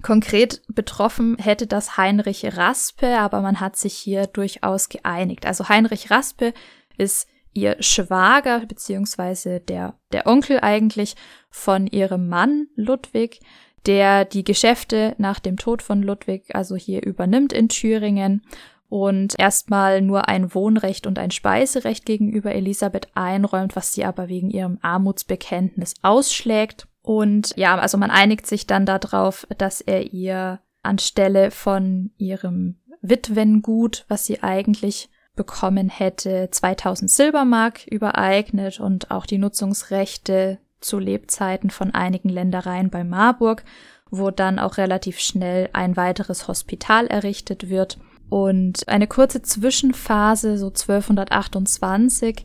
Konkret 0.00 0.62
betroffen 0.68 1.36
hätte 1.38 1.66
das 1.66 1.96
Heinrich 1.96 2.56
Raspe, 2.56 3.18
aber 3.18 3.40
man 3.40 3.58
hat 3.58 3.76
sich 3.76 3.94
hier 3.94 4.28
durchaus 4.28 4.88
geeinigt. 4.88 5.44
Also 5.44 5.68
Heinrich 5.68 6.10
Raspe 6.10 6.54
ist 6.96 7.28
ihr 7.52 7.76
Schwager 7.80 8.60
beziehungsweise 8.66 9.58
der, 9.58 9.98
der 10.12 10.26
Onkel 10.28 10.60
eigentlich 10.60 11.16
von 11.50 11.88
ihrem 11.88 12.28
Mann 12.28 12.68
Ludwig, 12.76 13.40
der 13.86 14.24
die 14.24 14.44
Geschäfte 14.44 15.16
nach 15.18 15.40
dem 15.40 15.56
Tod 15.56 15.82
von 15.82 16.02
Ludwig 16.02 16.54
also 16.54 16.76
hier 16.76 17.04
übernimmt 17.04 17.52
in 17.52 17.68
Thüringen 17.68 18.42
und 18.88 19.38
erstmal 19.38 20.00
nur 20.00 20.28
ein 20.28 20.54
Wohnrecht 20.54 21.06
und 21.06 21.18
ein 21.18 21.30
Speiserecht 21.30 22.06
gegenüber 22.06 22.54
Elisabeth 22.54 23.08
einräumt, 23.14 23.76
was 23.76 23.92
sie 23.92 24.04
aber 24.04 24.28
wegen 24.28 24.50
ihrem 24.50 24.78
Armutsbekenntnis 24.80 25.94
ausschlägt. 26.02 26.88
Und 27.02 27.54
ja, 27.56 27.78
also 27.78 27.98
man 27.98 28.10
einigt 28.10 28.46
sich 28.46 28.66
dann 28.66 28.86
darauf, 28.86 29.46
dass 29.58 29.80
er 29.80 30.12
ihr 30.12 30.60
anstelle 30.82 31.50
von 31.50 32.10
ihrem 32.16 32.76
Witwengut, 33.02 34.04
was 34.08 34.24
sie 34.26 34.42
eigentlich 34.42 35.10
bekommen 35.36 35.88
hätte, 35.88 36.48
2000 36.50 37.10
Silbermark 37.10 37.86
übereignet 37.86 38.80
und 38.80 39.10
auch 39.10 39.24
die 39.24 39.38
Nutzungsrechte 39.38 40.58
zu 40.80 40.98
Lebzeiten 40.98 41.70
von 41.70 41.94
einigen 41.94 42.28
Ländereien 42.28 42.90
bei 42.90 43.04
Marburg, 43.04 43.64
wo 44.10 44.30
dann 44.30 44.58
auch 44.58 44.78
relativ 44.78 45.20
schnell 45.20 45.68
ein 45.72 45.96
weiteres 45.96 46.48
Hospital 46.48 47.06
errichtet 47.06 47.68
wird. 47.68 47.98
Und 48.28 48.86
eine 48.88 49.06
kurze 49.06 49.42
Zwischenphase, 49.42 50.58
so 50.58 50.66
1228, 50.66 52.44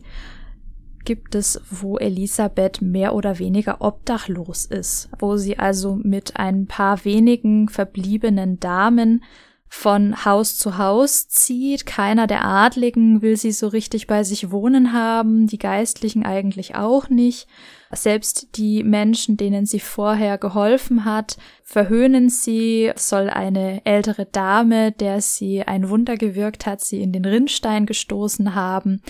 gibt 1.04 1.34
es, 1.34 1.60
wo 1.70 1.98
Elisabeth 1.98 2.80
mehr 2.80 3.14
oder 3.14 3.38
weniger 3.38 3.80
obdachlos 3.80 4.64
ist, 4.64 5.10
wo 5.18 5.36
sie 5.36 5.58
also 5.58 5.96
mit 5.96 6.36
ein 6.36 6.66
paar 6.66 7.04
wenigen 7.04 7.68
verbliebenen 7.68 8.58
Damen 8.58 9.22
von 9.68 10.24
Haus 10.24 10.56
zu 10.56 10.78
Haus 10.78 11.28
zieht. 11.28 11.84
Keiner 11.84 12.26
der 12.26 12.44
Adligen 12.44 13.22
will 13.22 13.36
sie 13.36 13.52
so 13.52 13.68
richtig 13.68 14.06
bei 14.06 14.22
sich 14.22 14.50
wohnen 14.50 14.92
haben, 14.92 15.46
die 15.46 15.58
Geistlichen 15.58 16.24
eigentlich 16.24 16.74
auch 16.74 17.08
nicht. 17.08 17.48
Selbst 17.92 18.56
die 18.56 18.82
Menschen, 18.82 19.36
denen 19.36 19.66
sie 19.66 19.80
vorher 19.80 20.38
geholfen 20.38 21.04
hat, 21.04 21.36
verhöhnen 21.62 22.28
sie, 22.28 22.92
soll 22.96 23.28
eine 23.28 23.84
ältere 23.84 24.26
Dame, 24.26 24.92
der 24.92 25.20
sie 25.20 25.62
ein 25.62 25.88
Wunder 25.88 26.16
gewirkt 26.16 26.66
hat, 26.66 26.80
sie 26.80 27.02
in 27.02 27.12
den 27.12 27.24
Rinnstein 27.24 27.86
gestoßen 27.86 28.54
haben. 28.54 29.02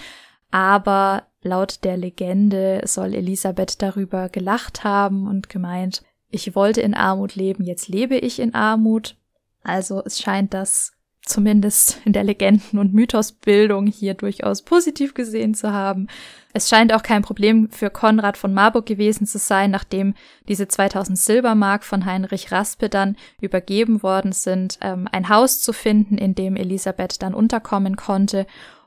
Aber 0.51 1.25
laut 1.43 1.85
der 1.85 1.97
Legende 1.97 2.83
soll 2.85 3.15
Elisabeth 3.15 3.83
darüber 3.83 4.29
gelacht 4.29 4.85
haben 4.85 5.27
und 5.27 5.49
gemeint, 5.49 6.03
ich 6.31 6.55
wollte 6.57 6.81
in 6.81 6.95
Armut 6.95 7.37
leben, 7.37 7.65
jetzt 7.65 7.89
lebe 7.89 8.17
ich 8.17 8.41
in 8.41 8.55
Armut. 8.55 9.17
Also 9.65 10.03
es 10.05 10.21
scheint 10.21 10.55
das 10.55 10.93
zumindest 11.27 12.01
in 12.05 12.12
der 12.12 12.25
Legenden- 12.25 12.79
und 12.79 12.93
Mythosbildung 12.93 13.87
hier 13.87 14.15
durchaus 14.15 14.62
positiv 14.62 15.15
gesehen 15.15 15.55
zu 15.55 15.73
haben. 15.73 16.09
Es 16.53 16.69
scheint 16.69 16.93
auch 16.93 17.03
kein 17.03 17.23
Problem 17.23 17.71
für 17.71 17.91
Konrad 17.91 18.37
von 18.37 18.53
Marburg 18.53 18.87
gewesen 18.87 19.27
zu 19.27 19.39
sein, 19.39 19.71
nachdem 19.71 20.15
diese 20.49 20.69
2000 20.69 21.19
Silbermark 21.19 21.83
von 21.83 22.05
Heinrich 22.05 22.53
Raspe 22.53 22.89
dann 22.89 23.17
übergeben 23.41 24.03
worden 24.03 24.33
sind, 24.33 24.79
ähm, 24.83 25.09
ein 25.11 25.29
Haus 25.29 25.62
zu 25.62 25.73
finden, 25.73 26.19
in 26.19 26.35
dem 26.35 26.57
Elisabeth 26.57 27.23
dann 27.23 27.35
unterkommen 27.35 27.97
konnte 27.97 28.47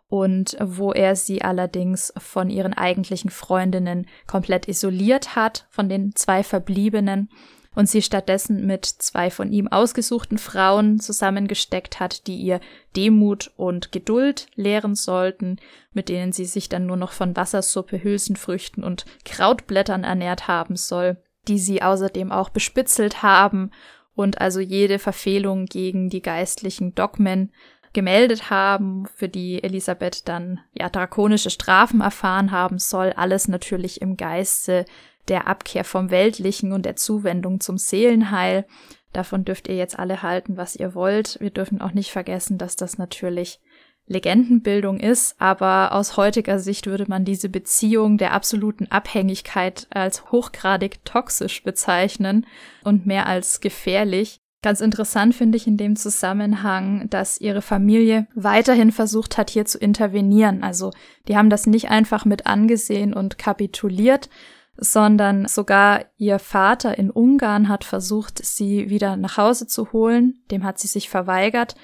und 0.09 0.55
wo 0.61 0.93
er 0.93 1.15
sie 1.15 1.41
allerdings 1.41 2.13
von 2.17 2.49
ihren 2.49 2.73
eigentlichen 2.73 3.29
Freundinnen 3.29 4.07
komplett 4.25 4.67
isoliert 4.67 5.35
hat, 5.35 5.67
von 5.69 5.89
den 5.89 6.15
zwei 6.15 6.43
Verbliebenen 6.43 7.29
und 7.77 7.87
sie 7.87 8.01
stattdessen 8.01 8.65
mit 8.65 8.87
zwei 8.87 9.29
von 9.29 9.51
ihm 9.51 9.67
ausgesuchten 9.67 10.39
Frauen 10.39 10.99
zusammengesteckt 10.99 11.99
hat, 11.99 12.25
die 12.25 12.37
ihr 12.37 12.59
Demut 12.95 13.51
und 13.55 13.91
Geduld 13.91 14.47
lehren 14.55 14.95
sollten, 14.95 15.57
mit 15.93 16.09
denen 16.09 16.31
sie 16.31 16.45
sich 16.45 16.69
dann 16.69 16.87
nur 16.87 16.97
noch 16.97 17.11
von 17.11 17.35
Wassersuppe, 17.35 18.03
Hülsenfrüchten 18.03 18.83
und 18.83 19.05
Krautblättern 19.25 20.03
ernährt 20.03 20.47
haben 20.47 20.75
soll, 20.75 21.17
die 21.47 21.59
sie 21.59 21.83
außerdem 21.83 22.31
auch 22.31 22.49
bespitzelt 22.49 23.21
haben 23.21 23.69
und 24.15 24.41
also 24.41 24.59
jede 24.59 24.97
Verfehlung 24.97 25.67
gegen 25.67 26.09
die 26.09 26.23
geistlichen 26.23 26.95
Dogmen 26.95 27.51
gemeldet 27.93 28.49
haben, 28.49 29.05
für 29.05 29.29
die 29.29 29.63
Elisabeth 29.63 30.27
dann 30.27 30.61
ja 30.73 30.89
drakonische 30.89 31.51
Strafen 31.51 32.01
erfahren 32.01 32.49
haben 32.49 32.79
soll, 32.79 33.13
alles 33.15 33.47
natürlich 33.47 34.01
im 34.01 34.17
Geiste 34.17 34.85
der 35.27 35.47
Abkehr 35.47 35.83
vom 35.83 36.09
Weltlichen 36.09 36.71
und 36.71 36.85
der 36.85 36.95
Zuwendung 36.95 37.59
zum 37.59 37.77
Seelenheil. 37.77 38.65
Davon 39.13 39.45
dürft 39.45 39.67
ihr 39.67 39.75
jetzt 39.75 39.97
alle 39.97 40.21
halten, 40.21 40.57
was 40.57 40.75
ihr 40.75 40.93
wollt. 40.93 41.37
Wir 41.39 41.49
dürfen 41.49 41.81
auch 41.81 41.93
nicht 41.93 42.11
vergessen, 42.11 42.57
dass 42.57 42.75
das 42.75 42.97
natürlich 42.97 43.59
Legendenbildung 44.07 44.99
ist, 44.99 45.35
aber 45.39 45.91
aus 45.91 46.15
heutiger 46.15 46.59
Sicht 46.59 46.87
würde 46.87 47.05
man 47.07 47.25
diese 47.25 47.49
Beziehung 47.49 48.17
der 48.17 48.33
absoluten 48.33 48.87
Abhängigkeit 48.89 49.87
als 49.89 50.31
hochgradig 50.31 51.03
toxisch 51.03 51.63
bezeichnen 51.63 52.45
und 52.83 53.05
mehr 53.05 53.27
als 53.27 53.59
gefährlich. 53.59 54.39
Ganz 54.63 54.81
interessant 54.81 55.35
finde 55.35 55.57
ich 55.57 55.67
in 55.67 55.77
dem 55.77 55.95
Zusammenhang, 55.95 57.09
dass 57.09 57.39
ihre 57.39 57.61
Familie 57.61 58.27
weiterhin 58.33 58.91
versucht 58.91 59.37
hat, 59.37 59.49
hier 59.49 59.65
zu 59.65 59.77
intervenieren. 59.77 60.63
Also 60.63 60.91
die 61.27 61.37
haben 61.37 61.49
das 61.49 61.67
nicht 61.67 61.89
einfach 61.89 62.25
mit 62.25 62.47
angesehen 62.47 63.13
und 63.13 63.37
kapituliert, 63.37 64.29
sondern 64.77 65.47
sogar 65.47 66.05
ihr 66.17 66.39
Vater 66.39 66.97
in 66.97 67.09
Ungarn 67.09 67.67
hat 67.67 67.83
versucht, 67.83 68.43
sie 68.43 68.89
wieder 68.89 69.17
nach 69.17 69.37
Hause 69.37 69.67
zu 69.67 69.91
holen. 69.91 70.41
Dem 70.51 70.63
hat 70.63 70.79
sie 70.79 70.87
sich 70.87 71.09
verweigert. 71.09 71.75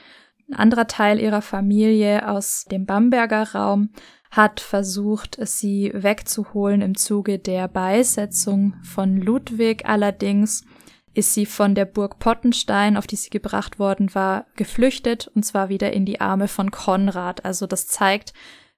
Ein 0.49 0.55
anderer 0.55 0.87
Teil 0.87 1.19
ihrer 1.19 1.41
Familie 1.41 2.29
aus 2.29 2.65
dem 2.65 2.85
Bamberger 2.85 3.53
Raum 3.53 3.89
hat 4.29 4.59
versucht, 4.59 5.37
sie 5.41 5.91
wegzuholen 5.93 6.81
im 6.81 6.95
Zuge 6.95 7.39
der 7.39 7.67
Beisetzung 7.67 8.75
von 8.83 9.17
Ludwig. 9.17 9.85
Allerdings 9.85 10.65
ist 11.13 11.33
sie 11.33 11.45
von 11.45 11.75
der 11.75 11.85
Burg 11.85 12.19
Pottenstein, 12.19 12.97
auf 12.97 13.05
die 13.05 13.15
sie 13.15 13.29
gebracht 13.29 13.77
worden 13.77 14.15
war, 14.15 14.47
geflüchtet 14.55 15.27
und 15.35 15.43
zwar 15.43 15.69
wieder 15.69 15.93
in 15.93 16.05
die 16.05 16.19
Arme 16.19 16.47
von 16.47 16.71
Konrad. 16.71 17.45
Also 17.45 17.67
das 17.67 17.87
zeigt, 17.87 18.33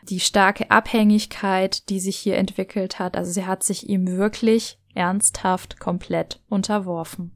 die 0.10 0.20
starke 0.20 0.72
Abhängigkeit, 0.72 1.90
die 1.90 2.00
sich 2.00 2.18
hier 2.18 2.38
entwickelt 2.38 3.00
hat. 3.00 3.18
Also 3.18 3.32
sie 3.32 3.46
hat 3.46 3.64
sich 3.64 3.90
ihm 3.90 4.08
wirklich 4.08 4.80
ernsthaft 4.94 5.80
komplett 5.80 6.42
unterworfen. 6.48 7.32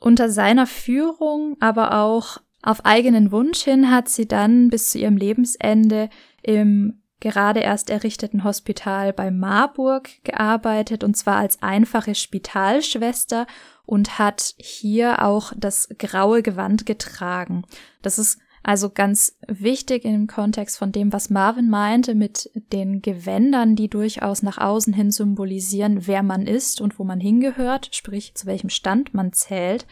Unter 0.00 0.30
seiner 0.30 0.66
Führung, 0.66 1.56
aber 1.60 2.00
auch 2.00 2.38
auf 2.62 2.84
eigenen 2.84 3.32
Wunsch 3.32 3.62
hin 3.62 3.90
hat 3.90 4.08
sie 4.08 4.26
dann 4.26 4.68
bis 4.70 4.90
zu 4.90 4.98
ihrem 4.98 5.16
Lebensende 5.16 6.08
im 6.42 7.00
gerade 7.20 7.60
erst 7.60 7.90
errichteten 7.90 8.44
Hospital 8.44 9.12
bei 9.12 9.30
Marburg 9.30 10.08
gearbeitet 10.24 11.04
und 11.04 11.16
zwar 11.16 11.36
als 11.36 11.62
einfache 11.62 12.14
Spitalschwester 12.14 13.46
und 13.84 14.18
hat 14.18 14.54
hier 14.56 15.22
auch 15.22 15.52
das 15.56 15.88
graue 15.98 16.42
Gewand 16.42 16.86
getragen. 16.86 17.64
Das 18.02 18.18
ist 18.18 18.40
also 18.62 18.90
ganz 18.90 19.38
wichtig 19.46 20.04
im 20.04 20.26
Kontext 20.26 20.78
von 20.78 20.92
dem, 20.92 21.12
was 21.12 21.30
Marvin 21.30 21.70
meinte 21.70 22.14
mit 22.14 22.50
den 22.72 23.00
Gewändern, 23.00 23.74
die 23.74 23.88
durchaus 23.88 24.42
nach 24.42 24.58
außen 24.58 24.92
hin 24.92 25.10
symbolisieren, 25.10 26.06
wer 26.06 26.22
man 26.22 26.46
ist 26.46 26.80
und 26.80 26.98
wo 26.98 27.04
man 27.04 27.20
hingehört, 27.20 27.88
sprich 27.92 28.34
zu 28.34 28.46
welchem 28.46 28.70
Stand 28.70 29.14
man 29.14 29.32
zählt. 29.32 29.86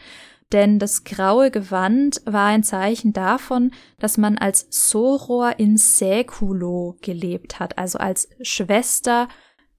denn 0.51 0.79
das 0.79 1.03
graue 1.03 1.51
Gewand 1.51 2.21
war 2.25 2.47
ein 2.47 2.63
Zeichen 2.63 3.13
davon, 3.13 3.71
dass 3.99 4.17
man 4.17 4.37
als 4.37 4.65
Soror 4.71 5.59
in 5.59 5.77
Säkulo 5.77 6.97
gelebt 7.01 7.59
hat, 7.59 7.77
also 7.77 7.99
als 7.99 8.29
Schwester 8.41 9.27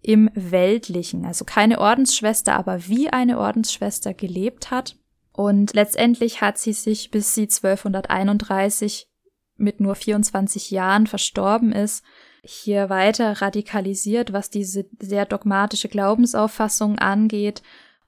im 0.02 0.30
Weltlichen, 0.34 1.24
also 1.24 1.44
keine 1.44 1.80
Ordensschwester, 1.80 2.54
aber 2.54 2.86
wie 2.86 3.10
eine 3.10 3.38
Ordensschwester 3.38 4.14
gelebt 4.14 4.70
hat. 4.70 4.96
Und 5.32 5.74
letztendlich 5.74 6.40
hat 6.40 6.58
sie 6.58 6.72
sich, 6.72 7.10
bis 7.10 7.34
sie 7.34 7.42
1231 7.42 9.08
mit 9.56 9.80
nur 9.80 9.94
24 9.94 10.70
Jahren 10.70 11.06
verstorben 11.06 11.72
ist, 11.72 12.04
hier 12.42 12.88
weiter 12.88 13.42
radikalisiert, 13.42 14.32
was 14.32 14.50
diese 14.50 14.86
sehr 14.98 15.26
dogmatische 15.26 15.88
Glaubensauffassung 15.88 16.98
angeht 16.98 17.62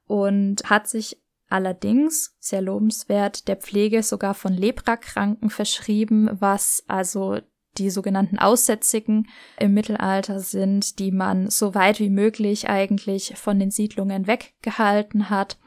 und 0.07 0.65
hat 0.65 0.89
sich 0.89 1.23
allerdings, 1.49 2.35
sehr 2.41 2.63
lobenswert, 2.63 3.47
der 3.47 3.57
Pflege 3.57 4.03
sogar 4.03 4.35
von 4.35 4.55
Leprakranken 4.55 5.51
verschrieben, 5.51 6.31
was 6.33 6.83
also 6.89 7.39
die 7.79 7.91
sogenannten 7.91 8.39
Aussätzigen 8.39 9.29
im 9.59 9.75
Mittelalter 9.75 10.41
sind, 10.41 10.99
die 10.99 11.11
man 11.11 11.51
so 11.51 11.75
weit 11.75 12.01
wie 12.01 12.11
möglich 12.11 12.69
eigentlich 12.69 13.35
von 13.37 13.59
den 13.59 13.71
Siedlungen 13.71 14.27
weggehalten 14.27 15.31
hat. 15.31 15.59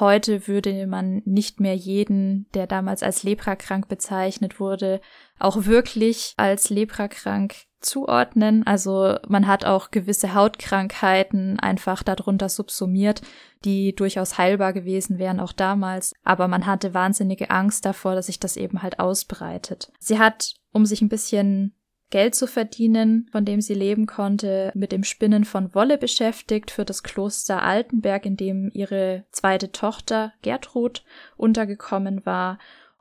Heute 0.00 0.46
würde 0.48 0.86
man 0.86 1.22
nicht 1.24 1.60
mehr 1.60 1.74
jeden, 1.74 2.46
der 2.54 2.66
damals 2.66 3.02
als 3.02 3.22
leprakrank 3.22 3.88
bezeichnet 3.88 4.58
wurde, 4.60 5.00
auch 5.38 5.66
wirklich 5.66 6.34
als 6.36 6.70
leprakrank 6.70 7.54
zuordnen. 7.80 8.66
Also 8.66 9.16
man 9.28 9.46
hat 9.46 9.64
auch 9.64 9.90
gewisse 9.90 10.34
Hautkrankheiten 10.34 11.58
einfach 11.58 12.02
darunter 12.02 12.48
subsumiert, 12.48 13.22
die 13.64 13.94
durchaus 13.94 14.38
heilbar 14.38 14.72
gewesen 14.72 15.18
wären 15.18 15.40
auch 15.40 15.52
damals. 15.52 16.14
Aber 16.24 16.48
man 16.48 16.66
hatte 16.66 16.94
wahnsinnige 16.94 17.50
Angst 17.50 17.84
davor, 17.84 18.14
dass 18.14 18.26
sich 18.26 18.40
das 18.40 18.56
eben 18.56 18.82
halt 18.82 18.98
ausbreitet. 18.98 19.92
Sie 19.98 20.18
hat, 20.18 20.54
um 20.72 20.86
sich 20.86 21.02
ein 21.02 21.08
bisschen 21.08 21.74
Geld 22.12 22.34
zu 22.34 22.46
verdienen, 22.46 23.26
von 23.32 23.46
dem 23.46 23.62
sie 23.62 23.72
leben 23.72 24.06
konnte, 24.06 24.70
mit 24.74 24.92
dem 24.92 25.02
Spinnen 25.02 25.44
von 25.44 25.74
Wolle 25.74 25.96
beschäftigt 25.96 26.70
für 26.70 26.84
das 26.84 27.02
Kloster 27.02 27.62
Altenberg, 27.62 28.26
in 28.26 28.36
dem 28.36 28.70
ihre 28.74 29.24
zweite 29.32 29.72
Tochter 29.72 30.34
Gertrud 30.42 31.04
untergekommen 31.38 32.24
war 32.26 32.58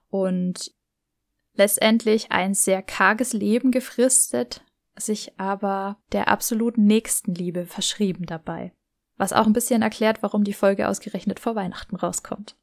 und 0.09 0.71
letztendlich 1.55 2.31
ein 2.31 2.53
sehr 2.53 2.81
karges 2.81 3.33
Leben 3.33 3.71
gefristet, 3.71 4.63
sich 4.95 5.37
aber 5.37 5.97
der 6.13 6.29
absoluten 6.29 6.85
Nächstenliebe 6.85 7.65
verschrieben 7.65 8.25
dabei. 8.25 8.71
Was 9.17 9.33
auch 9.33 9.45
ein 9.45 9.53
bisschen 9.53 9.81
erklärt, 9.81 10.23
warum 10.23 10.45
die 10.45 10.53
Folge 10.53 10.87
ausgerechnet 10.87 11.41
vor 11.41 11.55
Weihnachten 11.55 11.97
rauskommt. 11.97 12.55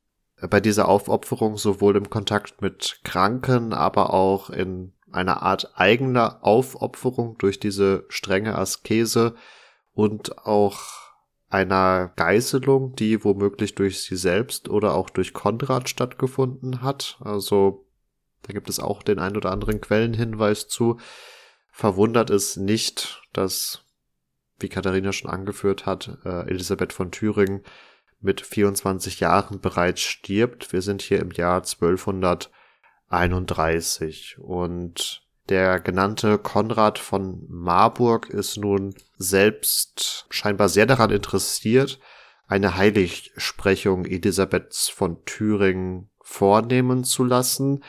Bei 0.48 0.60
dieser 0.60 0.88
Aufopferung 0.88 1.58
sowohl 1.58 1.96
im 1.96 2.08
Kontakt 2.08 2.62
mit 2.62 3.00
Kranken, 3.04 3.74
aber 3.74 4.14
auch 4.14 4.48
in 4.48 4.94
einer 5.12 5.42
Art 5.42 5.72
eigener 5.78 6.38
Aufopferung 6.42 7.38
durch 7.38 7.60
diese 7.60 8.04
strenge 8.08 8.56
Askese 8.56 9.34
und 9.94 10.38
auch 10.46 10.80
einer 11.48 12.12
Geißelung, 12.16 12.94
die 12.94 13.24
womöglich 13.24 13.74
durch 13.74 14.02
sie 14.02 14.16
selbst 14.16 14.68
oder 14.68 14.94
auch 14.94 15.10
durch 15.10 15.32
Konrad 15.32 15.88
stattgefunden 15.88 16.82
hat. 16.82 17.18
Also 17.20 17.86
da 18.42 18.52
gibt 18.52 18.68
es 18.68 18.80
auch 18.80 19.02
den 19.02 19.18
ein 19.18 19.36
oder 19.36 19.50
anderen 19.50 19.80
Quellenhinweis 19.80 20.68
zu 20.68 20.98
verwundert 21.78 22.30
es 22.30 22.56
nicht, 22.56 23.22
dass, 23.32 23.84
wie 24.58 24.68
Katharina 24.68 25.12
schon 25.12 25.30
angeführt 25.30 25.86
hat, 25.86 26.18
äh, 26.24 26.48
Elisabeth 26.48 26.92
von 26.92 27.12
Thüringen 27.12 27.62
mit 28.20 28.40
24 28.40 29.20
Jahren 29.20 29.60
bereits 29.60 30.00
stirbt. 30.00 30.72
Wir 30.72 30.82
sind 30.82 31.02
hier 31.02 31.20
im 31.20 31.30
Jahr 31.30 31.62
1231 33.08 34.38
und 34.38 35.22
der 35.48 35.80
genannte 35.80 36.38
Konrad 36.38 36.98
von 36.98 37.46
Marburg 37.48 38.28
ist 38.28 38.58
nun 38.58 38.94
selbst 39.16 40.26
scheinbar 40.28 40.68
sehr 40.68 40.84
daran 40.84 41.10
interessiert, 41.10 41.98
eine 42.46 42.76
Heiligsprechung 42.76 44.04
Elisabeths 44.04 44.88
von 44.88 45.24
Thüringen 45.24 46.10
vornehmen 46.20 47.04
zu 47.04 47.24
lassen. 47.24 47.82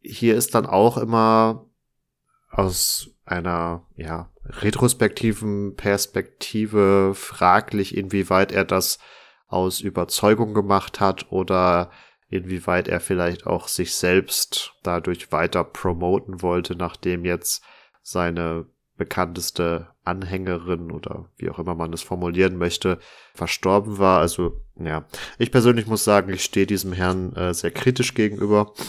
Hier 0.00 0.36
ist 0.36 0.54
dann 0.54 0.66
auch 0.66 0.96
immer 0.98 1.66
aus 2.50 3.10
einer 3.24 3.86
ja, 3.96 4.30
retrospektiven 4.44 5.74
Perspektive 5.74 7.12
fraglich, 7.14 7.96
inwieweit 7.96 8.52
er 8.52 8.64
das 8.64 8.98
aus 9.48 9.80
Überzeugung 9.80 10.54
gemacht 10.54 11.00
hat 11.00 11.30
oder 11.30 11.90
inwieweit 12.28 12.88
er 12.88 13.00
vielleicht 13.00 13.46
auch 13.46 13.68
sich 13.68 13.94
selbst 13.94 14.74
dadurch 14.82 15.32
weiter 15.32 15.64
promoten 15.64 16.42
wollte, 16.42 16.74
nachdem 16.74 17.24
jetzt 17.24 17.62
seine 18.02 18.66
bekannteste 18.96 19.88
Anhängerin 20.04 20.90
oder 20.90 21.28
wie 21.36 21.50
auch 21.50 21.58
immer 21.58 21.74
man 21.74 21.92
es 21.92 22.02
formulieren 22.02 22.56
möchte, 22.56 22.98
verstorben 23.34 23.98
war. 23.98 24.20
Also 24.20 24.60
ja, 24.78 25.06
ich 25.38 25.50
persönlich 25.50 25.86
muss 25.86 26.04
sagen, 26.04 26.32
ich 26.32 26.44
stehe 26.44 26.66
diesem 26.66 26.92
Herrn 26.92 27.34
äh, 27.34 27.52
sehr 27.52 27.70
kritisch 27.70 28.14
gegenüber 28.14 28.72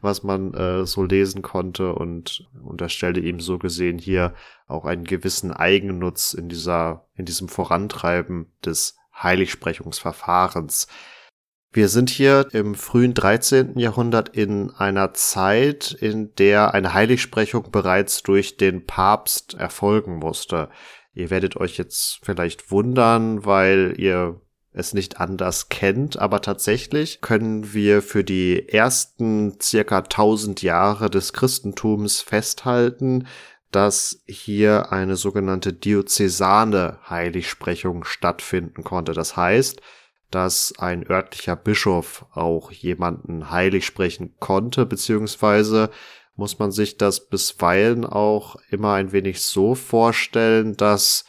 was 0.00 0.22
man 0.22 0.54
äh, 0.54 0.86
so 0.86 1.04
lesen 1.04 1.42
konnte 1.42 1.94
und 1.94 2.48
unterstelle 2.62 3.20
ihm 3.20 3.40
so 3.40 3.58
gesehen 3.58 3.98
hier 3.98 4.34
auch 4.66 4.84
einen 4.84 5.04
gewissen 5.04 5.52
Eigennutz 5.52 6.34
in 6.34 6.48
dieser, 6.48 7.06
in 7.14 7.24
diesem 7.24 7.48
Vorantreiben 7.48 8.52
des 8.64 8.96
Heiligsprechungsverfahrens. 9.14 10.88
Wir 11.76 11.90
sind 11.90 12.08
hier 12.08 12.48
im 12.52 12.74
frühen 12.74 13.12
13. 13.12 13.78
Jahrhundert 13.78 14.30
in 14.30 14.70
einer 14.70 15.12
Zeit, 15.12 15.92
in 15.92 16.34
der 16.36 16.72
eine 16.72 16.94
Heiligsprechung 16.94 17.70
bereits 17.70 18.22
durch 18.22 18.56
den 18.56 18.86
Papst 18.86 19.52
erfolgen 19.52 20.16
musste. 20.16 20.70
Ihr 21.12 21.28
werdet 21.28 21.58
euch 21.58 21.76
jetzt 21.76 22.20
vielleicht 22.22 22.70
wundern, 22.70 23.44
weil 23.44 23.92
ihr 23.98 24.40
es 24.72 24.94
nicht 24.94 25.20
anders 25.20 25.68
kennt, 25.68 26.18
aber 26.18 26.40
tatsächlich 26.40 27.20
können 27.20 27.74
wir 27.74 28.00
für 28.00 28.24
die 28.24 28.70
ersten 28.70 29.60
circa 29.60 29.98
1000 29.98 30.62
Jahre 30.62 31.10
des 31.10 31.34
Christentums 31.34 32.22
festhalten, 32.22 33.26
dass 33.70 34.22
hier 34.26 34.92
eine 34.92 35.16
sogenannte 35.16 35.74
diözesane 35.74 37.00
Heiligsprechung 37.06 38.04
stattfinden 38.04 38.82
konnte. 38.82 39.12
Das 39.12 39.36
heißt, 39.36 39.82
dass 40.30 40.74
ein 40.78 41.08
örtlicher 41.08 41.56
Bischof 41.56 42.26
auch 42.32 42.70
jemanden 42.70 43.50
heilig 43.50 43.86
sprechen 43.86 44.34
konnte, 44.38 44.86
beziehungsweise 44.86 45.90
muss 46.34 46.58
man 46.58 46.70
sich 46.70 46.98
das 46.98 47.28
bisweilen 47.28 48.04
auch 48.04 48.56
immer 48.70 48.94
ein 48.94 49.12
wenig 49.12 49.42
so 49.42 49.74
vorstellen, 49.74 50.76
dass 50.76 51.24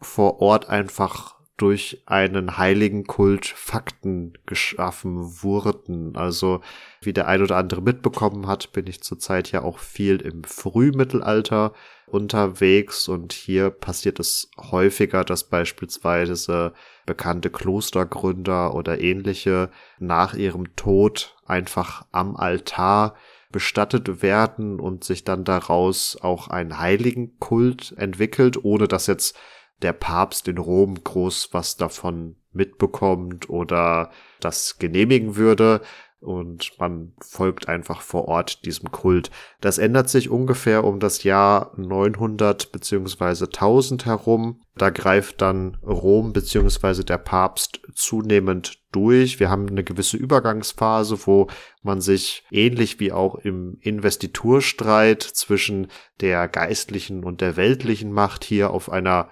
vor 0.00 0.40
Ort 0.40 0.68
einfach 0.68 1.36
durch 1.56 2.02
einen 2.04 2.58
heiligen 2.58 3.04
Kult 3.04 3.46
Fakten 3.46 4.34
geschaffen 4.44 5.42
wurden. 5.42 6.14
Also 6.14 6.60
wie 7.00 7.14
der 7.14 7.28
ein 7.28 7.42
oder 7.42 7.56
andere 7.56 7.80
mitbekommen 7.80 8.46
hat, 8.46 8.72
bin 8.72 8.86
ich 8.86 9.02
zurzeit 9.02 9.50
ja 9.52 9.62
auch 9.62 9.78
viel 9.78 10.20
im 10.20 10.44
Frühmittelalter 10.44 11.72
unterwegs 12.06 13.08
und 13.08 13.32
hier 13.32 13.70
passiert 13.70 14.20
es 14.20 14.50
häufiger, 14.56 15.24
dass 15.24 15.44
beispielsweise 15.44 16.72
bekannte 17.04 17.50
Klostergründer 17.50 18.74
oder 18.74 19.00
ähnliche 19.00 19.70
nach 19.98 20.34
ihrem 20.34 20.74
Tod 20.76 21.36
einfach 21.44 22.06
am 22.12 22.36
Altar 22.36 23.14
bestattet 23.50 24.22
werden 24.22 24.80
und 24.80 25.04
sich 25.04 25.24
dann 25.24 25.44
daraus 25.44 26.18
auch 26.20 26.48
ein 26.48 26.78
Heiligenkult 26.78 27.94
entwickelt, 27.96 28.62
ohne 28.64 28.88
dass 28.88 29.06
jetzt 29.06 29.36
der 29.82 29.92
Papst 29.92 30.48
in 30.48 30.58
Rom 30.58 31.02
groß 31.02 31.50
was 31.52 31.76
davon 31.76 32.36
mitbekommt 32.52 33.50
oder 33.50 34.10
das 34.40 34.78
genehmigen 34.78 35.36
würde 35.36 35.82
und 36.20 36.72
man 36.78 37.12
folgt 37.20 37.68
einfach 37.68 38.00
vor 38.00 38.26
Ort 38.26 38.64
diesem 38.64 38.90
Kult. 38.90 39.30
Das 39.60 39.78
ändert 39.78 40.08
sich 40.08 40.30
ungefähr 40.30 40.84
um 40.84 40.98
das 40.98 41.22
Jahr 41.22 41.72
900 41.76 42.72
beziehungsweise 42.72 43.46
1000 43.46 44.06
herum. 44.06 44.62
Da 44.76 44.90
greift 44.90 45.40
dann 45.42 45.76
Rom 45.82 46.32
beziehungsweise 46.32 47.04
der 47.04 47.18
Papst 47.18 47.80
zunehmend 47.94 48.82
durch. 48.92 49.40
Wir 49.40 49.50
haben 49.50 49.68
eine 49.68 49.84
gewisse 49.84 50.16
Übergangsphase, 50.16 51.26
wo 51.26 51.48
man 51.82 52.00
sich 52.00 52.44
ähnlich 52.50 52.98
wie 52.98 53.12
auch 53.12 53.36
im 53.36 53.78
Investiturstreit 53.80 55.22
zwischen 55.22 55.88
der 56.20 56.48
geistlichen 56.48 57.24
und 57.24 57.40
der 57.40 57.56
weltlichen 57.56 58.10
Macht 58.12 58.44
hier 58.44 58.70
auf 58.70 58.90
einer 58.90 59.28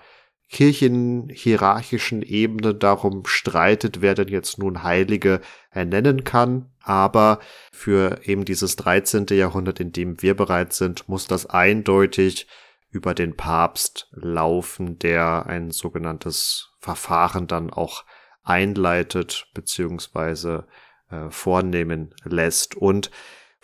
kirchenhierarchischen 0.54 2.22
Ebene 2.22 2.76
darum 2.76 3.26
streitet, 3.26 4.02
wer 4.02 4.14
denn 4.14 4.28
jetzt 4.28 4.56
nun 4.56 4.84
Heilige 4.84 5.40
ernennen 5.70 6.22
kann. 6.22 6.70
Aber 6.80 7.40
für 7.72 8.20
eben 8.22 8.44
dieses 8.44 8.76
13. 8.76 9.26
Jahrhundert, 9.30 9.80
in 9.80 9.90
dem 9.90 10.22
wir 10.22 10.34
bereit 10.34 10.72
sind, 10.72 11.08
muss 11.08 11.26
das 11.26 11.46
eindeutig 11.46 12.46
über 12.92 13.14
den 13.14 13.36
Papst 13.36 14.08
laufen, 14.12 14.96
der 15.00 15.46
ein 15.46 15.72
sogenanntes 15.72 16.70
Verfahren 16.78 17.48
dann 17.48 17.70
auch 17.70 18.04
einleitet 18.44 19.48
beziehungsweise 19.54 20.68
äh, 21.10 21.30
vornehmen 21.30 22.14
lässt. 22.22 22.76
Und 22.76 23.10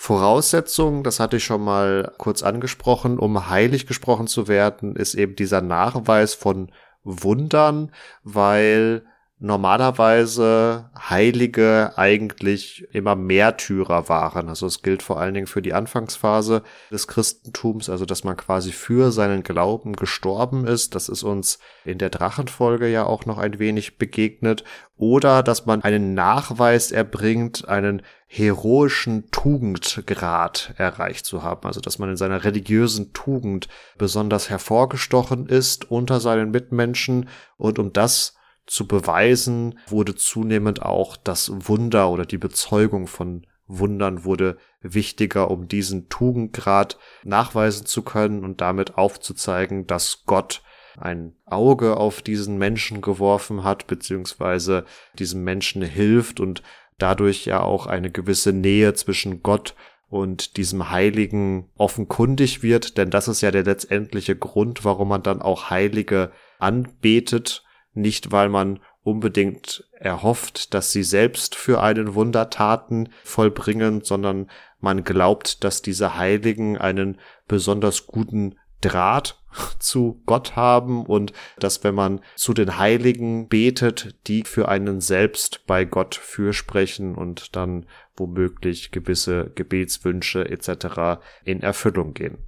Voraussetzung, 0.03 1.05
das 1.05 1.20
hatte 1.20 1.36
ich 1.36 1.44
schon 1.44 1.62
mal 1.62 2.14
kurz 2.16 2.42
angesprochen, 2.42 3.18
um 3.18 3.51
heilig 3.51 3.86
gesprochen 3.86 4.28
zu 4.28 4.48
werden, 4.48 4.96
ist 4.96 5.14
eben 5.14 5.36
dieser 5.36 5.61
Nachweis 5.61 6.32
von 6.32 6.72
Wundern, 7.05 7.92
weil 8.24 9.05
normalerweise 9.43 10.91
Heilige 11.09 11.95
eigentlich 11.97 12.86
immer 12.93 13.16
Märtyrer 13.16 14.11
waren. 14.11 14.51
Also 14.51 14.66
es 14.66 14.82
gilt 14.82 15.03
vor 15.03 15.18
allen 15.18 15.32
Dingen 15.32 15.47
für 15.47 15.62
die 15.62 15.72
Anfangsphase 15.72 16.62
des 16.91 17.09
Christentums, 17.09 17.88
also 17.88 18.05
dass 18.05 18.22
man 18.22 18.36
quasi 18.36 18.70
für 18.70 19.11
seinen 19.11 19.43
Glauben 19.43 19.95
gestorben 19.95 20.66
ist. 20.66 20.95
Das 20.95 21.09
ist 21.09 21.22
uns 21.22 21.59
in 21.86 21.97
der 21.97 22.11
Drachenfolge 22.11 22.86
ja 22.86 23.05
auch 23.05 23.24
noch 23.24 23.38
ein 23.38 23.59
wenig 23.59 23.97
begegnet. 23.97 24.62
Oder 24.97 25.43
dass 25.43 25.64
man 25.64 25.82
einen 25.82 26.12
Nachweis 26.12 26.93
erbringt, 26.93 27.66
einen 27.66 28.03
heroischen 28.26 29.30
Tugendgrad 29.30 30.74
erreicht 30.76 31.24
zu 31.24 31.43
haben. 31.43 31.66
Also 31.66 31.80
dass 31.80 31.99
man 31.99 32.11
in 32.11 32.18
seiner 32.18 32.45
religiösen 32.45 33.14
Tugend 33.14 33.68
besonders 33.97 34.51
hervorgestochen 34.51 35.47
ist 35.47 35.91
unter 35.91 36.20
seinen 36.20 36.51
Mitmenschen 36.51 37.30
und 37.57 37.78
um 37.78 37.95
das 37.95 38.34
zu 38.70 38.86
beweisen, 38.86 39.78
wurde 39.88 40.14
zunehmend 40.14 40.82
auch 40.82 41.16
das 41.16 41.50
Wunder 41.68 42.08
oder 42.10 42.24
die 42.24 42.38
Bezeugung 42.38 43.08
von 43.08 43.44
Wundern 43.66 44.24
wurde 44.24 44.58
wichtiger, 44.80 45.50
um 45.50 45.66
diesen 45.66 46.08
Tugendgrad 46.08 46.96
nachweisen 47.24 47.84
zu 47.86 48.02
können 48.02 48.44
und 48.44 48.60
damit 48.60 48.96
aufzuzeigen, 48.96 49.86
dass 49.86 50.24
Gott 50.24 50.62
ein 50.96 51.34
Auge 51.46 51.96
auf 51.96 52.22
diesen 52.22 52.58
Menschen 52.58 53.00
geworfen 53.00 53.64
hat, 53.64 53.86
beziehungsweise 53.88 54.84
diesem 55.18 55.42
Menschen 55.42 55.82
hilft 55.82 56.38
und 56.38 56.62
dadurch 56.98 57.46
ja 57.46 57.62
auch 57.62 57.86
eine 57.86 58.10
gewisse 58.10 58.52
Nähe 58.52 58.94
zwischen 58.94 59.42
Gott 59.42 59.74
und 60.08 60.56
diesem 60.56 60.90
Heiligen 60.90 61.70
offenkundig 61.76 62.62
wird, 62.62 62.98
denn 62.98 63.10
das 63.10 63.26
ist 63.26 63.40
ja 63.40 63.50
der 63.50 63.64
letztendliche 63.64 64.36
Grund, 64.36 64.84
warum 64.84 65.08
man 65.08 65.22
dann 65.22 65.42
auch 65.42 65.70
Heilige 65.70 66.30
anbetet, 66.58 67.64
nicht 67.93 68.32
weil 68.32 68.49
man 68.49 68.80
unbedingt 69.03 69.84
erhofft, 69.93 70.74
dass 70.74 70.93
sie 70.93 71.03
selbst 71.03 71.55
für 71.55 71.82
einen 71.82 72.14
Wundertaten 72.14 73.09
vollbringen, 73.24 74.03
sondern 74.03 74.51
man 74.78 75.05
glaubt, 75.05 75.64
dass 75.64 75.82
diese 75.82 76.16
Heiligen 76.16 76.76
einen 76.78 77.18
besonders 77.49 78.07
guten 78.07 78.57
Draht 78.80 79.43
zu 79.78 80.22
Gott 80.26 80.57
haben 80.57 81.05
und 81.07 81.32
dass 81.59 81.82
wenn 81.84 81.95
man 81.95 82.20
zu 82.36 82.55
den 82.55 82.78
Heiligen 82.78 83.49
betet, 83.49 84.16
die 84.26 84.45
für 84.45 84.68
einen 84.68 85.01
selbst 85.01 85.66
bei 85.66 85.84
Gott 85.84 86.14
fürsprechen 86.14 87.14
und 87.14 87.57
dann 87.57 87.86
womöglich 88.16 88.91
gewisse 88.91 89.51
Gebetswünsche 89.55 90.49
etc. 90.49 91.20
in 91.45 91.62
Erfüllung 91.62 92.14
gehen. 92.14 92.38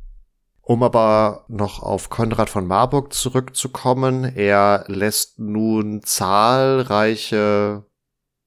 Um 0.72 0.82
aber 0.82 1.44
noch 1.48 1.82
auf 1.82 2.08
Konrad 2.08 2.48
von 2.48 2.66
Marburg 2.66 3.12
zurückzukommen, 3.12 4.24
er 4.24 4.86
lässt 4.88 5.38
nun 5.38 6.02
zahlreiche 6.02 7.84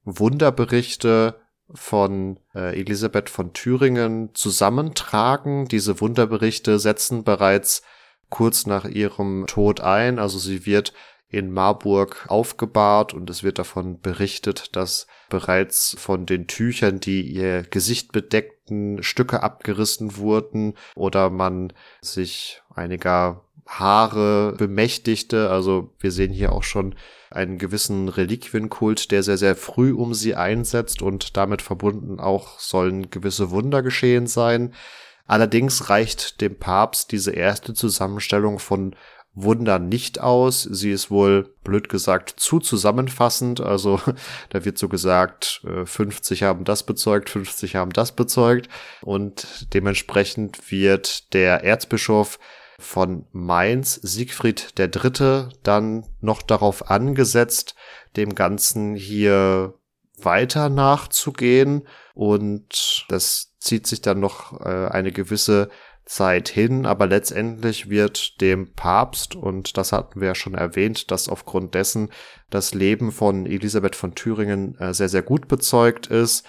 Wunderberichte 0.06 1.40
von 1.72 2.40
äh, 2.56 2.82
Elisabeth 2.82 3.30
von 3.30 3.54
Thüringen 3.54 4.34
zusammentragen. 4.34 5.68
Diese 5.68 6.02
Wunderberichte 6.02 6.80
setzen 6.80 7.24
bereits 7.24 7.84
kurz 8.32 8.66
nach 8.66 8.86
ihrem 8.86 9.46
Tod 9.46 9.82
ein, 9.82 10.18
also 10.18 10.40
sie 10.40 10.66
wird 10.66 10.94
in 11.28 11.52
Marburg 11.52 12.26
aufgebahrt 12.28 13.14
und 13.14 13.30
es 13.30 13.44
wird 13.44 13.60
davon 13.60 14.02
berichtet, 14.02 14.76
dass 14.76 15.06
bereits 15.30 15.96
von 16.00 16.26
den 16.26 16.48
Tüchern, 16.48 17.00
die 17.00 17.22
ihr 17.22 17.62
Gesicht 17.62 18.14
bedeckten, 18.66 19.04
Stücke 19.04 19.44
abgerissen 19.44 20.18
wurden 20.18 20.74
oder 20.96 21.30
man 21.30 21.74
sich 22.02 22.62
einiger 22.74 23.42
Haare 23.68 24.54
bemächtigte. 24.58 25.50
Also 25.50 25.92
wir 26.00 26.12
sehen 26.12 26.32
hier 26.32 26.52
auch 26.52 26.64
schon 26.64 26.96
einen 27.32 27.58
gewissen 27.58 28.10
Reliquienkult, 28.10 29.12
der 29.12 29.24
sehr, 29.24 29.38
sehr 29.38 29.56
früh 29.56 29.94
um 29.94 30.14
sie 30.14 30.36
einsetzt 30.36 31.02
und 31.02 31.36
damit 31.38 31.62
verbunden 31.62 32.20
auch 32.20 32.60
sollen 32.60 33.10
gewisse 33.10 33.50
Wunder 33.52 33.82
geschehen 33.82 34.28
sein. 34.28 34.74
Allerdings 35.28 35.90
reicht 35.90 36.40
dem 36.42 36.60
Papst 36.60 37.12
diese 37.12 37.32
erste 37.32 37.74
Zusammenstellung 37.74 38.60
von 38.60 38.96
Wunder 39.36 39.80
nicht 39.80 40.22
aus. 40.22 40.64
Sie 40.64 40.92
ist 40.92 41.12
wohl, 41.12 41.54
blöd 41.64 41.90
gesagt, 41.90 42.32
zu 42.38 42.60
zusammenfassend. 42.60 43.60
Also 43.62 44.00
da 44.50 44.66
wird 44.66 44.78
so 44.78 44.88
gesagt, 44.88 45.62
50 45.86 46.42
äh, 46.42 46.46
haben 46.46 46.64
das 46.64 46.84
bezeugt, 46.84 47.30
50 47.30 47.76
haben 47.76 47.92
das 47.92 48.14
bezeugt. 48.14 48.70
Und 49.02 49.74
dementsprechend 49.74 50.72
wird 50.72 51.34
der 51.34 51.64
Erzbischof 51.64 52.40
von 52.80 53.26
Mainz, 53.32 53.96
Siegfried 53.96 54.74
III., 54.78 55.50
dann 55.64 56.06
noch 56.22 56.42
darauf 56.42 56.90
angesetzt, 56.90 57.76
dem 58.16 58.36
Ganzen 58.36 58.96
hier 58.96 59.74
weiter 60.18 60.70
nachzugehen. 60.70 61.88
Und 62.14 63.06
das 63.10 63.54
zieht 63.60 63.88
sich 63.88 64.02
dann 64.02 64.20
noch 64.20 64.62
äh, 64.62 64.88
eine 64.88 65.12
gewisse 65.12 65.70
Zeit 66.06 66.50
hin, 66.50 66.86
aber 66.86 67.08
letztendlich 67.08 67.90
wird 67.90 68.40
dem 68.40 68.74
Papst, 68.74 69.36
und 69.36 69.78
das 69.78 69.92
hatten 69.92 70.22
wir 70.22 70.30
ja 70.30 70.36
schon 70.36 70.54
erwähnt, 70.54 71.10
dass 71.12 71.28
aufgrund 71.28 71.74
dessen 71.74 72.10
das 72.50 72.74
Leben 72.74 73.12
von 73.12 73.46
Elisabeth 73.46 73.96
von 73.96 74.14
Thüringen 74.14 74.78
äh, 74.80 74.94
sehr, 74.94 75.10
sehr 75.10 75.24
gut 75.24 75.48
bezeugt 75.48 76.08
ist, 76.08 76.46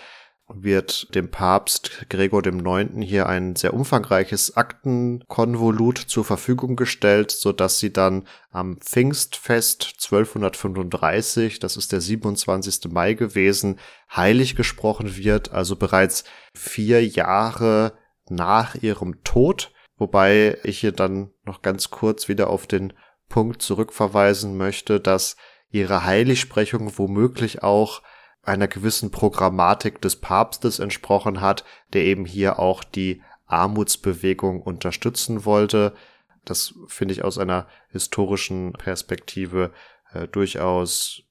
wird 0.49 1.13
dem 1.15 1.31
Papst 1.31 2.07
Gregor 2.09 2.41
dem 2.41 2.59
Neunten 2.59 3.03
hier 3.03 3.29
ein 3.29 3.57
sehr 3.57 3.75
umfangreiches 3.75 4.57
Aktenkonvolut 4.57 5.99
zur 5.99 6.25
Verfügung 6.25 6.77
gestellt, 6.77 7.33
so 7.33 7.51
dass 7.51 7.81
sie 7.81 7.93
dann 7.93 8.29
am 8.51 8.77
Pfingstfest 8.77 9.95
1235, 10.05 11.59
das 11.59 11.77
ist 11.77 11.91
der 11.91 12.01
27. 12.01 12.93
Mai 12.93 13.15
gewesen, 13.15 13.81
heilig 14.15 14.55
gesprochen 14.55 15.17
wird, 15.17 15.51
also 15.51 15.75
bereits 15.75 16.23
vier 16.55 17.05
Jahre 17.05 17.95
nach 18.29 18.75
ihrem 18.75 19.23
Tod, 19.25 19.73
wobei 19.97 20.59
ich 20.63 20.81
hier 20.81 20.93
dann 20.93 21.31
noch 21.45 21.63
ganz 21.63 21.91
kurz 21.91 22.29
wieder 22.29 22.51
auf 22.51 22.67
den 22.67 22.93
Punkt 23.29 23.63
zurückverweisen 23.63 24.57
möchte, 24.57 25.01
dass 25.01 25.37
ihre 25.71 26.05
Heiligsprechung 26.05 26.97
womöglich 26.97 27.63
auch 27.63 28.03
einer 28.43 28.69
gewissen 28.69 29.11
Programmatik 29.11 30.01
des 30.01 30.17
Papstes 30.17 30.79
entsprochen 30.79 31.41
hat, 31.41 31.65
der 31.93 32.05
eben 32.05 32.25
hier 32.25 32.59
auch 32.59 32.85
die 32.85 33.23
Armutsbewegung 33.47 34.63
unterstützen 34.63 35.45
wollte. 35.45 35.95
Das 36.45 36.75
finde 36.87 37.13
ich 37.13 37.25
aus 37.25 37.39
einer 37.39 37.67
historischen 37.91 38.73
Perspektive 38.75 39.73
äh, 40.13 40.29
durchaus 40.29 41.23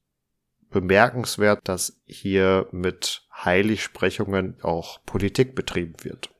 bemerkenswert, 0.70 1.60
dass 1.64 2.02
hier 2.06 2.68
mit 2.72 3.26
Heiligsprechungen 3.34 4.58
auch 4.62 5.00
Politik 5.06 5.56
betrieben 5.56 5.96
wird. 6.04 6.35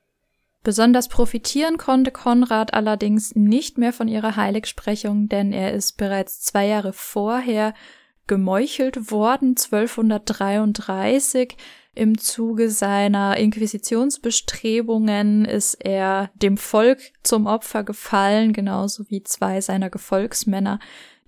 Besonders 0.66 1.06
profitieren 1.06 1.78
konnte 1.78 2.10
Konrad 2.10 2.74
allerdings 2.74 3.36
nicht 3.36 3.78
mehr 3.78 3.92
von 3.92 4.08
ihrer 4.08 4.34
Heiligsprechung, 4.34 5.28
denn 5.28 5.52
er 5.52 5.72
ist 5.72 5.96
bereits 5.96 6.40
zwei 6.40 6.66
Jahre 6.66 6.92
vorher 6.92 7.72
gemeuchelt 8.26 9.12
worden, 9.12 9.50
1233. 9.50 11.56
Im 11.94 12.18
Zuge 12.18 12.68
seiner 12.68 13.36
Inquisitionsbestrebungen 13.36 15.44
ist 15.44 15.74
er 15.74 16.32
dem 16.34 16.56
Volk 16.56 16.98
zum 17.22 17.46
Opfer 17.46 17.84
gefallen, 17.84 18.52
genauso 18.52 19.08
wie 19.08 19.22
zwei 19.22 19.60
seiner 19.60 19.88
Gefolgsmänner, 19.88 20.80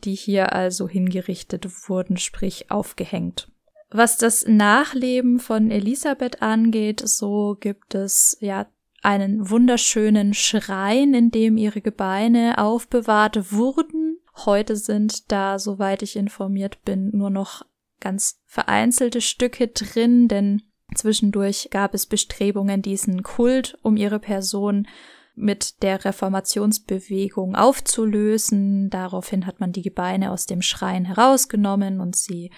die 0.03 0.17
hier 0.17 0.53
also 0.53 0.89
hingerichtet 0.89 1.89
wurden, 1.89 2.17
sprich 2.17 2.73
aufgehängt. 2.73 3.49
Was 3.91 4.19
das 4.19 4.47
Nachleben 4.49 5.39
von 5.39 5.71
Elisabeth 5.71 6.43
angeht, 6.43 7.01
so 7.05 7.57
gibt 7.61 7.95
es 7.95 8.37
ja 8.41 8.67
einen 9.09 9.49
wunderschönen 9.49 10.35
Schrein, 10.35 11.15
in 11.15 11.31
dem 11.31 11.57
ihre 11.57 11.81
Gebeine 11.81 12.59
aufbewahrt 12.59 13.53
wurden. 13.53 14.19
Heute 14.45 14.77
sind 14.77 15.33
da, 15.33 15.59
soweit 15.59 16.03
ich 16.03 16.15
informiert 16.15 16.85
bin, 16.85 17.17
nur 17.17 17.31
noch 17.31 17.65
ganz 18.01 18.43
vereinzelte 18.45 19.23
Stücke 19.23 19.69
drin, 19.69 20.29
denn 20.29 20.61
zwischendurch 20.95 21.69
gab 21.71 21.95
es 21.95 22.05
Bestrebungen, 22.05 22.83
diesen 22.83 23.23
Kult 23.23 23.79
um 23.81 23.97
ihre 23.97 24.19
Person 24.19 24.87
mit 25.35 25.83
der 25.83 26.05
Reformationsbewegung 26.05 27.57
aufzulösen. 27.57 28.91
Daraufhin 28.91 29.47
hat 29.47 29.59
man 29.59 29.73
die 29.73 29.83
Gebeine 29.83 30.33
aus 30.33 30.45
dem 30.45 30.61
Schrein 30.61 31.07
herausgenommen 31.07 32.01
und 32.01 32.15
sie 32.15 32.51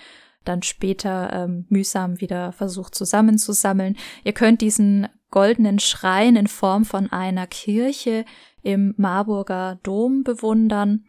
dann 0.44 0.62
später 0.62 1.32
ähm, 1.32 1.66
mühsam 1.68 2.20
wieder 2.20 2.52
versucht 2.52 2.94
zusammenzusammeln. 2.94 3.96
Ihr 4.24 4.32
könnt 4.32 4.60
diesen 4.60 5.08
goldenen 5.30 5.78
Schrein 5.78 6.36
in 6.36 6.46
Form 6.46 6.84
von 6.84 7.10
einer 7.12 7.46
Kirche 7.46 8.24
im 8.62 8.94
Marburger 8.96 9.78
Dom 9.82 10.22
bewundern. 10.22 11.04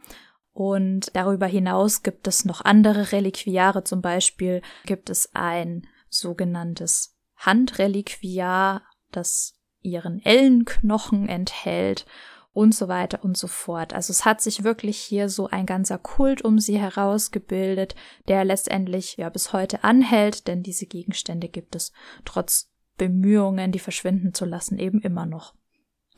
Und 0.53 1.15
darüber 1.15 1.47
hinaus 1.47 2.03
gibt 2.03 2.27
es 2.27 2.45
noch 2.45 2.61
andere 2.63 3.13
Reliquiare. 3.13 3.83
Zum 3.83 4.01
Beispiel 4.01 4.61
gibt 4.85 5.09
es 5.09 5.33
ein 5.33 5.87
sogenanntes 6.09 7.17
Handreliquiar, 7.37 8.83
das 9.11 9.53
ihren 9.81 10.23
Ellenknochen 10.23 11.27
enthält 11.27 12.05
und 12.53 12.75
so 12.75 12.87
weiter 12.87 13.23
und 13.23 13.37
so 13.37 13.47
fort. 13.47 13.93
Also 13.93 14.11
es 14.11 14.25
hat 14.25 14.41
sich 14.41 14.63
wirklich 14.63 14.97
hier 14.97 15.29
so 15.29 15.47
ein 15.47 15.65
ganzer 15.65 15.97
Kult 15.97 16.43
um 16.43 16.59
sie 16.59 16.79
herausgebildet, 16.79 17.95
der 18.27 18.43
letztendlich 18.43 19.17
ja 19.17 19.29
bis 19.29 19.53
heute 19.53 19.83
anhält, 19.83 20.47
denn 20.47 20.63
diese 20.63 20.85
Gegenstände 20.85 21.47
gibt 21.47 21.75
es 21.75 21.91
trotz 22.25 22.69
Bemühungen, 22.97 23.71
die 23.71 23.79
verschwinden 23.79 24.33
zu 24.33 24.45
lassen, 24.45 24.77
eben 24.77 25.01
immer 25.01 25.25
noch. 25.25 25.55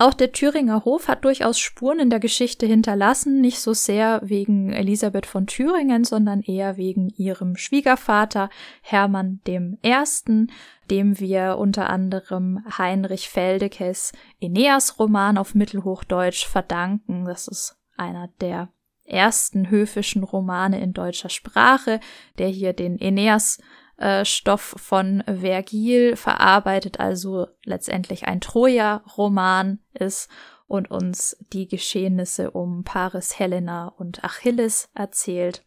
Auch 0.04 0.14
der 0.14 0.34
Thüringer 0.34 0.84
Hof 0.84 1.08
hat 1.08 1.24
durchaus 1.24 1.58
Spuren 1.58 1.98
in 1.98 2.10
der 2.10 2.20
Geschichte 2.20 2.66
hinterlassen, 2.66 3.40
nicht 3.40 3.62
so 3.62 3.72
sehr 3.72 4.20
wegen 4.22 4.74
Elisabeth 4.74 5.26
von 5.26 5.48
Thüringen, 5.48 6.04
sondern 6.04 6.42
eher 6.42 6.76
wegen 6.76 7.08
ihrem 7.16 7.56
Schwiegervater 7.56 8.50
Hermann 8.82 9.40
I., 9.48 10.48
dem 10.90 11.20
wir 11.22 11.58
unter 11.58 11.90
anderem 11.90 12.66
Heinrich 12.78 13.30
Feldekes 13.30 14.12
Aeneas-Roman 14.42 15.38
auf 15.38 15.56
Mittelhochdeutsch 15.56 16.48
verdanken. 16.48 17.24
Das 17.24 17.48
ist 17.48 17.78
einer 17.96 18.28
der 18.42 18.74
ersten 19.06 19.70
höfischen 19.70 20.26
Romane 20.26 20.82
in 20.82 20.92
deutscher 20.92 21.30
Sprache, 21.30 22.02
der 22.40 22.50
hier 22.50 22.74
den 22.74 23.00
Aeneas 23.02 23.58
äh, 24.04 24.26
Stoff 24.26 24.76
von 24.78 25.24
Vergil 25.26 26.18
verarbeitet, 26.18 27.00
also 27.00 27.48
letztendlich 27.64 28.28
ein 28.28 28.42
Troja-Roman 28.42 29.80
ist 29.94 30.30
und 30.68 30.92
uns 30.92 31.38
die 31.54 31.68
Geschehnisse 31.68 32.52
um 32.52 32.84
Paris, 32.84 33.40
Helena 33.40 33.88
und 33.88 34.24
Achilles 34.24 34.90
erzählt. 34.94 35.64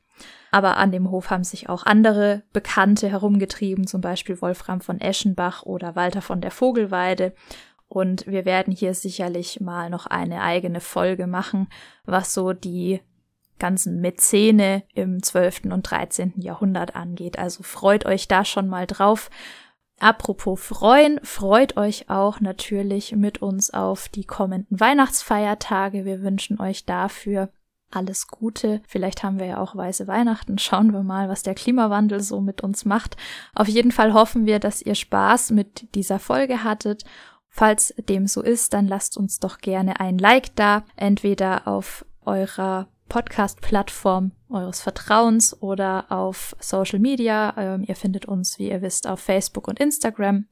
Aber 0.50 0.76
an 0.76 0.92
dem 0.92 1.10
Hof 1.10 1.30
haben 1.30 1.44
sich 1.44 1.68
auch 1.68 1.84
andere 1.84 2.42
Bekannte 2.52 3.08
herumgetrieben, 3.08 3.86
zum 3.86 4.02
Beispiel 4.02 4.40
Wolfram 4.42 4.80
von 4.80 5.00
Eschenbach 5.00 5.62
oder 5.62 5.96
Walter 5.96 6.20
von 6.20 6.40
der 6.40 6.50
Vogelweide. 6.50 7.34
Und 7.88 8.26
wir 8.26 8.44
werden 8.44 8.72
hier 8.72 8.94
sicherlich 8.94 9.60
mal 9.60 9.88
noch 9.88 10.06
eine 10.06 10.42
eigene 10.42 10.80
Folge 10.80 11.26
machen, 11.26 11.68
was 12.04 12.34
so 12.34 12.52
die 12.52 13.00
ganzen 13.58 14.00
Mäzene 14.00 14.82
im 14.94 15.22
12. 15.22 15.64
und 15.66 15.82
13. 15.82 16.34
Jahrhundert 16.36 16.94
angeht. 16.96 17.38
Also 17.38 17.62
freut 17.62 18.06
euch 18.06 18.28
da 18.28 18.44
schon 18.44 18.68
mal 18.68 18.86
drauf. 18.86 19.30
Apropos 19.98 20.60
freuen, 20.60 21.18
freut 21.22 21.78
euch 21.78 22.10
auch 22.10 22.40
natürlich 22.40 23.12
mit 23.12 23.40
uns 23.40 23.72
auf 23.72 24.08
die 24.08 24.24
kommenden 24.24 24.78
Weihnachtsfeiertage. 24.78 26.04
Wir 26.04 26.22
wünschen 26.22 26.60
euch 26.60 26.84
dafür 26.84 27.50
alles 27.90 28.28
Gute. 28.28 28.82
Vielleicht 28.86 29.22
haben 29.22 29.38
wir 29.38 29.46
ja 29.46 29.58
auch 29.58 29.74
weiße 29.74 30.06
Weihnachten. 30.06 30.58
Schauen 30.58 30.92
wir 30.92 31.02
mal, 31.02 31.28
was 31.28 31.42
der 31.42 31.54
Klimawandel 31.54 32.20
so 32.20 32.40
mit 32.40 32.60
uns 32.62 32.84
macht. 32.84 33.16
Auf 33.54 33.68
jeden 33.68 33.92
Fall 33.92 34.12
hoffen 34.12 34.44
wir, 34.44 34.58
dass 34.58 34.82
ihr 34.82 34.94
Spaß 34.94 35.50
mit 35.52 35.94
dieser 35.94 36.18
Folge 36.18 36.62
hattet. 36.62 37.04
Falls 37.48 37.94
dem 38.08 38.26
so 38.26 38.42
ist, 38.42 38.74
dann 38.74 38.86
lasst 38.86 39.16
uns 39.16 39.40
doch 39.40 39.58
gerne 39.58 39.98
ein 39.98 40.18
Like 40.18 40.54
da, 40.56 40.84
entweder 40.96 41.66
auf 41.66 42.04
eurer 42.26 42.88
Podcast-Plattform 43.08 44.32
eures 44.50 44.80
Vertrauens 44.80 45.60
oder 45.62 46.06
auf 46.10 46.56
Social 46.60 46.98
Media. 46.98 47.54
Ähm, 47.56 47.84
ihr 47.86 47.96
findet 47.96 48.26
uns, 48.26 48.58
wie 48.58 48.70
ihr 48.70 48.82
wisst, 48.82 49.06
auf 49.06 49.20
Facebook 49.20 49.68
und 49.68 49.78
Instagram. 49.80 50.46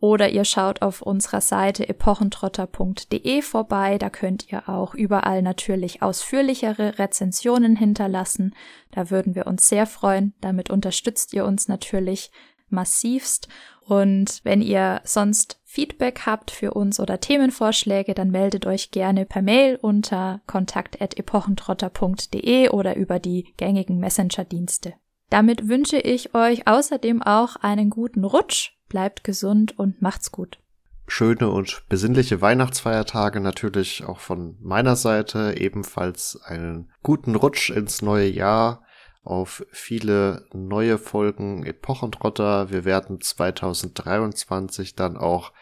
Oder 0.00 0.28
ihr 0.28 0.44
schaut 0.44 0.82
auf 0.82 1.00
unserer 1.00 1.40
Seite 1.40 1.88
epochentrotter.de 1.88 3.40
vorbei. 3.40 3.96
Da 3.96 4.10
könnt 4.10 4.52
ihr 4.52 4.68
auch 4.68 4.94
überall 4.94 5.40
natürlich 5.40 6.02
ausführlichere 6.02 6.98
Rezensionen 6.98 7.76
hinterlassen. 7.76 8.54
Da 8.90 9.10
würden 9.10 9.34
wir 9.34 9.46
uns 9.46 9.66
sehr 9.68 9.86
freuen. 9.86 10.34
Damit 10.42 10.68
unterstützt 10.68 11.32
ihr 11.32 11.46
uns 11.46 11.68
natürlich 11.68 12.30
massivst. 12.68 13.48
Und 13.80 14.40
wenn 14.44 14.60
ihr 14.60 15.00
sonst 15.04 15.58
Feedback 15.74 16.20
habt 16.24 16.50
für 16.52 16.72
uns 16.74 17.00
oder 17.00 17.18
Themenvorschläge, 17.18 18.14
dann 18.14 18.30
meldet 18.30 18.64
euch 18.64 18.92
gerne 18.92 19.26
per 19.26 19.42
Mail 19.42 19.76
unter 19.82 20.40
kontakt.epochentrotter.de 20.46 22.68
oder 22.68 22.94
über 22.94 23.18
die 23.18 23.52
gängigen 23.56 23.98
Messenger-Dienste. 23.98 24.94
Damit 25.30 25.68
wünsche 25.68 25.98
ich 25.98 26.32
euch 26.32 26.68
außerdem 26.68 27.22
auch 27.22 27.56
einen 27.56 27.90
guten 27.90 28.22
Rutsch, 28.22 28.76
bleibt 28.88 29.24
gesund 29.24 29.76
und 29.76 30.00
macht's 30.00 30.30
gut. 30.30 30.60
Schöne 31.08 31.50
und 31.50 31.82
besinnliche 31.88 32.40
Weihnachtsfeiertage 32.40 33.40
natürlich 33.40 34.04
auch 34.04 34.20
von 34.20 34.56
meiner 34.60 34.94
Seite, 34.94 35.56
ebenfalls 35.58 36.40
einen 36.44 36.92
guten 37.02 37.34
Rutsch 37.34 37.70
ins 37.70 38.00
neue 38.00 38.28
Jahr 38.28 38.84
auf 39.24 39.66
viele 39.72 40.46
neue 40.52 40.98
Folgen 40.98 41.64
Epochentrotter. 41.64 42.70
Wir 42.70 42.84
werden 42.84 43.20
2023 43.20 44.94
dann 44.94 45.16
auch 45.16 45.52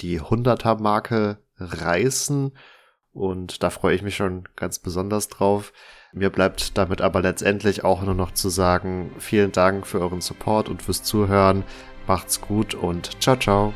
die 0.00 0.20
100er 0.20 0.80
Marke 0.80 1.38
reißen 1.58 2.52
und 3.12 3.62
da 3.62 3.70
freue 3.70 3.94
ich 3.94 4.02
mich 4.02 4.16
schon 4.16 4.44
ganz 4.56 4.78
besonders 4.78 5.28
drauf. 5.28 5.72
Mir 6.12 6.30
bleibt 6.30 6.76
damit 6.78 7.00
aber 7.00 7.20
letztendlich 7.22 7.84
auch 7.84 8.02
nur 8.02 8.14
noch 8.14 8.32
zu 8.32 8.48
sagen, 8.48 9.12
vielen 9.18 9.52
Dank 9.52 9.86
für 9.86 10.00
euren 10.00 10.20
Support 10.20 10.68
und 10.68 10.82
fürs 10.82 11.02
Zuhören. 11.02 11.64
Macht's 12.06 12.40
gut 12.40 12.74
und 12.74 13.20
ciao, 13.22 13.36
ciao. 13.36 13.74